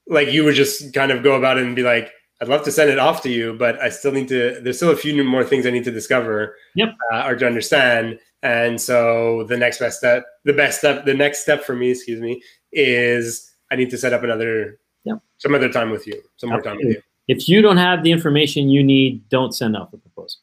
like 0.06 0.30
you 0.32 0.44
would 0.44 0.54
just 0.54 0.94
kind 0.94 1.12
of 1.12 1.22
go 1.22 1.34
about 1.34 1.58
it 1.58 1.64
and 1.64 1.76
be 1.76 1.82
like, 1.82 2.12
I'd 2.40 2.48
love 2.48 2.62
to 2.64 2.72
send 2.72 2.90
it 2.90 2.98
off 2.98 3.22
to 3.22 3.30
you, 3.30 3.54
but 3.54 3.80
I 3.80 3.88
still 3.88 4.12
need 4.12 4.28
to. 4.28 4.60
There's 4.62 4.76
still 4.76 4.90
a 4.90 4.96
few 4.96 5.22
more 5.24 5.44
things 5.44 5.66
I 5.66 5.70
need 5.70 5.84
to 5.84 5.90
discover, 5.90 6.56
Yep. 6.76 6.90
uh, 7.12 7.24
or 7.26 7.34
to 7.36 7.46
understand. 7.46 8.18
And 8.42 8.80
so 8.80 9.44
the 9.48 9.56
next 9.56 9.80
best 9.80 9.98
step, 9.98 10.24
the 10.44 10.52
best 10.52 10.78
step, 10.78 11.04
the 11.04 11.14
next 11.14 11.40
step 11.40 11.64
for 11.64 11.74
me, 11.74 11.90
excuse 11.90 12.20
me, 12.20 12.40
is 12.72 13.52
I 13.72 13.76
need 13.76 13.90
to 13.90 13.98
set 13.98 14.12
up 14.12 14.22
another, 14.22 14.78
Yep. 15.04 15.18
some 15.38 15.54
other 15.54 15.68
time 15.68 15.90
with 15.90 16.06
you, 16.06 16.22
some 16.36 16.50
more 16.50 16.62
time 16.62 16.76
with 16.76 16.86
you. 16.86 17.02
If 17.26 17.48
you 17.48 17.60
don't 17.60 17.76
have 17.76 18.04
the 18.04 18.12
information 18.12 18.68
you 18.68 18.84
need, 18.84 19.28
don't 19.28 19.52
send 19.54 19.76
out 19.76 19.90
the 19.90 19.98
proposal. 19.98 20.40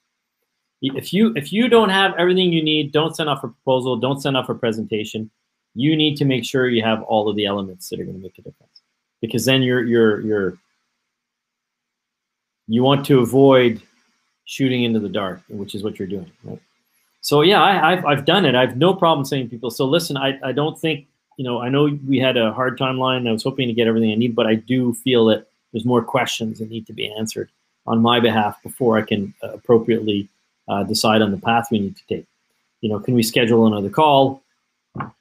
If 0.93 1.13
you 1.13 1.33
if 1.35 1.51
you 1.51 1.67
don't 1.69 1.89
have 1.89 2.13
everything 2.17 2.51
you 2.51 2.63
need, 2.63 2.91
don't 2.91 3.15
send 3.15 3.29
off 3.29 3.43
a 3.43 3.47
proposal. 3.47 3.97
Don't 3.97 4.21
send 4.21 4.37
off 4.37 4.49
a 4.49 4.55
presentation. 4.55 5.29
You 5.73 5.95
need 5.95 6.15
to 6.17 6.25
make 6.25 6.45
sure 6.45 6.69
you 6.69 6.83
have 6.83 7.01
all 7.03 7.29
of 7.29 7.35
the 7.35 7.45
elements 7.45 7.89
that 7.89 7.99
are 7.99 8.03
going 8.03 8.17
to 8.17 8.21
make 8.21 8.37
a 8.37 8.41
difference, 8.41 8.81
because 9.21 9.45
then 9.45 9.61
you're 9.61 9.83
you're 9.83 10.21
you're 10.21 10.57
you 12.67 12.83
want 12.83 13.05
to 13.07 13.19
avoid 13.19 13.81
shooting 14.45 14.83
into 14.83 14.99
the 14.99 15.09
dark, 15.09 15.41
which 15.49 15.75
is 15.75 15.83
what 15.83 15.97
you're 15.99 16.07
doing, 16.07 16.31
right? 16.43 16.61
So 17.21 17.41
yeah, 17.41 17.61
I, 17.61 17.93
I've 17.93 18.05
I've 18.05 18.25
done 18.25 18.45
it. 18.45 18.55
I've 18.55 18.77
no 18.77 18.93
problem 18.93 19.25
saying 19.25 19.49
people. 19.49 19.71
So 19.71 19.85
listen, 19.85 20.17
I 20.17 20.39
I 20.43 20.51
don't 20.51 20.79
think 20.79 21.07
you 21.37 21.43
know. 21.43 21.61
I 21.61 21.69
know 21.69 21.97
we 22.07 22.19
had 22.19 22.37
a 22.37 22.53
hard 22.53 22.77
timeline. 22.77 23.27
I 23.27 23.31
was 23.31 23.43
hoping 23.43 23.67
to 23.67 23.73
get 23.73 23.87
everything 23.87 24.11
I 24.11 24.15
need, 24.15 24.35
but 24.35 24.45
I 24.45 24.55
do 24.55 24.93
feel 24.93 25.25
that 25.25 25.47
there's 25.71 25.85
more 25.85 26.03
questions 26.03 26.59
that 26.59 26.69
need 26.69 26.87
to 26.87 26.93
be 26.93 27.11
answered 27.17 27.49
on 27.87 28.01
my 28.01 28.19
behalf 28.19 28.61
before 28.63 28.97
I 28.97 29.01
can 29.01 29.33
uh, 29.43 29.49
appropriately 29.49 30.29
uh, 30.67 30.83
decide 30.83 31.21
on 31.21 31.31
the 31.31 31.37
path 31.37 31.67
we 31.71 31.79
need 31.79 31.95
to 31.95 32.03
take. 32.07 32.25
You 32.81 32.89
know, 32.89 32.99
can 32.99 33.13
we 33.13 33.23
schedule 33.23 33.65
another 33.65 33.89
call 33.89 34.43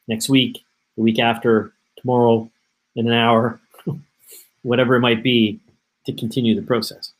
next 0.08 0.28
week, 0.28 0.64
the 0.96 1.02
week 1.02 1.18
after, 1.18 1.72
tomorrow, 1.96 2.50
in 2.94 3.06
an 3.06 3.14
hour, 3.14 3.60
whatever 4.62 4.96
it 4.96 5.00
might 5.00 5.22
be, 5.22 5.60
to 6.06 6.12
continue 6.12 6.54
the 6.54 6.66
process? 6.66 7.12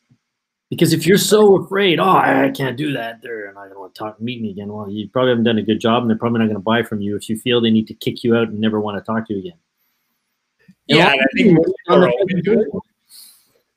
Because 0.71 0.93
if 0.93 1.07
you're 1.07 1.19
so 1.19 1.63
afraid, 1.63 2.01
oh, 2.01 2.09
I 2.09 2.51
can't 2.55 2.77
do 2.77 2.93
that, 2.93 3.23
they're 3.23 3.53
not 3.53 3.61
going 3.61 3.75
to 3.75 3.79
want 3.79 3.95
to 3.95 3.99
talk, 3.99 4.21
meet 4.21 4.43
me 4.43 4.51
again. 4.51 4.73
Well, 4.73 4.91
you 4.91 5.09
probably 5.09 5.31
haven't 5.31 5.45
done 5.45 5.59
a 5.59 5.63
good 5.63 5.81
job, 5.81 6.03
and 6.03 6.11
they're 6.11 6.19
probably 6.19 6.41
not 6.41 6.47
going 6.47 6.57
to 6.57 6.61
buy 6.61 6.83
from 6.83 7.01
you 7.01 7.17
if 7.17 7.29
you 7.29 7.39
feel 7.39 7.61
they 7.61 7.71
need 7.71 7.87
to 7.89 7.95
kick 7.95 8.25
you 8.25 8.35
out 8.35 8.49
and 8.49 8.59
never 8.59 8.81
want 8.81 8.99
to 8.99 9.05
talk 9.05 9.29
to 9.29 9.35
you 9.35 9.41
again. 9.41 9.59
Yeah, 10.87 11.13
and 11.13 11.21
I 11.21 11.27
think 11.37 11.53
most 11.53 11.73
people 11.79 12.05
are 12.05 12.09
open 12.09 12.45
to 12.45 12.61
it. 12.61 12.69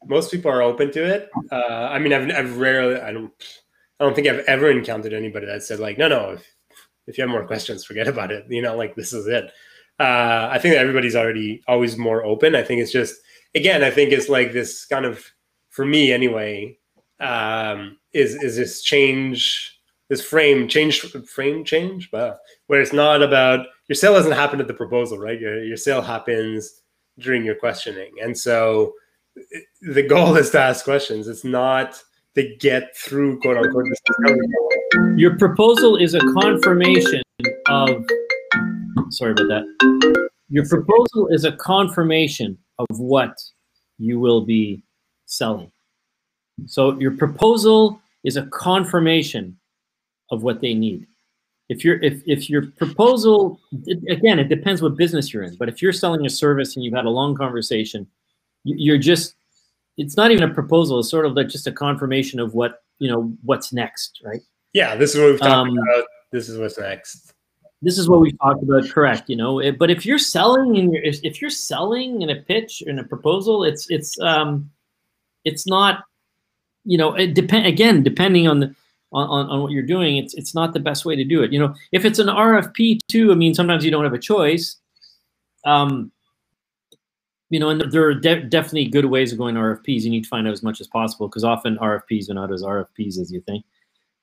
Most 0.06 0.32
people 0.32 0.52
are 0.52 0.62
open 0.62 0.92
to 0.92 1.04
it. 1.04 1.30
Uh, 1.52 1.90
I 1.92 2.00
mean, 2.00 2.14
I've, 2.14 2.32
I've 2.32 2.58
rarely, 2.58 3.00
I 3.00 3.12
don't, 3.12 3.32
I 4.00 4.04
don't 4.04 4.14
think 4.14 4.28
I've 4.28 4.46
ever 4.46 4.70
encountered 4.70 5.14
anybody 5.14 5.46
that 5.48 5.64
said 5.64 5.80
like, 5.80 5.98
no, 5.98 6.08
no, 6.08 6.32
if, 6.32 6.56
if 7.08 7.18
you 7.18 7.24
have 7.24 7.32
more 7.32 7.48
questions, 7.48 7.86
forget 7.86 8.08
about 8.08 8.32
it. 8.32 8.46
You 8.50 8.62
know, 8.62 8.76
like 8.76 8.96
this 8.96 9.14
is 9.14 9.28
it. 9.28 9.52
Uh, 10.00 10.50
I 10.52 10.60
think 10.60 10.76
that 10.76 10.82
everybody's 10.82 11.16
already 11.16 11.64
always 11.68 11.98
more 11.98 12.24
open. 12.24 12.56
I 12.56 12.64
think 12.64 12.82
it's 12.82 12.92
just, 12.92 13.16
again, 13.56 13.84
I 13.84 13.90
think 13.90 14.12
it's 14.12 14.30
like 14.30 14.54
this 14.54 14.86
kind 14.86 15.06
of, 15.06 15.26
for 15.70 15.86
me 15.86 16.12
anyway, 16.12 16.78
um, 17.20 17.98
is 18.14 18.36
is 18.36 18.56
this 18.56 18.82
change, 18.82 19.80
this 20.10 20.24
frame 20.24 20.68
change, 20.68 21.02
frame 21.02 21.64
change, 21.64 22.12
but 22.12 22.40
where 22.68 22.82
it's 22.82 22.94
not 22.94 23.24
about 23.24 23.66
your 23.88 23.96
sale 23.96 24.14
doesn't 24.14 24.32
happen 24.34 24.60
at 24.60 24.68
the 24.68 24.74
proposal, 24.74 25.18
right? 25.18 25.40
Your 25.40 25.64
your 25.64 25.78
sale 25.78 26.02
happens 26.02 26.82
during 27.18 27.44
your 27.44 27.56
questioning, 27.56 28.12
and 28.22 28.38
so 28.38 28.94
the 29.82 30.04
goal 30.04 30.36
is 30.36 30.52
to 30.52 30.60
ask 30.60 30.84
questions. 30.86 31.28
It's 31.28 31.44
not 31.44 32.02
to 32.38 32.56
get 32.58 32.96
through 32.96 33.40
quote 33.42 33.58
unquote. 33.58 33.86
Your 35.18 35.38
proposal 35.38 35.98
is 35.98 36.14
a 36.14 36.20
confirmation 36.20 37.22
of. 37.68 38.06
Sorry 39.10 39.32
about 39.32 39.48
that. 39.48 40.30
Your 40.50 40.68
proposal 40.68 41.28
is 41.30 41.46
a 41.46 41.52
confirmation 41.54 42.58
of 42.80 42.88
what 43.00 43.36
you 43.98 44.20
will 44.20 44.42
be 44.42 44.84
selling. 45.26 45.72
So 46.66 46.98
your 47.00 47.12
proposal 47.12 48.00
is 48.24 48.38
a 48.38 48.46
confirmation 48.48 49.58
of 50.32 50.44
what 50.44 50.62
they 50.62 50.74
need. 50.74 51.08
If 51.70 51.84
you're 51.84 52.02
if 52.04 52.22
if 52.26 52.50
your 52.50 52.68
proposal 52.78 53.60
again, 54.10 54.40
it 54.40 54.48
depends 54.48 54.82
what 54.82 54.96
business 54.96 55.34
you're 55.34 55.44
in. 55.44 55.56
But 55.56 55.70
if 55.70 55.82
you're 55.82 55.94
selling 55.94 56.26
a 56.26 56.30
service 56.30 56.76
and 56.76 56.86
you've 56.86 56.94
had 56.94 57.06
a 57.06 57.10
long 57.10 57.36
conversation, 57.36 58.08
you're 58.64 58.98
just 58.98 59.37
it's 59.98 60.16
not 60.18 60.32
even 60.32 60.50
a 60.50 60.54
proposal. 60.54 61.00
It's 61.00 61.10
sort 61.10 61.26
of 61.26 61.34
like 61.34 61.48
just 61.50 61.68
a 61.68 61.72
confirmation 61.72 62.40
of 62.40 62.54
what 62.54 62.84
you 63.00 63.10
know 63.10 63.34
what's 63.44 63.72
next, 63.74 64.22
right? 64.24 64.42
Yeah, 64.74 64.96
this 64.96 65.14
is 65.16 65.22
what 65.22 65.32
we've 65.32 65.40
talked 65.40 65.70
Um, 65.70 65.78
about. 65.78 66.06
This 66.32 66.50
is 66.50 66.58
what's 66.58 66.78
next. 66.78 67.34
this 67.82 67.98
is 68.00 68.10
what 68.10 68.20
we 68.22 68.32
talked 68.44 68.64
about 68.64 68.90
correct 68.90 69.30
you 69.30 69.36
know 69.36 69.60
It- 69.60 69.78
but 69.78 69.92
if 69.92 70.04
you're 70.04 70.18
selling 70.18 70.76
in 70.78 70.92
your 70.92 71.04
if 71.04 71.20
if 71.24 71.40
you're 71.42 71.52
selling 71.52 72.24
in 72.24 72.30
a 72.32 72.38
pitch 72.42 72.82
in 72.88 72.98
a 72.98 73.04
proposal 73.04 73.64
it's 73.64 73.84
it's 73.92 74.20
um 74.20 74.68
it's 75.46 75.68
not 75.68 76.04
you 76.86 76.98
know 76.98 77.14
it 77.14 77.36
depend 77.36 77.68
again 77.68 78.02
depending 78.02 78.48
on 78.48 78.60
the 78.62 78.68
on, 79.14 79.26
on, 79.36 79.50
on 79.52 79.62
what 79.62 79.72
you're 79.72 79.86
doing 79.96 80.18
it's 80.18 80.34
it's 80.34 80.56
not 80.56 80.74
the 80.74 80.80
best 80.80 81.06
way 81.06 81.16
to 81.16 81.24
do 81.24 81.44
it 81.44 81.54
you 81.54 81.60
know 81.60 81.72
if 81.92 82.04
it's 82.04 82.18
an 82.18 82.28
rfp 82.28 82.98
too 83.08 83.32
i 83.32 83.36
mean 83.36 83.54
sometimes 83.54 83.86
you 83.86 83.92
don't 83.92 84.04
have 84.04 84.14
a 84.22 84.26
choice 84.34 84.78
um 85.66 86.12
you 87.50 87.60
know 87.60 87.70
and 87.70 87.92
there 87.92 88.06
are 88.06 88.14
de- 88.14 88.44
definitely 88.44 88.86
good 88.86 89.06
ways 89.06 89.32
of 89.32 89.38
going 89.38 89.56
to 89.56 89.62
rfps 89.62 90.02
you 90.02 90.10
need 90.10 90.24
to 90.24 90.30
find 90.30 90.48
out 90.48 90.54
as 90.54 90.64
much 90.64 90.82
as 90.82 90.88
possible 90.88 91.28
because 91.28 91.44
often 91.44 91.78
rfps 91.78 92.30
are 92.30 92.34
not 92.34 92.52
as 92.52 92.64
rfps 92.64 93.20
as 93.20 93.32
you 93.32 93.42
think 93.42 93.64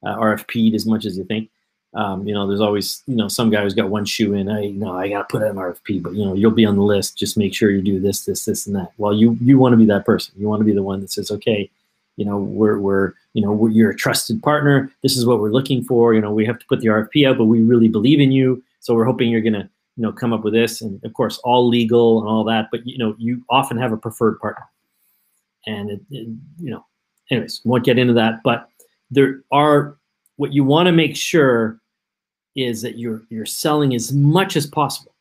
uh, 0.05 0.17
rfp'd 0.17 0.75
as 0.75 0.87
much 0.87 1.05
as 1.05 1.17
you 1.17 1.25
think 1.25 1.49
um, 1.95 2.27
you 2.27 2.35
know, 2.35 2.47
there's 2.47 2.61
always, 2.61 3.03
you 3.07 3.15
know, 3.15 3.29
some 3.29 3.51
guy 3.51 3.63
who's 3.63 3.75
got 3.75 3.89
one 3.89 4.05
shoe 4.05 4.35
in. 4.35 4.49
I, 4.49 4.63
you 4.63 4.73
know, 4.73 4.97
I 4.99 5.09
got 5.09 5.29
to 5.29 5.33
put 5.33 5.43
it 5.43 5.51
in 5.51 5.57
RFP, 5.57 6.03
but 6.03 6.15
you 6.15 6.25
know, 6.25 6.35
you'll 6.35 6.51
be 6.51 6.65
on 6.65 6.75
the 6.75 6.83
list. 6.83 7.17
Just 7.17 7.37
make 7.37 7.55
sure 7.55 7.71
you 7.71 7.83
do 7.83 8.01
this, 8.01 8.25
this, 8.25 8.45
this, 8.45 8.67
and 8.67 8.75
that. 8.75 8.91
Well, 8.99 9.15
you 9.15 9.39
you 9.41 9.59
want 9.59 9.75
to 9.75 9.77
be 9.77 9.87
that 9.87 10.05
person. 10.05 10.35
You 10.37 10.49
want 10.49 10.61
to 10.61 10.65
be 10.65 10.75
the 10.75 10.83
one 10.83 11.01
that 11.01 11.13
says, 11.13 11.31
okay, 11.31 11.71
you 12.17 12.25
know, 12.25 12.39
we're 12.39 12.81
we're 12.81 13.13
you 13.35 13.43
know, 13.43 13.53
we're, 13.53 13.71
you're 13.71 13.91
a 13.91 13.97
trusted 13.97 14.43
partner. 14.43 14.91
This 15.03 15.17
is 15.17 15.25
what 15.25 15.41
we're 15.41 15.53
looking 15.53 15.85
for. 15.85 16.15
You 16.15 16.21
know, 16.21 16.33
we 16.33 16.45
have 16.47 16.59
to 16.59 16.67
put 16.67 16.81
the 16.81 16.89
RFP 16.89 17.29
out, 17.29 17.39
but 17.39 17.45
we 17.45 17.63
really 17.63 17.89
believe 17.89 18.21
in 18.21 18.33
you. 18.33 18.63
So 18.81 18.95
we're 18.95 19.05
hoping 19.05 19.31
you're 19.31 19.41
gonna, 19.41 19.71
you 19.97 20.03
know, 20.03 20.13
come 20.13 20.33
up 20.33 20.43
with 20.45 20.53
this, 20.55 20.81
and 20.83 21.03
of 21.05 21.13
course, 21.15 21.39
all 21.45 21.69
legal 21.69 22.21
and 22.21 22.29
all 22.29 22.45
that. 22.45 22.69
But 22.71 22.87
you 22.87 22.99
know, 22.99 23.15
you 23.19 23.45
often 23.51 23.77
have 23.79 23.93
a 23.93 23.97
preferred 23.97 24.39
partner, 24.41 24.65
and 25.67 25.91
it, 25.91 26.01
it, 26.11 26.29
you 26.59 26.71
know, 26.71 26.85
anyways, 27.31 27.61
won't 27.65 27.85
get 27.85 27.99
into 27.99 28.15
that. 28.15 28.41
But 28.43 28.69
there 29.11 29.43
are 29.53 29.97
what 30.37 30.53
you 30.53 30.65
want 30.65 30.87
to 30.87 30.93
make 30.93 31.17
sure 31.17 31.81
is 32.57 32.83
that 32.83 32.99
you're 32.99 33.23
you're 33.31 33.47
selling 33.47 33.95
as 33.95 34.13
much 34.13 34.57
as 34.57 34.67
possible 34.67 35.13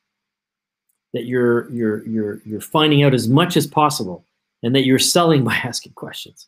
that 1.13 1.25
you're 1.25 1.69
you're 1.71 2.05
you're 2.07 2.41
you're 2.45 2.61
finding 2.61 3.03
out 3.03 3.13
as 3.13 3.27
much 3.27 3.55
as 3.57 3.67
possible 3.67 4.25
and 4.63 4.73
that 4.75 4.85
you're 4.85 4.97
selling 4.99 5.43
by 5.43 5.53
asking 5.63 5.91
questions 5.93 6.47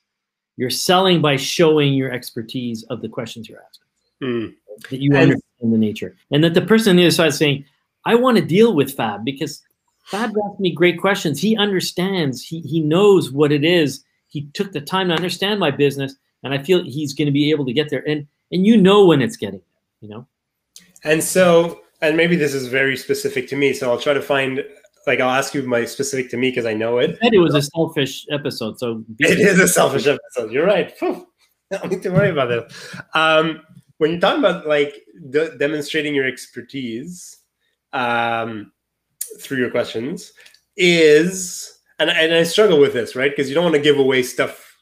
you're 0.58 0.70
selling 0.70 1.22
by 1.22 1.36
showing 1.36 1.94
your 1.94 2.12
expertise 2.12 2.84
of 2.84 3.02
the 3.02 3.10
questions 3.10 3.48
you're 3.50 3.62
asking 3.62 3.82
Hmm. 4.22 4.46
that 4.90 5.02
you 5.02 5.12
And- 5.14 5.24
understand 5.24 5.74
the 5.74 5.78
nature 5.78 6.16
and 6.32 6.44
that 6.44 6.54
the 6.54 6.62
person 6.62 6.92
on 6.92 6.96
the 6.98 7.04
other 7.04 7.12
side 7.12 7.28
is 7.28 7.38
saying 7.38 7.66
i 8.06 8.16
want 8.16 8.38
to 8.38 8.44
deal 8.44 8.74
with 8.74 8.96
fab 8.96 9.24
because 9.26 9.62
fab 10.06 10.30
asked 10.46 10.60
me 10.60 10.72
great 10.72 11.00
questions 11.00 11.40
he 11.40 11.56
understands 11.58 12.44
he, 12.44 12.62
he 12.62 12.80
knows 12.80 13.32
what 13.32 13.52
it 13.52 13.64
is 13.64 14.04
he 14.28 14.48
took 14.54 14.72
the 14.72 14.82
time 14.82 15.08
to 15.10 15.14
understand 15.14 15.60
my 15.60 15.72
business 15.72 16.16
and 16.44 16.54
i 16.54 16.58
feel 16.62 16.84
he's 16.84 17.14
going 17.14 17.26
to 17.26 17.32
be 17.32 17.50
able 17.52 17.66
to 17.66 17.74
get 17.74 17.90
there 17.90 18.08
and 18.08 18.28
and 18.52 18.66
you 18.66 18.78
know 18.78 19.06
when 19.06 19.22
it's 19.22 19.38
getting 19.38 19.60
there 19.60 19.82
you 20.02 20.10
know 20.10 20.28
And 21.04 21.24
so, 21.24 21.82
and 22.02 22.18
maybe 22.18 22.36
this 22.36 22.54
is 22.54 22.68
very 22.68 22.98
specific 22.98 23.48
to 23.50 23.56
me. 23.56 23.74
So 23.74 23.92
I'll 23.92 24.00
try 24.00 24.14
to 24.14 24.22
find, 24.22 24.64
like, 25.06 25.20
I'll 25.20 25.30
ask 25.30 25.54
you 25.54 25.62
my 25.62 25.86
specific 25.86 26.32
to 26.32 26.38
me 26.38 26.50
because 26.50 26.66
I 26.66 26.74
know 26.74 26.98
it. 26.98 27.18
it 27.22 27.38
was 27.38 27.54
a 27.54 27.62
selfish 27.62 28.26
episode, 28.32 28.80
so 28.80 29.04
It 29.20 29.40
is 29.40 29.60
a 29.60 29.68
selfish 29.68 30.08
episode. 30.08 30.52
You're 30.52 30.66
right. 30.66 30.98
Phew. 30.98 31.28
Don't 31.72 31.92
need 31.92 32.02
to 32.04 32.10
worry 32.10 32.30
about 32.30 32.52
it. 32.52 32.74
Um, 33.14 33.62
when 34.00 34.12
you're 34.12 34.20
talking 34.20 34.40
about 34.40 34.68
like 34.68 34.96
de- 35.30 35.56
demonstrating 35.58 36.16
your 36.16 36.26
expertise 36.26 37.38
um, 37.96 38.72
through 39.40 39.58
your 39.58 39.72
questions, 39.72 40.34
is 40.78 41.80
and, 42.00 42.10
and 42.10 42.34
I 42.34 42.44
struggle 42.44 42.80
with 42.80 42.94
this, 42.94 43.16
right? 43.16 43.32
Because 43.32 43.50
you 43.50 43.56
don't 43.56 43.64
want 43.64 43.76
to 43.76 43.82
give 43.82 43.98
away 43.98 44.22
stuff 44.22 44.78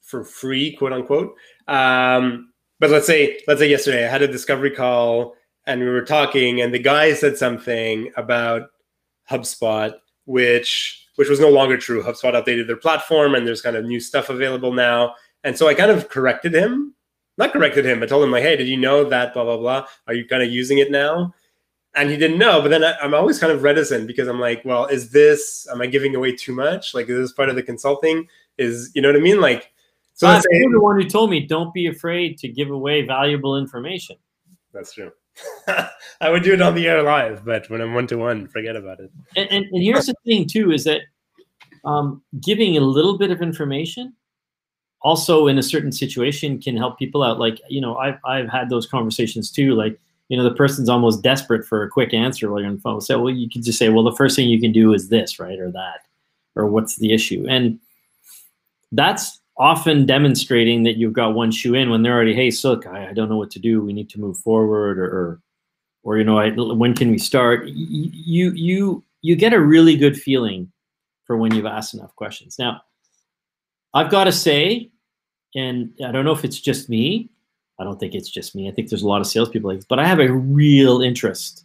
for 0.00 0.22
free, 0.22 0.76
quote 0.76 0.92
unquote. 0.92 1.34
Um, 1.66 2.52
but 2.78 2.90
let's 2.90 3.06
say, 3.06 3.40
let's 3.48 3.60
say 3.60 3.70
yesterday 3.70 4.04
I 4.06 4.10
had 4.10 4.22
a 4.22 4.28
discovery 4.28 4.70
call 4.70 5.34
and 5.66 5.80
we 5.80 5.88
were 5.88 6.04
talking, 6.04 6.60
and 6.60 6.74
the 6.74 6.78
guy 6.78 7.14
said 7.14 7.36
something 7.38 8.10
about 8.16 8.62
HubSpot, 9.30 9.94
which 10.26 11.06
which 11.16 11.28
was 11.28 11.40
no 11.40 11.50
longer 11.50 11.76
true. 11.76 12.02
HubSpot 12.02 12.34
updated 12.34 12.66
their 12.66 12.76
platform, 12.76 13.34
and 13.34 13.46
there's 13.46 13.62
kind 13.62 13.76
of 13.76 13.84
new 13.84 14.00
stuff 14.00 14.28
available 14.28 14.72
now. 14.72 15.14
And 15.44 15.56
so 15.56 15.68
I 15.68 15.74
kind 15.74 15.90
of 15.90 16.08
corrected 16.08 16.54
him, 16.54 16.94
not 17.38 17.52
corrected 17.52 17.84
him, 17.84 18.00
but 18.00 18.08
told 18.08 18.24
him 18.24 18.32
like, 18.32 18.42
"Hey, 18.42 18.56
did 18.56 18.68
you 18.68 18.76
know 18.76 19.04
that? 19.04 19.32
Blah 19.34 19.44
blah 19.44 19.56
blah. 19.56 19.86
Are 20.08 20.14
you 20.14 20.26
kind 20.26 20.42
of 20.42 20.50
using 20.50 20.78
it 20.78 20.90
now?" 20.90 21.32
And 21.94 22.08
he 22.08 22.16
didn't 22.16 22.38
know. 22.38 22.62
But 22.62 22.68
then 22.68 22.84
I, 22.84 22.94
I'm 23.02 23.12
always 23.12 23.38
kind 23.38 23.52
of 23.52 23.62
reticent 23.62 24.06
because 24.06 24.26
I'm 24.26 24.40
like, 24.40 24.64
"Well, 24.64 24.86
is 24.86 25.10
this? 25.10 25.66
Am 25.70 25.82
I 25.82 25.86
giving 25.86 26.14
away 26.14 26.34
too 26.34 26.54
much? 26.54 26.94
Like, 26.94 27.08
is 27.08 27.18
this 27.18 27.32
part 27.32 27.50
of 27.50 27.56
the 27.56 27.62
consulting? 27.62 28.28
Is 28.56 28.90
you 28.94 29.02
know 29.02 29.08
what 29.08 29.16
I 29.16 29.20
mean? 29.20 29.40
Like, 29.40 29.72
so 30.14 30.28
let's 30.28 30.46
you're 30.50 30.72
the 30.72 30.80
one 30.80 31.00
who 31.00 31.08
told 31.08 31.30
me 31.30 31.40
don't 31.40 31.72
be 31.74 31.86
afraid 31.86 32.38
to 32.38 32.48
give 32.48 32.70
away 32.70 33.04
valuable 33.06 33.56
information. 33.56 34.16
that's 34.72 34.94
true. 34.94 35.12
I 36.20 36.30
would 36.30 36.42
do 36.42 36.52
it 36.52 36.62
on 36.62 36.74
the 36.74 36.86
air 36.86 37.02
live, 37.02 37.44
but 37.44 37.68
when 37.70 37.80
I'm 37.80 37.94
one 37.94 38.06
to 38.08 38.16
one, 38.16 38.46
forget 38.48 38.76
about 38.76 39.00
it. 39.00 39.10
And, 39.36 39.50
and, 39.50 39.64
and 39.72 39.82
here's 39.82 40.06
the 40.06 40.14
thing 40.26 40.46
too 40.46 40.72
is 40.72 40.84
that 40.84 41.00
um, 41.84 42.22
giving 42.40 42.76
a 42.76 42.80
little 42.80 43.18
bit 43.18 43.30
of 43.30 43.40
information 43.42 44.14
also 45.00 45.48
in 45.48 45.58
a 45.58 45.62
certain 45.62 45.92
situation 45.92 46.60
can 46.60 46.76
help 46.76 46.98
people 46.98 47.22
out. 47.22 47.38
Like, 47.38 47.60
you 47.68 47.80
know, 47.80 47.96
I've, 47.96 48.18
I've 48.24 48.48
had 48.48 48.68
those 48.68 48.86
conversations 48.86 49.50
too. 49.50 49.74
Like, 49.74 49.98
you 50.28 50.36
know, 50.36 50.44
the 50.44 50.54
person's 50.54 50.88
almost 50.88 51.22
desperate 51.22 51.64
for 51.64 51.82
a 51.82 51.90
quick 51.90 52.14
answer 52.14 52.50
while 52.50 52.60
you're 52.60 52.68
on 52.68 52.76
the 52.76 52.82
phone. 52.82 53.00
So, 53.00 53.20
well, 53.20 53.34
you 53.34 53.50
can 53.50 53.62
just 53.62 53.78
say, 53.78 53.88
well, 53.88 54.04
the 54.04 54.16
first 54.16 54.36
thing 54.36 54.48
you 54.48 54.60
can 54.60 54.72
do 54.72 54.94
is 54.94 55.08
this, 55.08 55.38
right? 55.38 55.58
Or 55.58 55.70
that, 55.72 56.06
or 56.56 56.66
what's 56.66 56.96
the 56.96 57.12
issue? 57.12 57.46
And 57.48 57.78
that's 58.92 59.40
often 59.58 60.06
demonstrating 60.06 60.84
that 60.84 60.96
you've 60.96 61.12
got 61.12 61.34
one 61.34 61.50
shoe 61.50 61.74
in 61.74 61.90
when 61.90 62.02
they're 62.02 62.14
already, 62.14 62.34
hey, 62.34 62.50
so 62.50 62.80
I, 62.86 63.08
I 63.08 63.12
don't 63.12 63.28
know 63.28 63.36
what 63.36 63.50
to 63.52 63.58
do. 63.58 63.82
We 63.82 63.92
need 63.92 64.08
to 64.10 64.20
move 64.20 64.38
forward 64.38 64.98
or, 64.98 65.04
or, 65.04 65.40
or 66.02 66.18
you 66.18 66.24
know, 66.24 66.38
I, 66.38 66.50
when 66.50 66.94
can 66.94 67.10
we 67.10 67.18
start? 67.18 67.66
You, 67.66 68.52
you, 68.52 69.04
you 69.20 69.36
get 69.36 69.52
a 69.52 69.60
really 69.60 69.96
good 69.96 70.20
feeling 70.20 70.72
for 71.24 71.36
when 71.36 71.54
you've 71.54 71.66
asked 71.66 71.94
enough 71.94 72.14
questions. 72.16 72.58
Now, 72.58 72.82
I've 73.94 74.10
got 74.10 74.24
to 74.24 74.32
say, 74.32 74.90
and 75.54 75.92
I 76.04 76.10
don't 76.10 76.24
know 76.24 76.32
if 76.32 76.44
it's 76.44 76.60
just 76.60 76.88
me. 76.88 77.28
I 77.82 77.84
don't 77.84 77.98
think 77.98 78.14
it's 78.14 78.30
just 78.30 78.54
me. 78.54 78.68
I 78.68 78.72
think 78.72 78.88
there's 78.88 79.02
a 79.02 79.08
lot 79.08 79.20
of 79.20 79.26
salespeople 79.26 79.68
like 79.68 79.78
this, 79.78 79.86
but 79.86 79.98
I 79.98 80.06
have 80.06 80.20
a 80.20 80.32
real 80.32 81.02
interest 81.02 81.64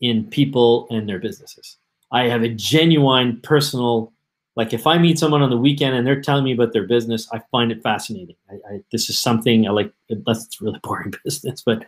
in 0.00 0.24
people 0.24 0.86
and 0.90 1.06
their 1.06 1.18
businesses. 1.18 1.76
I 2.10 2.24
have 2.24 2.42
a 2.42 2.48
genuine 2.48 3.40
personal, 3.42 4.14
like 4.56 4.72
if 4.72 4.86
I 4.86 4.96
meet 4.96 5.18
someone 5.18 5.42
on 5.42 5.50
the 5.50 5.58
weekend 5.58 5.94
and 5.94 6.06
they're 6.06 6.22
telling 6.22 6.44
me 6.44 6.52
about 6.52 6.72
their 6.72 6.86
business, 6.86 7.28
I 7.32 7.42
find 7.50 7.70
it 7.70 7.82
fascinating. 7.82 8.36
I, 8.50 8.54
I, 8.54 8.80
this 8.92 9.10
is 9.10 9.18
something 9.18 9.68
I 9.68 9.70
like, 9.72 9.92
unless 10.08 10.46
it's 10.46 10.62
really 10.62 10.80
boring 10.82 11.12
business, 11.22 11.62
but 11.64 11.84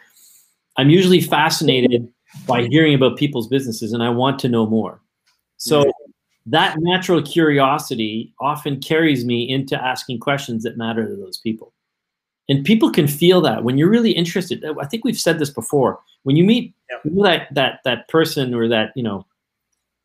I'm 0.77 0.91
usually 0.91 1.23
fascinated 1.23 2.13
by 2.47 2.67
hearing 2.67 2.95
about 2.95 3.17
people's 3.17 3.49
businesses 3.49 3.95
and 3.95 4.03
I 4.03 4.11
want 4.11 4.39
to 4.41 4.49
know 4.49 4.67
more. 4.67 5.01
So 5.57 5.91
that 6.47 6.77
natural 6.79 7.23
curiosity 7.23 8.35
often 8.41 8.81
carries 8.81 9.25
me 9.25 9.49
into 9.49 9.83
asking 9.83 10.21
questions 10.21 10.63
that 10.65 10.77
matter 10.77 11.07
to 11.07 11.17
those 11.17 11.39
people. 11.39 11.73
And 12.49 12.65
people 12.65 12.91
can 12.91 13.07
feel 13.07 13.41
that 13.43 13.63
when 13.63 13.77
you're 13.77 13.91
really 13.91 14.13
interested. 14.13 14.65
I 14.81 14.87
think 14.87 15.05
we've 15.05 15.19
said 15.19 15.39
this 15.39 15.51
before. 15.51 16.01
When 16.23 16.37
you 16.37 16.45
meet 16.45 16.75
that 17.05 17.49
that 17.53 17.81
that 17.85 18.09
person 18.09 18.55
or 18.55 18.69
that, 18.69 18.93
you 18.97 19.03
know, 19.03 19.27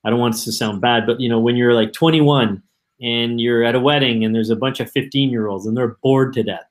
I 0.03 0.09
don't 0.09 0.19
want 0.19 0.35
it 0.35 0.39
to 0.39 0.51
sound 0.51 0.81
bad, 0.81 1.05
but 1.05 1.19
you 1.19 1.29
know, 1.29 1.39
when 1.39 1.55
you're 1.55 1.73
like 1.73 1.93
21 1.93 2.61
and 3.01 3.39
you're 3.39 3.63
at 3.63 3.75
a 3.75 3.79
wedding 3.79 4.23
and 4.23 4.35
there's 4.35 4.49
a 4.49 4.55
bunch 4.55 4.79
of 4.79 4.91
15 4.91 5.29
year 5.29 5.47
olds 5.47 5.65
and 5.65 5.75
they're 5.77 5.97
bored 6.03 6.33
to 6.33 6.43
death. 6.43 6.69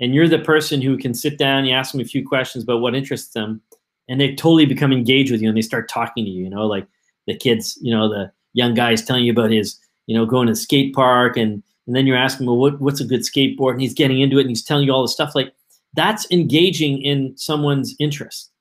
And 0.00 0.14
you're 0.14 0.28
the 0.28 0.38
person 0.38 0.80
who 0.80 0.96
can 0.96 1.14
sit 1.14 1.38
down, 1.38 1.64
you 1.64 1.74
ask 1.74 1.92
them 1.92 2.00
a 2.00 2.04
few 2.04 2.26
questions 2.26 2.62
about 2.62 2.80
what 2.80 2.94
interests 2.94 3.32
them, 3.32 3.60
and 4.08 4.20
they 4.20 4.34
totally 4.34 4.66
become 4.66 4.92
engaged 4.92 5.32
with 5.32 5.42
you 5.42 5.48
and 5.48 5.56
they 5.56 5.62
start 5.62 5.88
talking 5.88 6.24
to 6.24 6.30
you, 6.30 6.44
you 6.44 6.50
know, 6.50 6.66
like 6.66 6.86
the 7.26 7.36
kids, 7.36 7.78
you 7.82 7.92
know, 7.92 8.08
the 8.08 8.30
young 8.52 8.74
guy 8.74 8.92
is 8.92 9.04
telling 9.04 9.24
you 9.24 9.32
about 9.32 9.50
his, 9.50 9.78
you 10.06 10.16
know, 10.16 10.24
going 10.24 10.46
to 10.46 10.52
the 10.52 10.56
skate 10.56 10.94
park 10.94 11.36
and 11.36 11.62
and 11.88 11.96
then 11.96 12.06
you're 12.06 12.18
asking, 12.18 12.46
well, 12.46 12.58
what, 12.58 12.78
what's 12.82 13.00
a 13.00 13.04
good 13.04 13.22
skateboard? 13.22 13.72
And 13.72 13.80
he's 13.80 13.94
getting 13.94 14.20
into 14.20 14.36
it 14.36 14.42
and 14.42 14.50
he's 14.50 14.62
telling 14.62 14.86
you 14.86 14.92
all 14.92 15.00
the 15.00 15.08
stuff 15.08 15.34
like 15.34 15.54
that's 15.94 16.30
engaging 16.30 17.00
in 17.00 17.34
someone's 17.36 17.96
interest. 17.98 18.52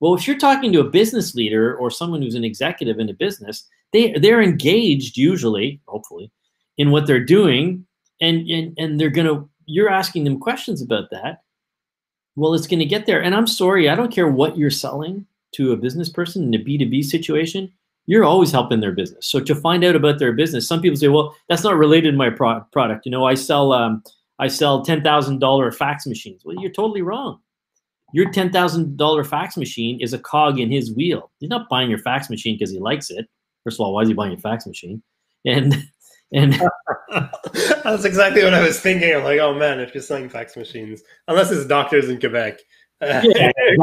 Well, 0.00 0.14
if 0.14 0.26
you're 0.26 0.38
talking 0.38 0.72
to 0.72 0.80
a 0.80 0.88
business 0.88 1.34
leader 1.34 1.76
or 1.76 1.90
someone 1.90 2.22
who's 2.22 2.34
an 2.34 2.42
executive 2.42 2.98
in 2.98 3.10
a 3.10 3.12
business, 3.12 3.68
they 3.92 4.12
they're 4.12 4.40
engaged 4.40 5.18
usually, 5.18 5.78
hopefully, 5.86 6.32
in 6.78 6.90
what 6.90 7.06
they're 7.06 7.22
doing, 7.22 7.84
and 8.22 8.48
and 8.48 8.74
and 8.78 8.98
they're 8.98 9.10
gonna 9.10 9.44
you're 9.66 9.90
asking 9.90 10.24
them 10.24 10.40
questions 10.40 10.80
about 10.80 11.10
that. 11.10 11.42
Well, 12.34 12.54
it's 12.54 12.66
gonna 12.66 12.86
get 12.86 13.04
there. 13.04 13.22
And 13.22 13.34
I'm 13.34 13.46
sorry, 13.46 13.90
I 13.90 13.94
don't 13.94 14.12
care 14.12 14.28
what 14.28 14.56
you're 14.56 14.70
selling 14.70 15.26
to 15.52 15.72
a 15.72 15.76
business 15.76 16.08
person 16.08 16.44
in 16.44 16.58
a 16.58 16.64
B2B 16.64 17.04
situation 17.04 17.70
you're 18.06 18.24
always 18.24 18.50
helping 18.50 18.80
their 18.80 18.92
business. 18.92 19.26
So 19.26 19.40
to 19.40 19.54
find 19.54 19.84
out 19.84 19.96
about 19.96 20.18
their 20.18 20.32
business, 20.32 20.66
some 20.66 20.80
people 20.80 20.96
say, 20.96 21.08
well, 21.08 21.36
that's 21.48 21.62
not 21.62 21.76
related 21.76 22.12
to 22.12 22.16
my 22.16 22.30
pro- 22.30 22.60
product. 22.72 23.06
You 23.06 23.12
know, 23.12 23.24
I 23.24 23.34
sell 23.34 23.72
um, 23.72 24.02
I 24.38 24.48
sell 24.48 24.84
ten 24.84 25.02
thousand 25.02 25.38
dollar 25.38 25.70
fax 25.70 26.06
machines. 26.06 26.42
Well, 26.44 26.56
you're 26.58 26.72
totally 26.72 27.02
wrong. 27.02 27.40
Your 28.12 28.30
ten 28.30 28.50
thousand 28.50 28.96
dollar 28.96 29.22
fax 29.22 29.56
machine 29.56 30.00
is 30.00 30.12
a 30.12 30.18
cog 30.18 30.58
in 30.58 30.70
his 30.70 30.92
wheel. 30.94 31.30
He's 31.38 31.50
not 31.50 31.68
buying 31.68 31.90
your 31.90 31.98
fax 31.98 32.30
machine 32.30 32.56
because 32.56 32.72
he 32.72 32.78
likes 32.78 33.10
it. 33.10 33.28
First 33.64 33.78
of 33.78 33.86
all, 33.86 33.94
why 33.94 34.02
is 34.02 34.08
he 34.08 34.14
buying 34.14 34.32
a 34.32 34.38
fax 34.38 34.66
machine? 34.66 35.02
And 35.44 35.88
and 36.32 36.54
that's 37.84 38.04
exactly 38.04 38.42
what 38.42 38.54
I 38.54 38.66
was 38.66 38.80
thinking. 38.80 39.14
I'm 39.14 39.24
like, 39.24 39.40
oh 39.40 39.54
man, 39.54 39.80
if 39.80 39.94
you're 39.94 40.02
selling 40.02 40.28
fax 40.28 40.56
machines, 40.56 41.02
unless 41.28 41.50
it's 41.50 41.66
doctors 41.66 42.08
in 42.08 42.18
Quebec, 42.18 42.58
yeah, 43.02 43.22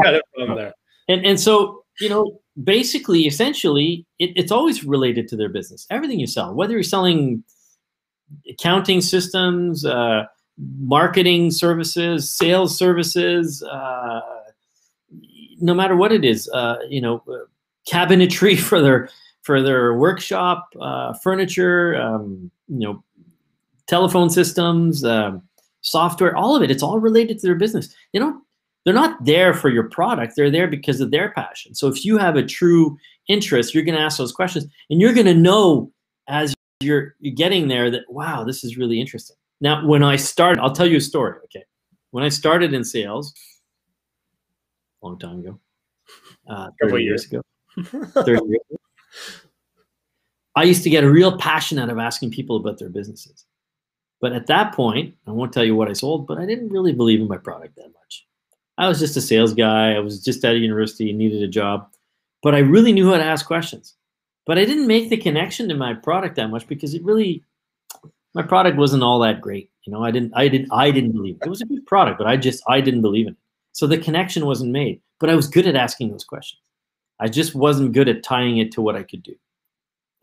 got 0.02 0.14
a 0.14 0.22
problem 0.34 0.56
there. 0.56 0.74
And 1.08 1.24
and 1.24 1.38
so 1.40 1.84
you 2.00 2.08
know, 2.08 2.40
basically, 2.64 3.26
essentially, 3.26 4.06
it, 4.18 4.30
it's 4.36 4.52
always 4.52 4.84
related 4.84 5.28
to 5.28 5.36
their 5.36 5.48
business. 5.48 5.86
Everything 5.90 6.18
you 6.18 6.26
sell, 6.26 6.54
whether 6.54 6.72
you're 6.72 6.82
selling 6.82 7.44
accounting 8.48 9.00
systems, 9.00 9.84
uh, 9.84 10.24
marketing 10.78 11.50
services, 11.50 12.30
sales 12.30 12.76
services, 12.76 13.62
uh, 13.62 14.20
no 15.60 15.74
matter 15.74 15.96
what 15.96 16.12
it 16.12 16.24
is, 16.24 16.48
uh, 16.50 16.76
you 16.88 17.00
know, 17.00 17.22
cabinetry 17.90 18.58
for 18.68 18.80
their 18.80 19.08
for 19.42 19.62
their 19.62 19.94
workshop, 19.94 20.68
uh, 20.80 21.14
furniture, 21.14 21.96
um, 21.96 22.50
you 22.68 22.80
know, 22.80 23.02
telephone 23.86 24.28
systems, 24.28 25.04
um, 25.04 25.42
software, 25.80 26.36
all 26.36 26.54
of 26.54 26.62
it. 26.62 26.70
It's 26.70 26.82
all 26.82 27.00
related 27.00 27.38
to 27.38 27.46
their 27.46 27.54
business. 27.54 27.94
They 28.12 28.18
don't 28.18 28.42
they're 28.84 28.94
not 28.94 29.22
there 29.24 29.52
for 29.54 29.68
your 29.68 29.84
product 29.84 30.34
they're 30.36 30.50
there 30.50 30.68
because 30.68 31.00
of 31.00 31.10
their 31.10 31.30
passion. 31.32 31.74
So 31.74 31.88
if 31.88 32.04
you 32.04 32.16
have 32.18 32.36
a 32.36 32.42
true 32.42 32.96
interest 33.28 33.74
you're 33.74 33.84
going 33.84 33.96
to 33.96 34.00
ask 34.00 34.18
those 34.18 34.32
questions 34.32 34.66
and 34.90 35.00
you're 35.00 35.14
going 35.14 35.26
to 35.26 35.34
know 35.34 35.92
as 36.28 36.54
you're, 36.80 37.14
you're 37.20 37.34
getting 37.34 37.68
there 37.68 37.90
that 37.90 38.02
wow 38.08 38.44
this 38.44 38.64
is 38.64 38.76
really 38.76 39.00
interesting. 39.00 39.36
Now 39.60 39.86
when 39.86 40.02
i 40.02 40.16
started 40.16 40.60
i'll 40.60 40.72
tell 40.72 40.86
you 40.86 40.98
a 40.98 41.00
story 41.00 41.38
okay? 41.44 41.64
When 42.10 42.24
i 42.24 42.28
started 42.28 42.72
in 42.72 42.84
sales 42.84 43.34
a 45.02 45.06
long 45.06 45.18
time 45.18 45.40
ago 45.40 45.58
uh, 46.48 46.70
30 46.80 47.04
years 47.04 47.24
ago 47.26 47.42
30 47.82 48.30
years 48.30 48.40
ago 48.70 48.78
i 50.56 50.62
used 50.62 50.82
to 50.84 50.90
get 50.90 51.04
a 51.04 51.10
real 51.10 51.36
passion 51.36 51.78
out 51.78 51.90
of 51.90 51.98
asking 51.98 52.30
people 52.30 52.56
about 52.56 52.78
their 52.78 52.88
businesses. 52.88 53.44
But 54.20 54.32
at 54.32 54.46
that 54.46 54.72
point 54.72 55.14
i 55.26 55.30
won't 55.30 55.52
tell 55.52 55.64
you 55.64 55.76
what 55.76 55.88
i 55.88 55.92
sold 55.92 56.26
but 56.26 56.38
i 56.38 56.46
didn't 56.46 56.70
really 56.70 56.92
believe 56.92 57.20
in 57.20 57.28
my 57.28 57.36
product 57.36 57.76
that 57.76 57.92
much 57.92 58.27
I 58.78 58.88
was 58.88 58.98
just 58.98 59.16
a 59.16 59.20
sales 59.20 59.52
guy. 59.52 59.92
I 59.92 59.98
was 59.98 60.22
just 60.24 60.44
out 60.44 60.54
of 60.54 60.62
university 60.62 61.10
and 61.10 61.18
needed 61.18 61.42
a 61.42 61.48
job, 61.48 61.90
but 62.42 62.54
I 62.54 62.60
really 62.60 62.92
knew 62.92 63.10
how 63.10 63.18
to 63.18 63.24
ask 63.24 63.44
questions. 63.46 63.94
But 64.46 64.56
I 64.56 64.64
didn't 64.64 64.86
make 64.86 65.10
the 65.10 65.16
connection 65.16 65.68
to 65.68 65.74
my 65.74 65.92
product 65.92 66.36
that 66.36 66.48
much 66.48 66.66
because 66.66 66.94
it 66.94 67.04
really, 67.04 67.44
my 68.34 68.42
product 68.42 68.78
wasn't 68.78 69.02
all 69.02 69.18
that 69.18 69.42
great. 69.42 69.70
You 69.84 69.92
know, 69.92 70.02
I 70.02 70.10
didn't, 70.10 70.32
I 70.34 70.48
didn't, 70.48 70.72
I 70.72 70.90
didn't 70.90 71.12
believe 71.12 71.36
it. 71.36 71.46
It 71.46 71.50
was 71.50 71.60
a 71.60 71.66
good 71.66 71.84
product, 71.86 72.16
but 72.18 72.26
I 72.26 72.36
just, 72.36 72.62
I 72.68 72.80
didn't 72.80 73.02
believe 73.02 73.26
in 73.26 73.32
it. 73.32 73.38
So 73.72 73.86
the 73.86 73.98
connection 73.98 74.46
wasn't 74.46 74.70
made. 74.72 75.00
But 75.20 75.28
I 75.28 75.34
was 75.34 75.48
good 75.48 75.66
at 75.66 75.76
asking 75.76 76.10
those 76.10 76.24
questions. 76.24 76.62
I 77.20 77.28
just 77.28 77.54
wasn't 77.54 77.92
good 77.92 78.08
at 78.08 78.22
tying 78.22 78.58
it 78.58 78.70
to 78.72 78.80
what 78.80 78.96
I 78.96 79.02
could 79.02 79.22
do 79.22 79.34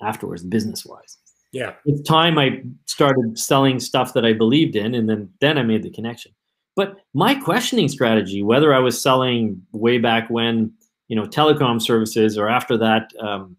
afterwards, 0.01 0.43
business 0.43 0.85
wise. 0.85 1.17
Yeah. 1.51 1.73
It's 1.85 2.01
time 2.07 2.37
I 2.37 2.63
started 2.85 3.37
selling 3.37 3.79
stuff 3.79 4.13
that 4.13 4.25
I 4.25 4.33
believed 4.33 4.75
in, 4.75 4.95
and 4.95 5.09
then 5.09 5.29
then 5.39 5.57
I 5.57 5.63
made 5.63 5.83
the 5.83 5.89
connection. 5.89 6.31
But 6.75 6.97
my 7.13 7.35
questioning 7.35 7.87
strategy, 7.87 8.43
whether 8.43 8.73
I 8.73 8.79
was 8.79 9.01
selling 9.01 9.61
way 9.71 9.97
back 9.97 10.29
when, 10.29 10.73
you 11.07 11.15
know, 11.15 11.25
telecom 11.25 11.81
services 11.81 12.37
or 12.37 12.49
after 12.49 12.77
that 12.77 13.11
um, 13.19 13.55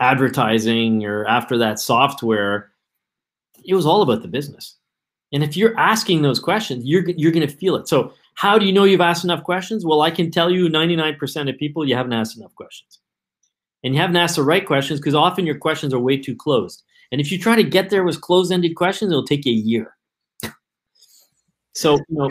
advertising 0.00 1.04
or 1.04 1.26
after 1.26 1.56
that 1.58 1.78
software, 1.78 2.70
it 3.64 3.74
was 3.74 3.86
all 3.86 4.02
about 4.02 4.22
the 4.22 4.28
business. 4.28 4.76
And 5.32 5.42
if 5.42 5.56
you're 5.56 5.76
asking 5.78 6.22
those 6.22 6.38
questions, 6.38 6.84
you're, 6.84 7.08
you're 7.10 7.32
going 7.32 7.46
to 7.46 7.56
feel 7.56 7.74
it. 7.76 7.88
So 7.88 8.12
how 8.34 8.58
do 8.58 8.66
you 8.66 8.72
know 8.72 8.84
you've 8.84 9.00
asked 9.00 9.24
enough 9.24 9.42
questions? 9.42 9.84
Well, 9.84 10.02
I 10.02 10.10
can 10.10 10.30
tell 10.30 10.50
you 10.50 10.68
99% 10.68 11.50
of 11.50 11.58
people, 11.58 11.88
you 11.88 11.96
haven't 11.96 12.12
asked 12.12 12.36
enough 12.36 12.54
questions. 12.54 13.00
And 13.82 13.94
you 13.94 14.00
haven't 14.00 14.16
asked 14.16 14.36
the 14.36 14.42
right 14.42 14.64
questions 14.66 15.00
because 15.00 15.14
often 15.14 15.46
your 15.46 15.58
questions 15.58 15.92
are 15.92 15.98
way 15.98 16.16
too 16.16 16.36
closed. 16.36 16.82
And 17.12 17.20
if 17.20 17.30
you 17.30 17.38
try 17.38 17.56
to 17.56 17.62
get 17.62 17.90
there 17.90 18.04
with 18.04 18.20
closed-ended 18.20 18.76
questions, 18.76 19.10
it'll 19.10 19.26
take 19.26 19.44
you 19.44 19.52
a 19.52 19.56
year. 19.56 19.93
So, 21.74 21.94
you 22.08 22.16
know, 22.16 22.30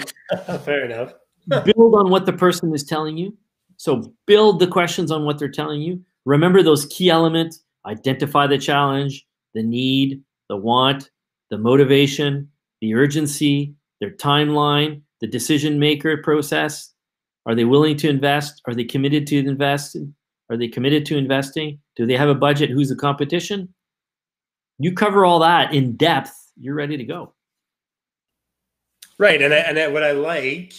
fair 0.60 0.86
enough. 0.86 1.14
build 1.48 1.96
on 1.96 2.10
what 2.10 2.26
the 2.26 2.34
person 2.34 2.74
is 2.74 2.84
telling 2.84 3.18
you. 3.18 3.38
So, 3.78 4.14
build 4.26 4.60
the 4.60 4.68
questions 4.68 5.12
on 5.12 5.26
what 5.26 5.40
they're 5.40 5.50
telling 5.50 5.82
you. 5.82 6.02
Remember 6.26 6.64
those 6.64 6.86
key 6.86 7.10
elements 7.10 7.64
identify 7.86 8.48
the 8.48 8.58
challenge, 8.58 9.26
the 9.54 9.64
need, 9.64 10.22
the 10.50 10.56
want, 10.56 11.10
the 11.50 11.58
motivation, 11.58 12.50
the 12.82 12.96
urgency, 12.96 13.74
their 14.00 14.12
timeline, 14.12 15.02
the 15.22 15.28
decision 15.28 15.80
maker 15.80 16.18
process. 16.18 16.94
Are 17.46 17.56
they 17.56 17.66
willing 17.66 17.98
to 17.98 18.10
invest? 18.10 18.62
Are 18.68 18.74
they 18.74 18.86
committed 18.86 19.28
to 19.28 19.38
invest? 19.38 19.98
Are 20.50 20.58
they 20.58 20.68
committed 20.68 21.06
to 21.08 21.18
investing? 21.18 21.80
Do 21.96 22.06
they 22.06 22.16
have 22.16 22.30
a 22.30 22.36
budget? 22.36 22.70
Who's 22.70 22.90
the 22.90 22.96
competition? 22.96 23.74
You 24.80 24.94
cover 24.94 25.26
all 25.26 25.40
that 25.40 25.74
in 25.74 25.96
depth, 25.96 26.34
you're 26.58 26.76
ready 26.76 26.98
to 26.98 27.04
go. 27.04 27.34
Right, 29.20 29.42
and 29.42 29.54
I, 29.54 29.58
and 29.58 29.78
I, 29.78 29.88
what 29.88 30.04
I 30.04 30.12
like, 30.12 30.74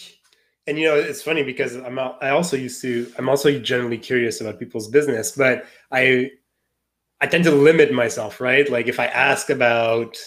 and 0.67 0.77
you 0.77 0.85
know, 0.85 0.95
it's 0.95 1.21
funny 1.21 1.43
because 1.43 1.75
I'm 1.75 1.97
I 1.99 2.29
also 2.29 2.57
used 2.57 2.81
to 2.81 3.11
I'm 3.17 3.29
also 3.29 3.57
generally 3.59 3.97
curious 3.97 4.41
about 4.41 4.59
people's 4.59 4.87
business, 4.89 5.31
but 5.31 5.65
I 5.91 6.31
I 7.21 7.27
tend 7.27 7.43
to 7.45 7.51
limit 7.51 7.93
myself, 7.93 8.41
right? 8.41 8.69
Like 8.69 8.87
if 8.87 8.99
I 8.99 9.07
ask 9.07 9.49
about, 9.49 10.17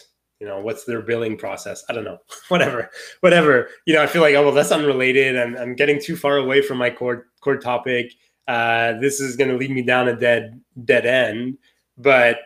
you 0.40 0.46
know, 0.46 0.60
what's 0.60 0.84
their 0.84 1.02
billing 1.02 1.36
process, 1.38 1.84
I 1.90 1.92
don't 1.94 2.04
know, 2.04 2.18
whatever, 2.48 2.90
whatever. 3.20 3.68
You 3.86 3.94
know, 3.94 4.02
I 4.02 4.06
feel 4.06 4.22
like, 4.22 4.34
oh 4.34 4.44
well, 4.44 4.54
that's 4.54 4.72
unrelated. 4.72 5.38
I'm 5.38 5.56
I'm 5.56 5.74
getting 5.76 6.00
too 6.00 6.16
far 6.16 6.38
away 6.38 6.62
from 6.62 6.78
my 6.78 6.90
core 6.90 7.26
core 7.40 7.58
topic. 7.58 8.12
Uh, 8.48 8.94
this 9.00 9.20
is 9.20 9.36
going 9.36 9.50
to 9.50 9.56
lead 9.56 9.70
me 9.70 9.82
down 9.82 10.08
a 10.08 10.16
dead 10.16 10.60
dead 10.84 11.06
end. 11.06 11.58
But 11.98 12.38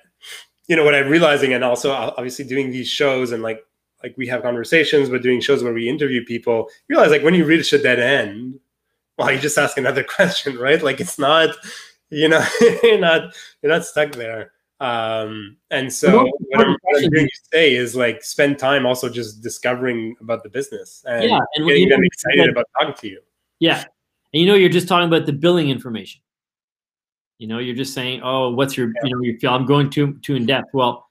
you 0.68 0.76
know 0.76 0.84
what 0.84 0.94
I'm 0.94 1.08
realizing, 1.08 1.52
and 1.52 1.64
also 1.64 1.92
obviously 1.92 2.44
doing 2.44 2.70
these 2.70 2.88
shows 2.88 3.32
and 3.32 3.42
like 3.42 3.60
like 4.02 4.14
we 4.16 4.26
have 4.28 4.42
conversations, 4.42 5.08
but 5.08 5.22
doing 5.22 5.40
shows 5.40 5.62
where 5.62 5.72
we 5.72 5.88
interview 5.88 6.24
people, 6.24 6.68
you 6.88 6.96
realize 6.96 7.10
like 7.10 7.22
when 7.22 7.34
you 7.34 7.44
reach 7.44 7.72
a 7.72 7.78
dead 7.78 8.00
end, 8.00 8.58
well, 9.18 9.30
you 9.30 9.38
just 9.38 9.58
ask 9.58 9.76
another 9.76 10.04
question, 10.16 10.56
right? 10.58 10.82
Like 10.82 11.00
it's 11.00 11.18
not, 11.18 11.54
you 12.10 12.28
know, 12.28 12.44
you're 12.82 12.98
not 12.98 13.34
you're 13.62 13.72
not 13.72 13.84
stuck 13.84 14.12
there. 14.12 14.52
Um, 14.80 15.58
and 15.70 15.92
so 15.92 16.24
what 16.48 16.66
I'm, 16.66 16.76
what 16.82 16.96
I'm 16.96 17.02
hearing 17.12 17.26
you 17.26 17.40
say 17.52 17.74
is 17.76 17.94
like 17.94 18.24
spend 18.24 18.58
time 18.58 18.84
also 18.84 19.08
just 19.08 19.40
discovering 19.40 20.16
about 20.20 20.42
the 20.42 20.48
business 20.48 21.04
and, 21.06 21.30
yeah, 21.30 21.38
and 21.54 21.68
getting 21.68 21.88
them 21.88 22.02
excited 22.02 22.48
about 22.50 22.66
talking 22.76 22.94
to 22.94 23.08
you. 23.08 23.20
Yeah. 23.60 23.84
And 24.34 24.40
you 24.40 24.46
know, 24.46 24.56
you're 24.56 24.70
just 24.70 24.88
talking 24.88 25.06
about 25.06 25.26
the 25.26 25.32
billing 25.32 25.70
information. 25.70 26.20
You 27.38 27.46
know, 27.46 27.58
you're 27.58 27.76
just 27.76 27.94
saying, 27.94 28.22
oh, 28.24 28.50
what's 28.50 28.76
your, 28.76 28.88
yeah. 28.88 29.00
you 29.04 29.14
know, 29.14 29.22
you 29.22 29.38
feel 29.38 29.54
I'm 29.54 29.66
going 29.66 29.88
too 29.88 30.18
too 30.22 30.34
in 30.34 30.46
depth. 30.46 30.70
Well, 30.72 31.08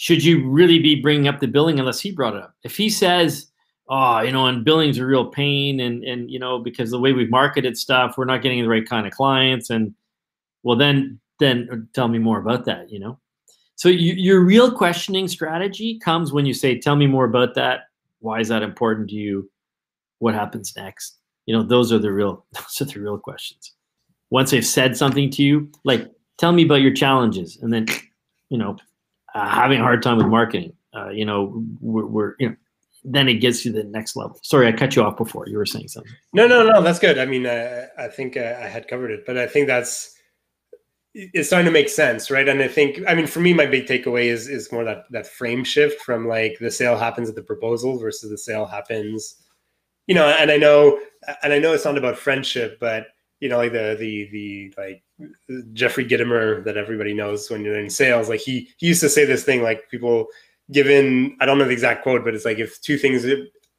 should 0.00 0.22
you 0.22 0.48
really 0.48 0.78
be 0.78 0.94
bringing 0.94 1.26
up 1.26 1.40
the 1.40 1.48
billing 1.48 1.80
unless 1.80 1.98
he 1.98 2.12
brought 2.12 2.36
it 2.36 2.42
up? 2.42 2.54
If 2.62 2.76
he 2.76 2.88
says, 2.88 3.50
oh, 3.88 4.20
you 4.20 4.30
know, 4.30 4.46
and 4.46 4.64
billing's 4.64 4.98
a 4.98 5.04
real 5.04 5.26
pain, 5.26 5.80
and 5.80 6.04
and 6.04 6.30
you 6.30 6.38
know, 6.38 6.60
because 6.60 6.92
the 6.92 7.00
way 7.00 7.12
we've 7.12 7.30
marketed 7.30 7.76
stuff, 7.76 8.16
we're 8.16 8.24
not 8.24 8.40
getting 8.40 8.62
the 8.62 8.68
right 8.68 8.88
kind 8.88 9.08
of 9.08 9.12
clients, 9.12 9.70
and 9.70 9.92
well, 10.62 10.76
then 10.76 11.18
then 11.40 11.88
tell 11.94 12.06
me 12.06 12.20
more 12.20 12.38
about 12.38 12.64
that. 12.66 12.92
You 12.92 13.00
know, 13.00 13.18
so 13.74 13.88
you, 13.88 14.12
your 14.12 14.40
real 14.40 14.70
questioning 14.70 15.26
strategy 15.26 15.98
comes 15.98 16.32
when 16.32 16.46
you 16.46 16.54
say, 16.54 16.78
tell 16.78 16.94
me 16.94 17.08
more 17.08 17.24
about 17.24 17.56
that. 17.56 17.88
Why 18.20 18.38
is 18.38 18.46
that 18.48 18.62
important 18.62 19.10
to 19.10 19.16
you? 19.16 19.50
What 20.20 20.34
happens 20.34 20.74
next? 20.76 21.18
You 21.46 21.56
know, 21.56 21.64
those 21.64 21.92
are 21.92 21.98
the 21.98 22.12
real 22.12 22.46
those 22.52 22.80
are 22.80 22.84
the 22.84 23.00
real 23.00 23.18
questions. 23.18 23.72
Once 24.30 24.52
they've 24.52 24.64
said 24.64 24.96
something 24.96 25.28
to 25.30 25.42
you, 25.42 25.72
like 25.82 26.08
tell 26.36 26.52
me 26.52 26.64
about 26.64 26.82
your 26.82 26.94
challenges, 26.94 27.58
and 27.60 27.72
then 27.72 27.86
you 28.48 28.58
know 28.58 28.76
uh, 29.38 29.48
having 29.48 29.80
a 29.80 29.82
hard 29.82 30.02
time 30.02 30.18
with 30.18 30.26
marketing. 30.26 30.72
Uh, 30.94 31.10
you 31.10 31.24
know, 31.24 31.64
we're, 31.80 32.06
we're, 32.06 32.34
you 32.38 32.48
know, 32.48 32.56
then 33.04 33.28
it 33.28 33.34
gets 33.34 33.62
to 33.62 33.72
the 33.72 33.84
next 33.84 34.16
level. 34.16 34.38
Sorry, 34.42 34.66
I 34.66 34.72
cut 34.72 34.96
you 34.96 35.02
off 35.02 35.16
before. 35.16 35.46
You 35.46 35.58
were 35.58 35.66
saying 35.66 35.88
something. 35.88 36.12
No, 36.32 36.46
no, 36.46 36.64
no, 36.64 36.82
that's 36.82 36.98
good. 36.98 37.18
I 37.18 37.26
mean, 37.26 37.46
uh, 37.46 37.86
I 37.96 38.08
think 38.08 38.36
uh, 38.36 38.56
I 38.60 38.66
had 38.66 38.88
covered 38.88 39.10
it, 39.10 39.24
but 39.26 39.38
I 39.38 39.46
think 39.46 39.66
that's 39.66 40.14
it's 41.14 41.48
starting 41.48 41.66
to 41.66 41.72
make 41.72 41.88
sense, 41.88 42.30
right? 42.30 42.48
And 42.48 42.60
I 42.60 42.68
think, 42.68 43.00
I 43.08 43.14
mean, 43.14 43.26
for 43.26 43.40
me, 43.40 43.52
my 43.54 43.66
big 43.66 43.86
takeaway 43.86 44.24
is 44.24 44.48
is 44.48 44.70
more 44.72 44.84
that 44.84 45.04
that 45.10 45.26
frame 45.26 45.64
shift 45.64 46.00
from 46.02 46.26
like 46.28 46.58
the 46.60 46.70
sale 46.70 46.96
happens 46.96 47.28
at 47.28 47.34
the 47.34 47.42
proposal 47.42 47.98
versus 47.98 48.30
the 48.30 48.38
sale 48.38 48.66
happens, 48.66 49.36
you 50.06 50.14
know. 50.14 50.26
And 50.26 50.50
I 50.50 50.56
know, 50.56 50.98
and 51.42 51.52
I 51.52 51.58
know 51.58 51.72
it's 51.72 51.84
not 51.84 51.98
about 51.98 52.18
friendship, 52.18 52.78
but 52.80 53.06
you 53.40 53.48
know, 53.48 53.58
like 53.58 53.72
the 53.72 53.96
the 53.98 54.28
the 54.32 54.74
like 54.76 55.02
Jeffrey 55.72 56.06
Gitomer 56.06 56.62
that 56.64 56.76
everybody 56.76 57.14
knows 57.14 57.50
when 57.50 57.64
you're 57.64 57.78
in 57.78 57.90
sales. 57.90 58.28
Like 58.28 58.40
he 58.40 58.70
he 58.76 58.88
used 58.88 59.00
to 59.00 59.08
say 59.08 59.24
this 59.24 59.44
thing 59.44 59.62
like 59.62 59.90
people 59.90 60.28
given 60.70 61.36
I 61.40 61.46
don't 61.46 61.58
know 61.58 61.64
the 61.64 61.70
exact 61.70 62.02
quote, 62.02 62.24
but 62.24 62.34
it's 62.34 62.44
like 62.44 62.58
if 62.58 62.80
two 62.80 62.98
things 62.98 63.26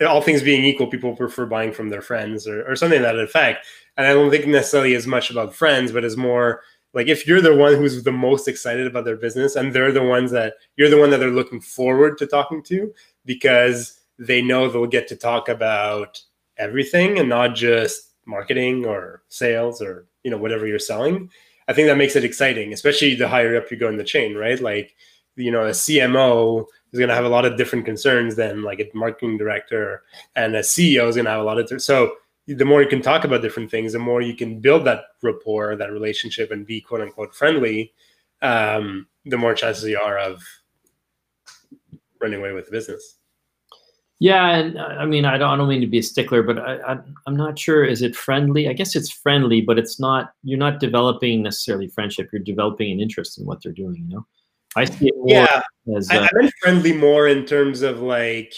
all 0.01 0.21
things 0.21 0.41
being 0.41 0.63
equal, 0.63 0.87
people 0.87 1.15
prefer 1.15 1.45
buying 1.45 1.73
from 1.73 1.89
their 1.89 2.01
friends 2.01 2.47
or, 2.47 2.65
or 2.65 2.75
something 2.75 3.01
that 3.01 3.19
effect. 3.19 3.65
And 3.97 4.07
I 4.07 4.13
don't 4.13 4.29
think 4.29 4.47
necessarily 4.47 4.95
as 4.95 5.05
much 5.05 5.29
about 5.29 5.53
friends, 5.53 5.91
but 5.91 6.05
as 6.05 6.15
more 6.15 6.61
like 6.93 7.07
if 7.07 7.27
you're 7.27 7.41
the 7.41 7.55
one 7.55 7.75
who's 7.75 8.03
the 8.03 8.11
most 8.11 8.47
excited 8.47 8.87
about 8.87 9.05
their 9.05 9.17
business 9.17 9.55
and 9.55 9.73
they're 9.73 9.91
the 9.91 10.03
ones 10.03 10.31
that 10.31 10.55
you're 10.77 10.89
the 10.89 10.97
one 10.97 11.09
that 11.11 11.17
they're 11.17 11.29
looking 11.29 11.61
forward 11.61 12.17
to 12.17 12.27
talking 12.27 12.63
to 12.63 12.93
because 13.25 13.99
they 14.17 14.41
know 14.41 14.69
they'll 14.69 14.87
get 14.87 15.07
to 15.07 15.15
talk 15.15 15.49
about 15.49 16.21
everything 16.57 17.19
and 17.19 17.29
not 17.29 17.55
just 17.55 18.13
marketing 18.25 18.85
or 18.85 19.23
sales 19.29 19.81
or 19.81 20.07
you 20.23 20.31
know 20.31 20.37
whatever 20.37 20.67
you're 20.67 20.79
selling 20.79 21.29
i 21.67 21.73
think 21.73 21.87
that 21.87 21.97
makes 21.97 22.15
it 22.15 22.23
exciting 22.23 22.73
especially 22.73 23.15
the 23.15 23.27
higher 23.27 23.55
up 23.57 23.69
you 23.71 23.77
go 23.77 23.89
in 23.89 23.97
the 23.97 24.03
chain 24.03 24.35
right? 24.35 24.59
Like 24.61 24.95
you 25.35 25.51
know 25.51 25.65
a 25.65 25.71
cmo 25.71 26.65
is 26.91 26.99
going 26.99 27.09
to 27.09 27.15
have 27.15 27.25
a 27.25 27.29
lot 27.29 27.45
of 27.45 27.57
different 27.57 27.85
concerns 27.85 28.35
than 28.35 28.63
like 28.63 28.79
a 28.79 28.97
marketing 28.97 29.37
director 29.37 30.03
and 30.35 30.55
a 30.55 30.61
ceo 30.61 31.07
is 31.07 31.15
going 31.15 31.25
to 31.25 31.31
have 31.31 31.41
a 31.41 31.43
lot 31.43 31.57
of 31.57 31.81
so 31.81 32.13
the 32.47 32.65
more 32.65 32.81
you 32.81 32.89
can 32.89 33.01
talk 33.01 33.23
about 33.23 33.41
different 33.41 33.71
things 33.71 33.93
the 33.93 33.99
more 33.99 34.21
you 34.21 34.35
can 34.35 34.59
build 34.59 34.85
that 34.85 35.03
rapport 35.21 35.75
that 35.75 35.91
relationship 35.91 36.51
and 36.51 36.65
be 36.65 36.81
quote 36.81 37.01
unquote 37.01 37.33
friendly 37.33 37.93
um, 38.41 39.07
the 39.25 39.37
more 39.37 39.53
chances 39.53 39.87
you 39.87 39.99
are 39.99 40.17
of 40.17 40.41
running 42.21 42.39
away 42.39 42.51
with 42.51 42.65
the 42.65 42.71
business 42.71 43.18
yeah, 44.19 44.57
and 44.57 44.77
uh, 44.77 44.83
I 44.83 45.05
mean, 45.05 45.23
I 45.23 45.37
don't, 45.37 45.49
I 45.49 45.55
don't 45.55 45.69
mean 45.69 45.79
to 45.79 45.87
be 45.87 45.99
a 45.99 46.03
stickler, 46.03 46.43
but 46.43 46.59
I, 46.59 46.75
I, 46.75 46.97
am 47.25 47.37
not 47.37 47.57
sure. 47.57 47.85
Is 47.85 48.01
it 48.01 48.17
friendly? 48.17 48.67
I 48.67 48.73
guess 48.73 48.93
it's 48.95 49.09
friendly, 49.09 49.61
but 49.61 49.79
it's 49.79 49.97
not. 49.97 50.33
You're 50.43 50.59
not 50.59 50.81
developing 50.81 51.41
necessarily 51.41 51.87
friendship. 51.87 52.29
You're 52.33 52.41
developing 52.41 52.91
an 52.91 52.99
interest 52.99 53.39
in 53.39 53.45
what 53.45 53.63
they're 53.63 53.71
doing. 53.71 54.05
You 54.09 54.15
know, 54.15 54.27
I 54.75 54.85
see 54.85 55.07
it 55.07 55.15
yeah. 55.25 55.61
As, 55.95 56.11
uh, 56.11 56.15
I, 56.15 56.17
I 56.23 56.27
meant 56.33 56.53
friendly 56.61 56.91
more 56.91 57.29
in 57.29 57.45
terms 57.45 57.81
of 57.81 58.01
like, 58.01 58.53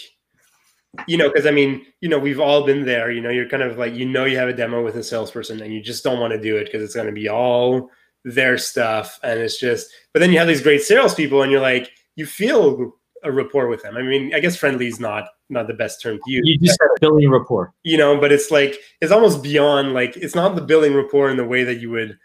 you 1.06 1.16
know, 1.16 1.28
because 1.28 1.46
I 1.46 1.52
mean, 1.52 1.86
you 2.00 2.08
know, 2.08 2.18
we've 2.18 2.40
all 2.40 2.66
been 2.66 2.84
there. 2.84 3.12
You 3.12 3.20
know, 3.20 3.30
you're 3.30 3.48
kind 3.48 3.62
of 3.62 3.78
like, 3.78 3.94
you 3.94 4.04
know, 4.04 4.24
you 4.24 4.38
have 4.38 4.48
a 4.48 4.52
demo 4.52 4.82
with 4.82 4.96
a 4.96 5.04
salesperson, 5.04 5.62
and 5.62 5.72
you 5.72 5.80
just 5.80 6.02
don't 6.02 6.18
want 6.18 6.32
to 6.32 6.40
do 6.40 6.56
it 6.56 6.64
because 6.64 6.82
it's 6.82 6.96
going 6.96 7.06
to 7.06 7.12
be 7.12 7.28
all 7.28 7.88
their 8.24 8.58
stuff, 8.58 9.20
and 9.22 9.38
it's 9.38 9.60
just. 9.60 9.86
But 10.12 10.18
then 10.18 10.32
you 10.32 10.38
have 10.40 10.48
these 10.48 10.60
great 10.60 10.82
salespeople, 10.82 11.40
and 11.42 11.52
you're 11.52 11.60
like, 11.60 11.88
you 12.16 12.26
feel 12.26 12.94
a 13.22 13.30
rapport 13.30 13.68
with 13.68 13.82
them. 13.82 13.96
I 13.96 14.02
mean, 14.02 14.34
I 14.34 14.40
guess 14.40 14.56
friendly 14.56 14.88
is 14.88 14.98
not 14.98 15.28
not 15.52 15.66
the 15.66 15.74
best 15.74 16.00
term 16.00 16.18
to 16.24 16.30
use. 16.30 16.42
You 16.44 16.58
just 16.58 16.78
said 16.78 16.88
building 17.00 17.30
rapport. 17.30 17.72
You 17.82 17.96
know, 17.96 18.18
but 18.18 18.32
it's 18.32 18.50
like 18.50 18.76
it's 19.00 19.12
almost 19.12 19.42
beyond 19.42 19.94
like 19.94 20.16
it's 20.16 20.34
not 20.34 20.54
the 20.54 20.62
building 20.62 20.94
rapport 20.94 21.30
in 21.30 21.36
the 21.36 21.44
way 21.44 21.64
that 21.64 21.80
you 21.80 21.90
would 21.90 22.18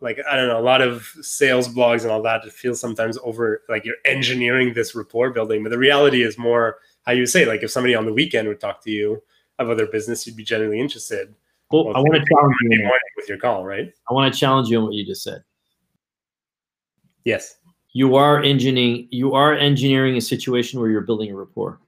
like 0.00 0.18
I 0.30 0.36
don't 0.36 0.48
know, 0.48 0.58
a 0.58 0.60
lot 0.60 0.82
of 0.82 1.06
sales 1.22 1.68
blogs 1.68 2.02
and 2.02 2.10
all 2.10 2.22
that 2.22 2.44
it 2.44 2.52
feels 2.52 2.80
sometimes 2.80 3.18
over 3.24 3.62
like 3.68 3.84
you're 3.84 3.96
engineering 4.04 4.74
this 4.74 4.94
rapport 4.94 5.30
building. 5.30 5.62
But 5.62 5.70
the 5.70 5.78
reality 5.78 6.22
is 6.22 6.36
more 6.36 6.78
how 7.04 7.12
you 7.12 7.26
say, 7.26 7.46
like 7.46 7.62
if 7.62 7.70
somebody 7.70 7.94
on 7.94 8.04
the 8.04 8.12
weekend 8.12 8.48
would 8.48 8.60
talk 8.60 8.82
to 8.84 8.90
you 8.90 9.22
about 9.58 9.76
their 9.78 9.86
business, 9.86 10.26
you'd 10.26 10.36
be 10.36 10.44
generally 10.44 10.80
interested. 10.80 11.34
Well, 11.70 11.86
well 11.86 11.96
I 11.96 12.00
want 12.00 12.14
to 12.14 12.24
challenge 12.28 12.54
you 12.60 12.90
with 13.16 13.28
your 13.28 13.38
call, 13.38 13.64
right? 13.64 13.92
I 14.08 14.14
want 14.14 14.32
to 14.32 14.38
challenge 14.38 14.68
you 14.68 14.78
on 14.78 14.84
what 14.84 14.94
you 14.94 15.06
just 15.06 15.22
said. 15.22 15.42
Yes 17.24 17.56
you 17.96 18.14
are 18.14 18.42
engineering 18.42 19.08
you 19.10 19.32
are 19.32 19.54
engineering 19.54 20.18
a 20.18 20.20
situation 20.20 20.78
where 20.78 20.90
you're 20.90 21.00
building 21.00 21.30
a 21.30 21.34
rapport 21.34 21.80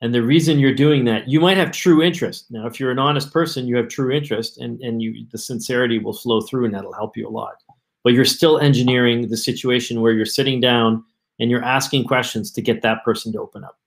and 0.00 0.14
the 0.14 0.22
reason 0.22 0.58
you're 0.58 0.74
doing 0.74 1.04
that 1.04 1.28
you 1.28 1.40
might 1.40 1.56
have 1.56 1.70
true 1.70 2.02
interest 2.02 2.50
now 2.50 2.66
if 2.66 2.78
you're 2.78 2.90
an 2.90 2.98
honest 2.98 3.32
person 3.32 3.66
you 3.66 3.76
have 3.76 3.88
true 3.88 4.10
interest 4.10 4.58
and 4.58 4.80
and 4.80 5.02
you 5.02 5.26
the 5.30 5.38
sincerity 5.38 5.98
will 5.98 6.12
flow 6.12 6.40
through 6.40 6.64
and 6.64 6.74
that'll 6.74 6.92
help 6.92 7.16
you 7.16 7.26
a 7.26 7.30
lot 7.30 7.54
but 8.02 8.12
you're 8.12 8.24
still 8.24 8.58
engineering 8.58 9.28
the 9.28 9.36
situation 9.36 10.00
where 10.00 10.12
you're 10.12 10.26
sitting 10.26 10.60
down 10.60 11.04
and 11.38 11.50
you're 11.50 11.64
asking 11.64 12.04
questions 12.04 12.50
to 12.50 12.62
get 12.62 12.82
that 12.82 13.04
person 13.04 13.32
to 13.32 13.40
open 13.40 13.64
up 13.64 13.78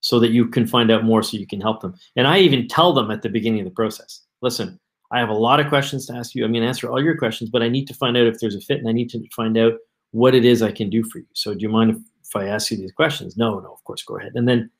so 0.00 0.18
that 0.18 0.30
you 0.30 0.46
can 0.46 0.66
find 0.66 0.90
out 0.90 1.04
more 1.04 1.22
so 1.22 1.36
you 1.36 1.46
can 1.46 1.60
help 1.60 1.80
them 1.80 1.94
and 2.16 2.26
i 2.26 2.38
even 2.38 2.68
tell 2.68 2.92
them 2.92 3.10
at 3.10 3.22
the 3.22 3.28
beginning 3.28 3.60
of 3.60 3.66
the 3.66 3.70
process 3.70 4.22
listen 4.40 4.78
i 5.10 5.18
have 5.18 5.28
a 5.28 5.34
lot 5.34 5.60
of 5.60 5.68
questions 5.68 6.06
to 6.06 6.14
ask 6.14 6.34
you 6.34 6.44
i'm 6.44 6.52
going 6.52 6.62
to 6.62 6.68
answer 6.68 6.90
all 6.90 7.02
your 7.02 7.16
questions 7.16 7.50
but 7.50 7.62
i 7.62 7.68
need 7.68 7.86
to 7.86 7.94
find 7.94 8.16
out 8.16 8.26
if 8.26 8.38
there's 8.40 8.56
a 8.56 8.60
fit 8.60 8.78
and 8.78 8.88
i 8.88 8.92
need 8.92 9.10
to 9.10 9.22
find 9.34 9.56
out 9.56 9.74
what 10.12 10.34
it 10.34 10.44
is 10.44 10.62
I 10.62 10.70
can 10.70 10.88
do 10.88 11.02
for 11.02 11.18
you. 11.18 11.26
So 11.34 11.54
do 11.54 11.60
you 11.60 11.68
mind 11.68 11.90
if, 11.90 11.96
if 12.24 12.36
I 12.36 12.46
ask 12.46 12.70
you 12.70 12.76
these 12.76 12.92
questions? 12.92 13.36
No, 13.36 13.58
no, 13.58 13.72
of 13.72 13.82
course, 13.84 14.02
go 14.02 14.16
ahead. 14.16 14.32
And 14.34 14.46
then 14.46 14.70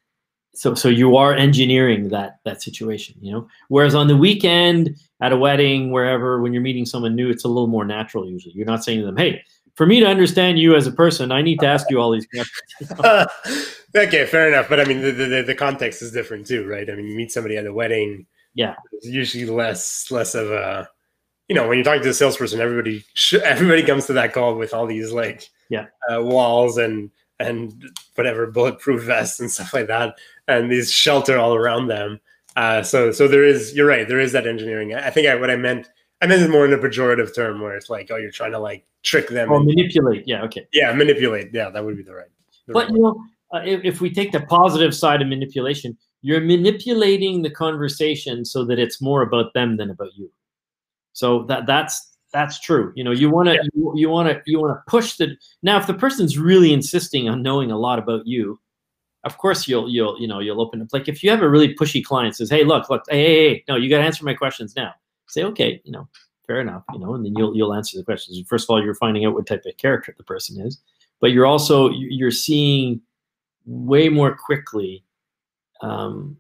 so 0.55 0.75
so 0.75 0.89
you 0.89 1.17
are 1.17 1.35
engineering 1.35 2.09
that 2.11 2.39
that 2.45 2.63
situation, 2.63 3.17
you 3.21 3.33
know. 3.33 3.49
Whereas 3.69 3.95
on 3.95 4.09
the 4.09 4.17
weekend, 4.17 4.97
at 5.21 5.33
a 5.33 5.37
wedding, 5.37 5.93
wherever, 5.93 6.41
when 6.43 6.53
you're 6.53 6.63
meeting 6.63 6.85
someone 6.85 7.15
new, 7.15 7.31
it's 7.31 7.45
a 7.45 7.49
little 7.49 7.69
more 7.69 7.85
natural 7.85 8.29
usually. 8.29 8.55
You're 8.55 8.67
not 8.67 8.85
saying 8.85 9.01
to 9.01 9.07
them, 9.07 9.17
hey, 9.17 9.43
for 9.75 9.87
me 9.87 10.01
to 10.01 10.07
understand 10.07 10.59
you 10.59 10.75
as 10.75 10.87
a 10.87 10.93
person, 10.93 11.33
I 11.33 11.43
need 11.43 11.61
to 11.61 11.67
ask 11.67 11.91
you 11.91 12.01
all 12.01 12.11
these 12.11 12.27
questions. 12.27 13.01
okay, 13.97 14.27
fair 14.27 14.49
enough. 14.49 14.69
But 14.69 14.81
I 14.81 14.85
mean, 14.85 15.01
the, 15.01 15.13
the, 15.13 15.43
the 15.47 15.55
context 15.55 16.03
is 16.03 16.13
different 16.13 16.47
too, 16.47 16.67
right? 16.67 16.89
I 16.91 16.95
mean, 16.95 17.07
you 17.07 17.17
meet 17.17 17.33
somebody 17.33 17.57
at 17.57 17.67
a 17.67 17.73
wedding. 17.73 18.27
Yeah, 18.55 18.75
it's 18.93 19.07
usually 19.07 19.47
less 19.47 20.11
less 20.11 20.35
of 20.35 20.51
a 20.51 20.89
you 21.49 21.55
know 21.55 21.69
when 21.69 21.79
you're 21.79 21.85
talking 21.85 22.03
to 22.03 22.11
a 22.11 22.15
salesperson 22.15 22.61
everybody 22.61 23.05
everybody 23.43 23.83
comes 23.83 24.07
to 24.07 24.13
that 24.13 24.33
call 24.33 24.57
with 24.57 24.75
all 24.75 24.87
these 24.87 25.13
like 25.13 25.49
yeah 25.71 25.87
uh, 26.11 26.23
walls 26.23 26.77
and 26.77 27.11
and 27.39 27.91
whatever 28.15 28.47
bulletproof 28.47 29.03
vests 29.03 29.41
and 29.41 29.51
stuff 29.51 29.75
like 29.75 29.87
that 29.87 30.15
and 30.59 30.71
these 30.71 30.91
shelter 30.91 31.39
all 31.39 31.55
around 31.55 31.89
them 31.89 32.21
uh, 32.57 32.83
so 32.83 33.11
so 33.11 33.27
there 33.27 33.45
is 33.45 33.75
you're 33.75 33.87
right 33.87 34.09
there 34.09 34.21
is 34.21 34.33
that 34.33 34.47
engineering 34.47 34.95
i 34.95 35.11
think 35.11 35.27
I, 35.27 35.35
what 35.35 35.51
i 35.51 35.57
meant 35.57 35.89
i 36.21 36.27
meant 36.27 36.43
it 36.43 36.51
more 36.51 36.67
in 36.67 36.73
a 36.73 36.79
pejorative 36.79 37.35
term 37.35 37.61
where 37.61 37.77
it's 37.77 37.89
like 37.89 38.11
oh 38.11 38.17
you're 38.17 38.31
trying 38.31 38.53
to 38.53 38.59
like 38.59 38.85
trick 39.03 39.29
them 39.29 39.51
or 39.51 39.63
manipulate 39.63 40.27
yeah 40.27 40.43
okay 40.43 40.67
yeah 40.73 40.93
manipulate 40.93 41.51
yeah 41.53 41.71
that 41.71 41.85
would 41.85 41.97
be 41.97 42.03
the 42.03 42.15
right 42.15 42.29
the 42.67 42.75
but 42.75 42.87
right 42.87 42.95
you 42.95 43.03
know 43.03 43.25
uh, 43.55 43.61
if, 43.65 43.81
if 43.85 44.01
we 44.01 44.11
take 44.11 44.33
the 44.33 44.41
positive 44.41 44.95
side 44.95 45.23
of 45.23 45.29
manipulation 45.29 45.97
you're 46.21 46.41
manipulating 46.41 47.43
the 47.43 47.51
conversation 47.51 48.45
so 48.45 48.65
that 48.65 48.79
it's 48.79 49.01
more 49.01 49.23
about 49.23 49.53
them 49.55 49.77
than 49.77 49.91
about 49.91 50.15
you 50.15 50.31
so 51.15 51.45
that 51.45 51.67
that's 51.67 52.13
that's 52.33 52.59
true. 52.59 52.93
You 52.97 53.05
know, 53.05 53.11
you 53.13 53.31
want 53.31 53.49
to 53.49 53.55
Yeah. 53.55 53.91
you 53.95 54.09
want 54.09 54.29
to 54.29 54.41
you 54.47 54.59
want 54.59 54.75
to 54.75 54.91
push 54.91 55.17
the 55.17 55.37
now. 55.63 55.79
If 55.79 55.87
the 55.87 55.95
person's 55.95 56.39
really 56.39 56.73
insisting 56.73 57.29
on 57.29 57.43
knowing 57.43 57.71
a 57.71 57.79
lot 57.79 57.99
about 57.99 58.27
you, 58.27 58.59
of 59.25 59.39
course 59.39 59.69
you'll 59.69 59.89
you'll 59.89 60.21
you 60.21 60.27
know 60.27 60.41
you'll 60.41 60.61
open 60.61 60.83
up. 60.83 60.89
Like 60.93 61.09
if 61.09 61.23
you 61.23 61.31
have 61.31 61.43
a 61.43 61.49
really 61.49 61.75
pushy 61.75 62.05
client 62.05 62.37
says, 62.37 62.51
"Hey, 62.51 62.65
look, 62.65 62.91
look, 62.91 63.05
hey, 63.09 63.23
hey, 63.23 63.49
hey 63.49 63.65
no, 63.69 63.77
you 63.77 63.89
got 63.89 63.99
to 63.99 64.05
answer 64.05 64.25
my 64.25 64.35
questions 64.35 64.75
now." 64.77 64.93
Say, 65.29 65.45
"Okay, 65.45 65.81
you 65.85 65.93
know, 65.93 66.09
fair 66.47 66.61
enough," 66.61 66.85
you 66.93 66.99
know, 66.99 67.15
and 67.15 67.25
then 67.25 67.35
you'll 67.37 67.57
you'll 67.57 67.75
answer 67.75 67.97
the 67.97 68.05
questions. 68.05 68.41
First 68.49 68.67
of 68.67 68.71
all, 68.71 68.83
you're 68.83 68.95
finding 68.95 69.25
out 69.25 69.35
what 69.35 69.47
type 69.47 69.65
of 69.65 69.77
character 69.77 70.15
the 70.17 70.25
person 70.25 70.61
is, 70.61 70.81
but 71.21 71.33
you're 71.33 71.47
also 71.47 71.91
you're 71.91 72.31
seeing 72.31 73.01
way 73.65 74.09
more 74.09 74.37
quickly 74.37 75.05
um, 75.83 76.37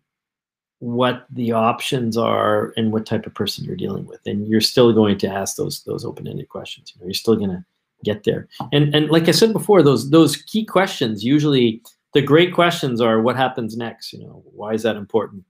what 0.83 1.26
the 1.30 1.53
options 1.53 2.16
are 2.16 2.72
and 2.76 2.93
what 2.93 3.07
type 3.07 3.26
of 3.26 3.35
person 3.35 3.64
you're 3.64 3.76
dealing 3.76 4.05
with 4.05 4.18
and 4.26 4.49
you're 4.49 4.61
still 4.61 4.93
going 4.93 5.16
to 5.16 5.28
ask 5.28 5.57
those 5.57 5.85
those 5.85 6.05
open-ended 6.05 6.49
questions 6.49 6.93
you 6.93 7.01
know 7.01 7.07
you're 7.07 7.14
still 7.14 7.37
going 7.37 7.51
to 7.51 7.64
get 8.03 8.24
there 8.24 8.49
and 8.72 8.93
and 8.93 9.09
like 9.09 9.28
i 9.28 9.30
said 9.30 9.53
before 9.53 9.80
those 9.80 10.11
those 10.11 10.35
key 10.37 10.64
questions 10.64 11.22
usually 11.22 11.80
the 12.15 12.23
great 12.23 12.55
questions 12.55 13.01
are 13.01 13.21
what 13.21 13.37
happens 13.37 13.77
next 13.77 14.13
you 14.13 14.21
know 14.21 14.43
why 14.53 14.73
is 14.73 14.83
that 14.83 14.97
important 14.97 15.45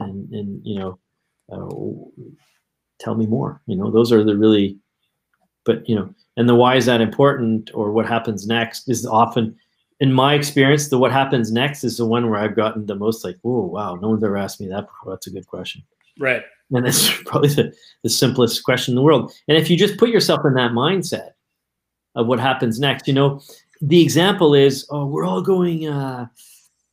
and 0.00 0.32
and 0.32 0.60
you 0.64 0.78
know 0.78 0.98
uh, 1.52 2.22
tell 2.98 3.14
me 3.14 3.26
more 3.26 3.60
you 3.66 3.76
know 3.76 3.90
those 3.90 4.12
are 4.12 4.24
the 4.24 4.36
really 4.36 4.78
but 5.64 5.88
you 5.88 5.94
know 5.94 6.12
and 6.36 6.48
the 6.48 6.54
why 6.54 6.76
is 6.76 6.86
that 6.86 7.00
important 7.00 7.70
or 7.74 7.92
what 7.92 8.06
happens 8.06 8.46
next 8.46 8.88
is 8.88 9.06
often 9.06 9.56
in 10.00 10.12
my 10.12 10.34
experience, 10.34 10.88
the 10.88 10.98
what 10.98 11.12
happens 11.12 11.50
next 11.50 11.82
is 11.82 11.96
the 11.96 12.06
one 12.06 12.28
where 12.28 12.38
I've 12.38 12.56
gotten 12.56 12.86
the 12.86 12.94
most 12.94 13.24
like, 13.24 13.36
oh 13.44 13.66
wow, 13.66 13.94
no 13.94 14.10
one's 14.10 14.22
ever 14.22 14.36
asked 14.36 14.60
me 14.60 14.68
that 14.68 14.86
before. 14.86 15.12
That's 15.12 15.26
a 15.26 15.30
good 15.30 15.46
question. 15.46 15.82
Right. 16.18 16.42
And 16.70 16.84
that's 16.84 17.10
probably 17.24 17.48
the, 17.48 17.74
the 18.02 18.10
simplest 18.10 18.62
question 18.64 18.92
in 18.92 18.96
the 18.96 19.02
world. 19.02 19.32
And 19.48 19.56
if 19.56 19.70
you 19.70 19.76
just 19.76 19.96
put 19.96 20.10
yourself 20.10 20.44
in 20.44 20.54
that 20.54 20.72
mindset 20.72 21.30
of 22.14 22.26
what 22.26 22.40
happens 22.40 22.78
next, 22.78 23.08
you 23.08 23.14
know, 23.14 23.40
the 23.80 24.00
example 24.02 24.54
is, 24.54 24.86
oh, 24.90 25.06
we're 25.06 25.24
all 25.24 25.42
going, 25.42 25.88
uh, 25.88 26.26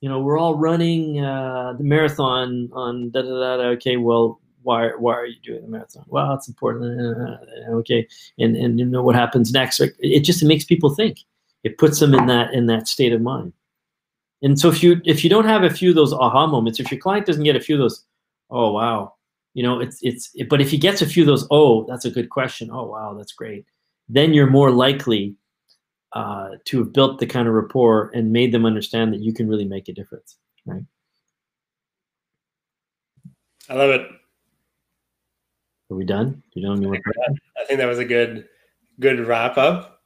you 0.02 0.10
know, 0.10 0.20
we're 0.20 0.38
all 0.38 0.56
running 0.56 1.24
uh, 1.24 1.74
the 1.78 1.84
marathon 1.84 2.70
on 2.74 3.10
da 3.12 3.22
da 3.22 3.58
da. 3.58 3.64
Okay, 3.76 3.98
well, 3.98 4.40
why 4.64 4.90
why 4.98 5.14
are 5.14 5.26
you 5.26 5.40
doing 5.44 5.62
the 5.62 5.68
marathon? 5.68 6.06
Well, 6.08 6.34
it's 6.34 6.48
important. 6.48 7.00
uh, 7.00 7.38
Okay, 7.72 8.08
and 8.40 8.56
and 8.56 8.80
you 8.80 8.86
know 8.86 9.04
what 9.04 9.16
happens 9.16 9.52
next? 9.52 9.80
Like, 9.80 9.96
It 10.00 10.22
just 10.22 10.42
it 10.44 10.46
makes 10.46 10.66
people 10.66 10.90
think 10.94 11.20
it 11.64 11.78
puts 11.78 12.00
them 12.00 12.14
in 12.14 12.26
that 12.28 12.54
in 12.54 12.66
that 12.68 12.88
state 12.88 13.14
of 13.14 13.22
mind 13.22 13.54
and 14.42 14.60
so 14.60 14.68
if 14.70 14.84
you 14.84 15.02
if 15.06 15.24
you 15.24 15.30
don't 15.30 15.46
have 15.46 15.64
a 15.64 15.70
few 15.70 15.90
of 15.90 15.96
those 15.96 16.14
aha 16.14 16.46
moments 16.46 16.80
if 16.80 16.92
your 16.92 17.00
client 17.00 17.26
doesn't 17.26 17.44
get 17.44 17.56
a 17.56 17.60
few 17.62 17.76
of 17.76 17.80
those 17.80 18.06
oh 18.52 18.72
wow 18.72 19.14
you 19.54 19.64
know 19.64 19.80
it's 19.80 19.98
it's 20.02 20.32
but 20.50 20.62
if 20.62 20.70
he 20.70 20.78
gets 20.78 21.02
a 21.02 21.06
few 21.08 21.24
of 21.24 21.28
those 21.28 21.48
oh 21.50 21.86
that's 21.88 22.06
a 22.06 22.12
good 22.12 22.30
question 22.30 22.70
oh 22.72 22.86
wow 22.86 23.14
that's 23.14 23.32
great 23.32 23.66
then 24.10 24.34
you're 24.34 24.50
more 24.50 24.70
likely 24.72 25.34
uh, 26.14 26.50
to 26.66 26.78
have 26.80 26.94
built 26.94 27.20
the 27.20 27.26
kind 27.26 27.48
of 27.48 27.54
rapport 27.54 28.12
and 28.14 28.32
made 28.32 28.52
them 28.52 28.66
understand 28.66 29.12
that 29.14 29.20
you 29.22 29.34
can 29.34 29.48
really 29.48 29.66
make 29.66 29.88
a 29.90 29.94
difference 29.94 30.38
right 30.66 30.84
I 33.70 33.76
love 33.76 33.90
it. 33.92 34.02
are 35.90 35.96
we 35.98 36.06
done 36.06 36.44
you 36.54 36.62
know 36.64 36.76
you, 36.76 36.88
want- 36.90 37.02
I 37.60 37.66
think 37.66 37.80
that 37.80 37.86
was 37.88 38.00
a 38.00 38.06
good 38.06 38.48
good 39.00 39.20
wrap 39.28 39.58
up. 39.58 40.02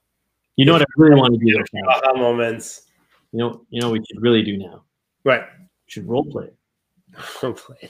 you 0.55 0.65
know 0.65 0.73
what 0.73 0.81
i 0.81 0.85
really 0.97 1.15
want 1.19 1.37
to 1.39 1.45
do? 1.45 1.63
Aha 1.87 2.13
moments. 2.13 2.83
you 3.31 3.39
know 3.39 3.65
you 3.69 3.81
know 3.81 3.89
what 3.89 3.99
we 3.99 4.05
should 4.05 4.21
really 4.21 4.43
do 4.43 4.57
now 4.57 4.83
Right. 5.25 5.43
we 5.59 5.65
should 5.87 6.07
role 6.07 6.23
play 6.25 6.49
Role 7.41 7.53
play. 7.53 7.89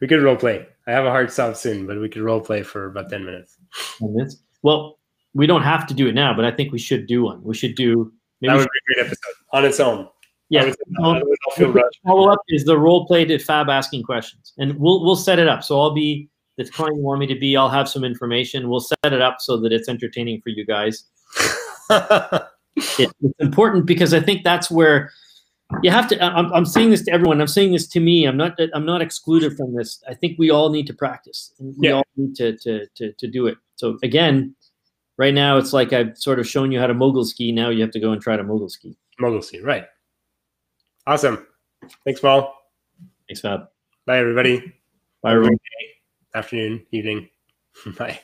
We 0.00 0.06
could 0.06 0.22
role 0.22 0.36
play. 0.36 0.66
I 0.86 0.92
have 0.92 1.06
a 1.06 1.10
hard 1.10 1.32
stop 1.32 1.56
soon, 1.56 1.86
but 1.86 1.98
we 1.98 2.08
could 2.08 2.22
role 2.22 2.40
play 2.40 2.62
for 2.62 2.86
about 2.86 3.08
10 3.10 3.24
minutes. 3.24 3.56
on 4.00 4.14
this 4.14 4.36
well 4.62 4.97
we 5.38 5.46
don't 5.46 5.62
have 5.62 5.86
to 5.86 5.94
do 5.94 6.06
it 6.08 6.14
now 6.14 6.34
but 6.34 6.44
i 6.44 6.50
think 6.50 6.70
we 6.72 6.78
should 6.78 7.06
do 7.06 7.22
one 7.24 7.42
we 7.42 7.54
should 7.54 7.74
do 7.76 8.12
maybe 8.40 8.50
That 8.52 8.58
would 8.58 8.68
be 8.76 8.78
a 8.78 8.86
great 8.94 9.06
episode 9.06 9.34
on 9.52 9.64
its 9.64 9.80
own. 9.80 10.08
Yeah. 10.50 10.64
would- 10.64 10.76
Well, 11.00 11.10
I 11.12 11.22
would 11.22 11.38
all 11.46 11.54
feel 11.56 11.72
rushed. 11.72 11.98
Follow 12.06 12.28
up 12.30 12.40
is 12.48 12.64
the 12.64 12.78
role 12.78 13.06
play 13.06 13.24
to 13.26 13.38
Fab 13.38 13.68
asking 13.68 14.02
questions, 14.04 14.52
and 14.58 14.78
we'll 14.78 15.04
we'll 15.04 15.16
set 15.28 15.38
it 15.38 15.48
up. 15.48 15.62
So 15.62 15.78
I'll 15.80 15.92
be 15.94 16.28
the 16.56 16.64
client 16.64 16.96
you 16.96 17.02
want 17.02 17.20
me 17.20 17.26
to 17.26 17.38
be. 17.38 17.56
I'll 17.56 17.68
have 17.80 17.88
some 17.88 18.02
information. 18.04 18.68
We'll 18.70 18.80
set 18.92 19.12
it 19.16 19.20
up 19.20 19.36
so 19.40 19.58
that 19.60 19.72
it's 19.72 19.88
entertaining 19.88 20.40
for 20.42 20.50
you 20.50 20.64
guys. 20.64 21.04
It, 22.98 23.10
it's 23.22 23.40
important 23.40 23.86
because 23.86 24.14
I 24.14 24.20
think 24.20 24.44
that's 24.44 24.70
where 24.70 25.10
you 25.82 25.90
have 25.90 26.06
to. 26.08 26.22
I'm, 26.24 26.52
I'm 26.52 26.64
saying 26.64 26.90
this 26.90 27.02
to 27.06 27.10
everyone. 27.12 27.40
I'm 27.40 27.48
saying 27.48 27.72
this 27.72 27.88
to 27.88 28.00
me. 28.00 28.24
I'm 28.24 28.36
not. 28.36 28.52
I'm 28.72 28.86
not 28.86 29.02
excluded 29.02 29.56
from 29.56 29.74
this. 29.74 30.00
I 30.08 30.14
think 30.14 30.38
we 30.38 30.50
all 30.50 30.70
need 30.70 30.86
to 30.86 30.94
practice. 30.94 31.52
And 31.58 31.74
we 31.76 31.88
Yeah. 31.88 31.94
all 31.96 32.04
need 32.16 32.36
to, 32.36 32.56
to 32.58 32.86
to 32.96 33.12
to 33.12 33.26
do 33.26 33.48
it. 33.48 33.56
So 33.74 33.98
again, 34.04 34.54
right 35.18 35.34
now 35.34 35.58
it's 35.58 35.72
like 35.72 35.92
I've 35.92 36.16
sort 36.16 36.38
of 36.38 36.48
shown 36.48 36.72
you 36.72 36.80
how 36.80 36.86
to 36.86 36.94
mogul 36.94 37.24
ski. 37.24 37.52
Now 37.52 37.68
you 37.68 37.82
have 37.82 37.90
to 37.90 38.00
go 38.00 38.12
and 38.12 38.22
try 38.22 38.36
to 38.36 38.42
mogul 38.42 38.68
ski. 38.70 38.96
Mogul 39.18 39.42
scene, 39.42 39.62
right. 39.62 39.84
Awesome. 41.06 41.46
Thanks, 42.04 42.20
Paul. 42.20 42.54
Thanks, 43.28 43.40
Fab. 43.40 43.68
Bye, 44.06 44.18
everybody. 44.18 44.72
Bye, 45.22 45.32
everyone. 45.32 45.58
Afternoon, 46.34 46.86
evening. 46.92 47.28
Bye. 47.98 48.20